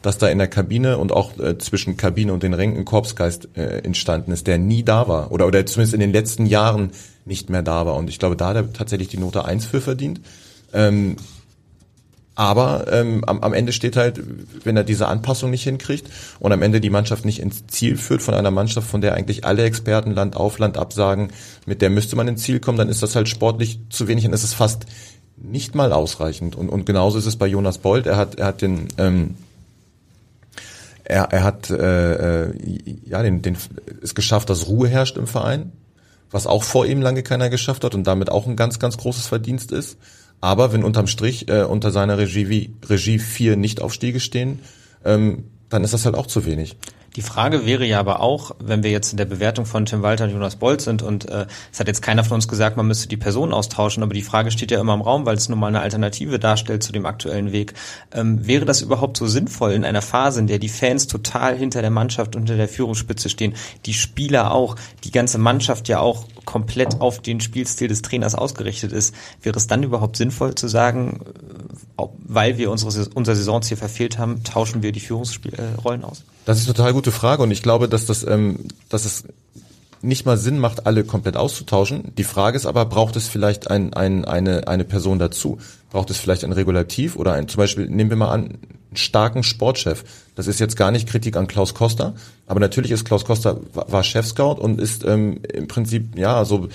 [0.02, 3.50] dass da in der Kabine und auch äh, zwischen Kabine und den Rängen ein Korpsgeist
[3.54, 6.90] äh, entstanden ist, der nie da war oder, oder zumindest in den letzten Jahren
[7.24, 7.94] nicht mehr da war.
[7.94, 10.20] Und ich glaube, da hat er tatsächlich die Note eins für verdient.
[10.72, 11.16] Ähm,
[12.38, 14.22] aber ähm, am, am Ende steht halt,
[14.62, 16.08] wenn er diese Anpassung nicht hinkriegt
[16.38, 19.44] und am Ende die Mannschaft nicht ins Ziel führt von einer Mannschaft, von der eigentlich
[19.44, 21.30] alle Experten Land auf Land absagen,
[21.66, 24.32] mit der müsste man ins Ziel kommen, dann ist das halt sportlich zu wenig und
[24.32, 24.86] es ist fast
[25.36, 26.54] nicht mal ausreichend.
[26.54, 28.06] Und, und genauso ist es bei Jonas Bolt.
[28.06, 29.34] Er hat, er hat den ähm,
[31.02, 32.54] er, er hat äh, äh,
[33.04, 33.56] ja den, den
[34.00, 35.72] es geschafft, dass Ruhe herrscht im Verein,
[36.30, 39.26] was auch vor ihm lange keiner geschafft hat und damit auch ein ganz, ganz großes
[39.26, 39.98] Verdienst ist.
[40.40, 44.60] Aber wenn unterm Strich äh, unter seiner Regie, Regie vier Nichtaufstiege stehen,
[45.04, 46.76] ähm, dann ist das halt auch zu wenig.
[47.18, 50.26] Die Frage wäre ja aber auch, wenn wir jetzt in der Bewertung von Tim Walter
[50.26, 53.08] und Jonas Bolt sind und äh, es hat jetzt keiner von uns gesagt, man müsste
[53.08, 55.66] die Person austauschen, aber die Frage steht ja immer im Raum, weil es nun mal
[55.66, 57.74] eine Alternative darstellt zu dem aktuellen Weg.
[58.12, 61.82] Ähm, wäre das überhaupt so sinnvoll in einer Phase, in der die Fans total hinter
[61.82, 63.54] der Mannschaft, unter der Führungsspitze stehen,
[63.84, 68.92] die Spieler auch, die ganze Mannschaft ja auch komplett auf den Spielstil des Trainers ausgerichtet
[68.92, 69.12] ist,
[69.42, 71.18] wäre es dann überhaupt sinnvoll zu sagen,
[71.98, 76.22] äh, weil wir unsere, unser Saisonziel verfehlt haben, tauschen wir die Führungsrollen aus?
[76.48, 79.24] Das ist eine total gute Frage und ich glaube, dass das, ähm, dass es
[80.00, 82.14] nicht mal Sinn macht, alle komplett auszutauschen.
[82.16, 85.58] Die Frage ist aber, braucht es vielleicht ein, ein, eine, eine Person dazu?
[85.90, 89.42] Braucht es vielleicht ein Regulativ oder ein, zum Beispiel, nehmen wir mal an, einen starken
[89.42, 90.04] Sportchef.
[90.36, 92.14] Das ist jetzt gar nicht Kritik an Klaus Costa,
[92.46, 96.68] aber natürlich ist Klaus Costa, war Chefscout und ist ähm, im Prinzip, ja, so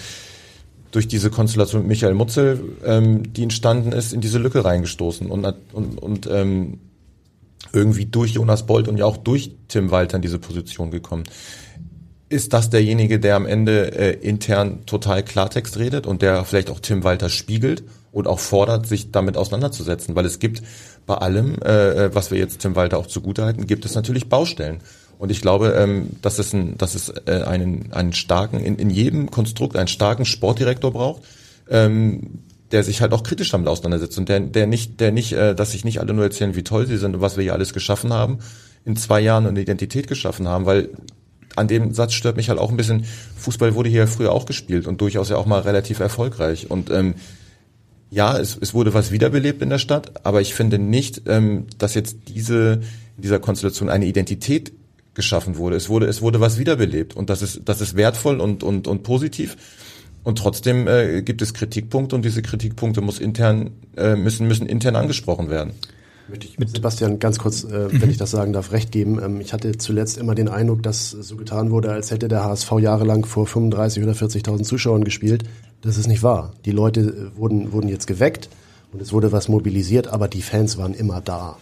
[0.92, 5.52] durch diese Konstellation mit Michael Mutzel, ähm, die entstanden ist, in diese Lücke reingestoßen und,
[5.74, 6.80] und, und ähm,
[7.72, 11.24] irgendwie durch Jonas Bolt und ja auch durch Tim Walter in diese Position gekommen.
[12.30, 16.80] Ist das derjenige, der am Ende äh, intern total Klartext redet und der vielleicht auch
[16.80, 20.16] Tim Walter spiegelt und auch fordert, sich damit auseinanderzusetzen?
[20.16, 20.64] Weil es gibt
[21.06, 24.80] bei allem, äh, äh was wir jetzt Tim Walter auch zugutehalten, gibt es natürlich Baustellen.
[25.20, 28.90] Und ich glaube, ähm, dass es, ein, dass es äh, einen, einen starken, in, in
[28.90, 31.24] jedem Konstrukt einen starken Sportdirektor braucht,
[31.70, 32.40] ähm,
[32.74, 35.72] der sich halt auch kritisch damit auseinandersetzt und der, der nicht, der nicht, äh, dass
[35.72, 38.12] sich nicht alle nur erzählen, wie toll sie sind und was wir hier alles geschaffen
[38.12, 38.40] haben,
[38.84, 40.90] in zwei Jahren eine Identität geschaffen haben, weil
[41.56, 43.06] an dem Satz stört mich halt auch ein bisschen,
[43.38, 46.72] Fußball wurde hier früher auch gespielt und durchaus ja auch mal relativ erfolgreich.
[46.72, 47.14] Und ähm,
[48.10, 51.94] ja, es, es wurde was wiederbelebt in der Stadt, aber ich finde nicht, ähm, dass
[51.94, 52.82] jetzt diese,
[53.18, 54.74] in dieser Konstellation eine Identität
[55.14, 55.76] geschaffen wurde.
[55.76, 59.04] Es wurde, es wurde was wiederbelebt und das ist, das ist wertvoll und, und, und
[59.04, 59.58] positiv.
[60.24, 64.96] Und trotzdem äh, gibt es Kritikpunkte und diese Kritikpunkte muss intern, äh, müssen, müssen intern
[64.96, 65.74] angesprochen werden.
[66.30, 69.22] Möchte ich mit Sebastian ganz kurz, äh, wenn ich das sagen darf, recht geben.
[69.22, 72.72] Ähm, ich hatte zuletzt immer den Eindruck, dass so getan wurde, als hätte der HSV
[72.80, 75.44] jahrelang vor 35 oder 40.000 Zuschauern gespielt.
[75.82, 76.54] Das ist nicht wahr.
[76.64, 78.50] Die Leute äh, wurden, wurden jetzt geweckt
[78.94, 81.58] und es wurde was mobilisiert, aber die Fans waren immer da.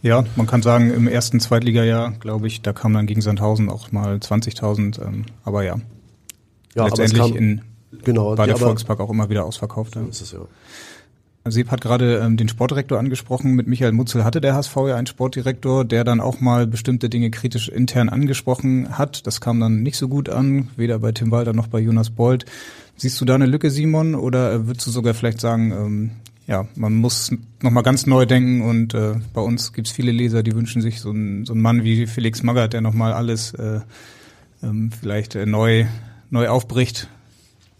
[0.00, 3.92] Ja, man kann sagen, im ersten Zweitligajahr, glaube ich, da kam dann gegen Sandhausen auch
[3.92, 5.76] mal 20.000, ähm, aber ja.
[6.74, 7.62] Ja, letztendlich kam, in,
[8.04, 9.94] genau, war der Volkspark auch immer wieder ausverkauft.
[9.94, 10.40] So ist es ja.
[11.50, 13.54] Sieb hat gerade ähm, den Sportdirektor angesprochen.
[13.54, 17.30] Mit Michael Mutzel hatte der HSV ja einen Sportdirektor, der dann auch mal bestimmte Dinge
[17.30, 19.26] kritisch intern angesprochen hat.
[19.26, 22.44] Das kam dann nicht so gut an, weder bei Tim Walter noch bei Jonas Bold.
[22.96, 26.10] Siehst du da eine Lücke, Simon, oder würdest du sogar vielleicht sagen, ähm,
[26.46, 27.30] ja, man muss
[27.62, 31.10] nochmal ganz neu denken und äh, bei uns gibt's viele Leser, die wünschen sich so
[31.10, 33.80] einen so einen Mann wie Felix Magath, der nochmal alles äh,
[34.62, 35.84] ähm, vielleicht äh, neu
[36.30, 37.08] neu aufbricht.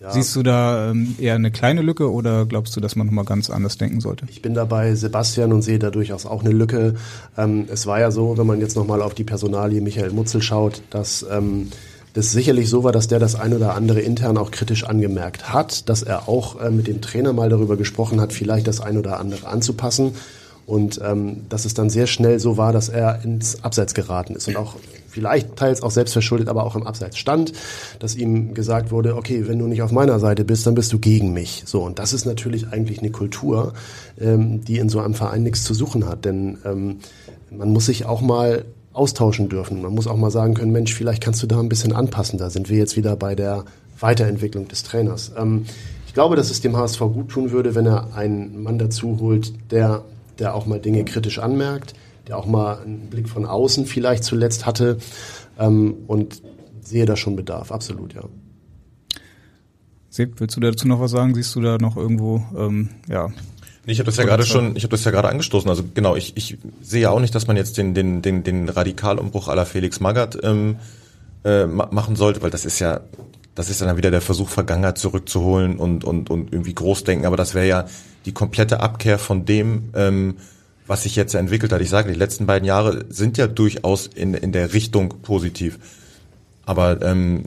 [0.00, 0.12] Ja.
[0.12, 3.50] Siehst du da ähm, eher eine kleine Lücke oder glaubst du, dass man nochmal ganz
[3.50, 4.26] anders denken sollte?
[4.30, 6.94] Ich bin dabei Sebastian und sehe da durchaus auch eine Lücke.
[7.36, 10.82] Ähm, es war ja so, wenn man jetzt nochmal auf die Personalie Michael Mutzel schaut,
[10.90, 11.70] dass ähm,
[12.14, 15.88] das sicherlich so war, dass der das ein oder andere intern auch kritisch angemerkt hat,
[15.88, 19.18] dass er auch äh, mit dem Trainer mal darüber gesprochen hat, vielleicht das ein oder
[19.18, 20.12] andere anzupassen.
[20.64, 24.48] Und ähm, dass es dann sehr schnell so war, dass er ins Abseits geraten ist
[24.48, 24.76] und auch
[25.18, 27.52] vielleicht teils auch selbstverschuldet, aber auch im Abseits stand,
[27.98, 31.00] dass ihm gesagt wurde, okay, wenn du nicht auf meiner Seite bist, dann bist du
[31.00, 31.64] gegen mich.
[31.66, 33.72] So, und das ist natürlich eigentlich eine Kultur,
[34.20, 36.24] ähm, die in so einem Verein nichts zu suchen hat.
[36.24, 36.98] Denn ähm,
[37.50, 39.82] man muss sich auch mal austauschen dürfen.
[39.82, 42.38] Man muss auch mal sagen können, Mensch, vielleicht kannst du da ein bisschen anpassen.
[42.38, 43.64] Da sind wir jetzt wieder bei der
[43.98, 45.32] Weiterentwicklung des Trainers.
[45.36, 45.64] Ähm,
[46.06, 49.52] ich glaube, dass es dem HSV gut tun würde, wenn er einen Mann dazu holt,
[49.72, 50.04] der,
[50.38, 51.94] der auch mal Dinge kritisch anmerkt,
[52.34, 54.98] auch mal einen Blick von außen vielleicht zuletzt hatte
[55.58, 56.42] ähm, und
[56.80, 58.22] sehe da schon Bedarf, absolut, ja.
[60.10, 61.34] Seb, willst du dazu noch was sagen?
[61.34, 63.30] Siehst du da noch irgendwo, ähm, ja,
[63.90, 65.68] ich habe das ja gerade schon, ich habe das ja gerade angestoßen.
[65.70, 68.68] Also genau, ich, ich sehe ja auch nicht, dass man jetzt den den den den
[68.68, 70.76] Radikalumbruch aller Felix Magath ähm,
[71.42, 73.00] äh, machen sollte, weil das ist ja
[73.54, 77.26] das ist dann wieder der Versuch Vergangenheit zurückzuholen und und und irgendwie Großdenken.
[77.26, 77.86] Aber das wäre ja
[78.26, 80.34] die komplette Abkehr von dem, ähm,
[80.88, 81.80] was sich jetzt entwickelt hat.
[81.80, 85.78] Ich sage, die letzten beiden Jahre sind ja durchaus in, in der Richtung positiv.
[86.66, 87.44] Aber ähm,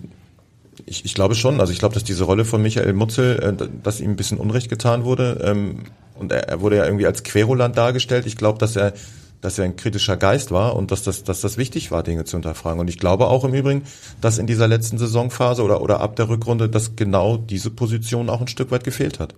[0.85, 3.99] ich, ich glaube schon, also ich glaube, dass diese Rolle von Michael Mutzel, äh, dass
[3.99, 5.83] ihm ein bisschen Unrecht getan wurde, ähm,
[6.15, 8.27] und er, er wurde ja irgendwie als Querulant dargestellt.
[8.27, 8.93] Ich glaube, dass er
[9.41, 12.37] dass er ein kritischer Geist war und dass das, dass das wichtig war, Dinge zu
[12.37, 12.79] hinterfragen.
[12.79, 13.83] Und ich glaube auch im Übrigen,
[14.21, 18.41] dass in dieser letzten Saisonphase oder, oder ab der Rückrunde, dass genau diese Position auch
[18.41, 19.33] ein Stück weit gefehlt hat.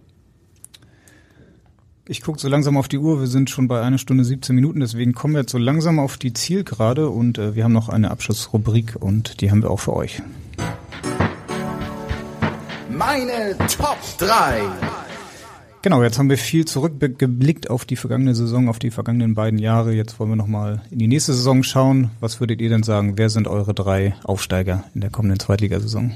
[2.05, 3.21] Ich gucke so langsam auf die Uhr.
[3.21, 6.17] Wir sind schon bei einer Stunde 17 Minuten, deswegen kommen wir jetzt so langsam auf
[6.17, 9.93] die Zielgerade und äh, wir haben noch eine Abschlussrubrik und die haben wir auch für
[9.93, 10.21] euch.
[12.89, 14.63] Meine Top 3.
[15.81, 19.93] Genau, jetzt haben wir viel zurückgeblickt auf die vergangene Saison, auf die vergangenen beiden Jahre.
[19.93, 22.11] Jetzt wollen wir nochmal in die nächste Saison schauen.
[22.19, 23.17] Was würdet ihr denn sagen?
[23.17, 26.11] Wer sind eure drei Aufsteiger in der kommenden Zweitligasaison?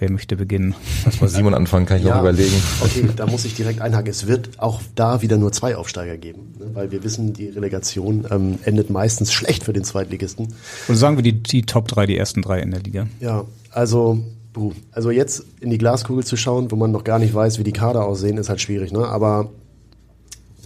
[0.00, 0.74] Wer möchte beginnen?
[1.04, 2.56] Lass mal Simon anfangen, kann ich ja, noch überlegen.
[2.80, 4.10] Okay, da muss ich direkt einhaken.
[4.10, 6.70] Es wird auch da wieder nur zwei Aufsteiger geben, ne?
[6.72, 10.54] weil wir wissen, die Relegation ähm, endet meistens schlecht für den Zweitligisten.
[10.88, 13.08] Und sagen wir die, die Top drei, die ersten drei in der Liga.
[13.20, 14.72] Ja, also Puh.
[14.90, 17.72] Also jetzt in die Glaskugel zu schauen, wo man noch gar nicht weiß, wie die
[17.72, 18.92] Kader aussehen, ist halt schwierig.
[18.92, 19.06] Ne?
[19.06, 19.50] Aber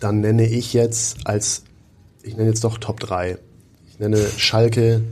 [0.00, 1.64] dann nenne ich jetzt als,
[2.22, 3.36] ich nenne jetzt doch Top 3.
[3.90, 5.02] Ich nenne Schalke,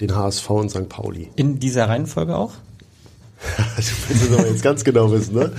[0.00, 0.88] den HSV und St.
[0.88, 1.30] Pauli.
[1.36, 2.52] In dieser Reihenfolge auch?
[3.76, 5.52] du willst es aber jetzt ganz genau wissen, ne?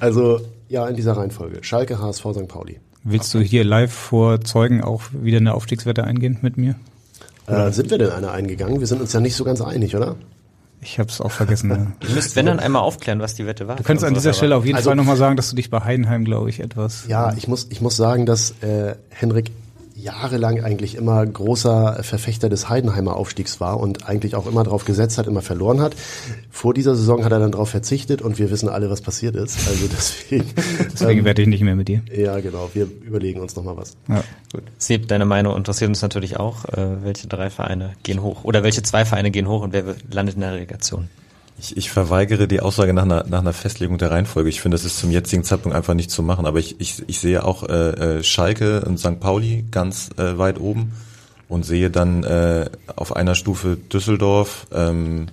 [0.00, 1.58] Also, ja, in dieser Reihenfolge.
[1.62, 2.48] Schalke, HSV, St.
[2.48, 2.80] Pauli.
[3.04, 6.76] Willst du hier live vor Zeugen auch wieder eine Aufstiegswette eingehen mit mir?
[7.46, 8.78] Äh, sind wir denn eine eingegangen?
[8.80, 10.16] Wir sind uns ja nicht so ganz einig, oder?
[10.80, 11.70] Ich habe es auch vergessen.
[11.70, 11.86] Ja.
[12.00, 13.76] Du müsst, wenn dann einmal aufklären, was die Wette war.
[13.76, 15.80] Du könntest an dieser Stelle auf jeden also, Fall nochmal sagen, dass du dich bei
[15.80, 17.06] Heidenheim, glaube ich, etwas.
[17.08, 19.50] Ja, ich muss, ich muss sagen, dass äh, Henrik
[20.02, 25.18] jahrelang eigentlich immer großer Verfechter des Heidenheimer Aufstiegs war und eigentlich auch immer darauf gesetzt
[25.18, 25.94] hat, immer verloren hat.
[26.50, 29.68] Vor dieser Saison hat er dann darauf verzichtet und wir wissen alle, was passiert ist.
[29.68, 30.46] Also deswegen.
[30.92, 32.02] deswegen ähm, werde ich nicht mehr mit dir.
[32.14, 32.70] Ja, genau.
[32.74, 33.96] Wir überlegen uns nochmal was.
[34.08, 34.24] Ja.
[34.52, 34.64] Gut.
[34.78, 36.64] Seb, deine Meinung interessiert uns natürlich auch.
[36.66, 38.44] Äh, welche drei Vereine gehen hoch?
[38.44, 41.08] Oder welche zwei Vereine gehen hoch und wer landet in der Relegation?
[41.62, 44.48] Ich, ich verweigere die Aussage nach einer, nach einer Festlegung der Reihenfolge.
[44.48, 46.44] Ich finde, das ist zum jetzigen Zeitpunkt einfach nicht zu machen.
[46.44, 49.20] Aber ich, ich, ich sehe auch äh, äh, Schalke und St.
[49.20, 50.92] Pauli ganz äh, weit oben
[51.48, 55.26] und sehe dann äh, auf einer Stufe Düsseldorf, ähm,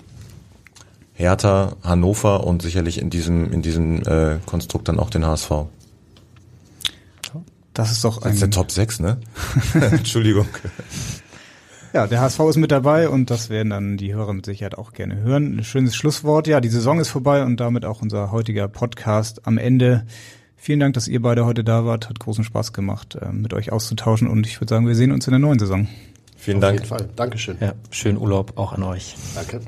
[1.16, 5.52] Hertha, Hannover und sicherlich in diesem in diesem äh, Konstrukt dann auch den HSV.
[7.74, 8.24] Das ist doch ein...
[8.24, 9.18] Das ist der Top 6, ne?
[9.74, 10.48] Entschuldigung.
[11.92, 14.94] Ja, der HSV ist mit dabei und das werden dann die Hörer mit Sicherheit auch
[14.94, 15.58] gerne hören.
[15.58, 16.46] Ein schönes Schlusswort.
[16.46, 20.06] Ja, die Saison ist vorbei und damit auch unser heutiger Podcast am Ende.
[20.56, 22.08] Vielen Dank, dass ihr beide heute da wart.
[22.08, 25.26] Hat großen Spaß gemacht, äh, mit euch auszutauschen und ich würde sagen, wir sehen uns
[25.26, 25.88] in der neuen Saison.
[26.38, 26.82] Vielen Auf Dank.
[26.82, 27.10] Auf jeden Fall.
[27.16, 27.58] Dankeschön.
[27.60, 29.16] Ja, schönen Urlaub auch an euch.
[29.34, 29.62] Danke.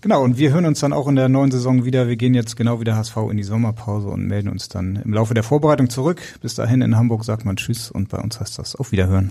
[0.00, 2.08] Genau, und wir hören uns dann auch in der neuen Saison wieder.
[2.08, 5.14] Wir gehen jetzt genau wie der HSV in die Sommerpause und melden uns dann im
[5.14, 6.20] Laufe der Vorbereitung zurück.
[6.40, 9.30] Bis dahin in Hamburg sagt man Tschüss und bei uns heißt das auf Wiederhören.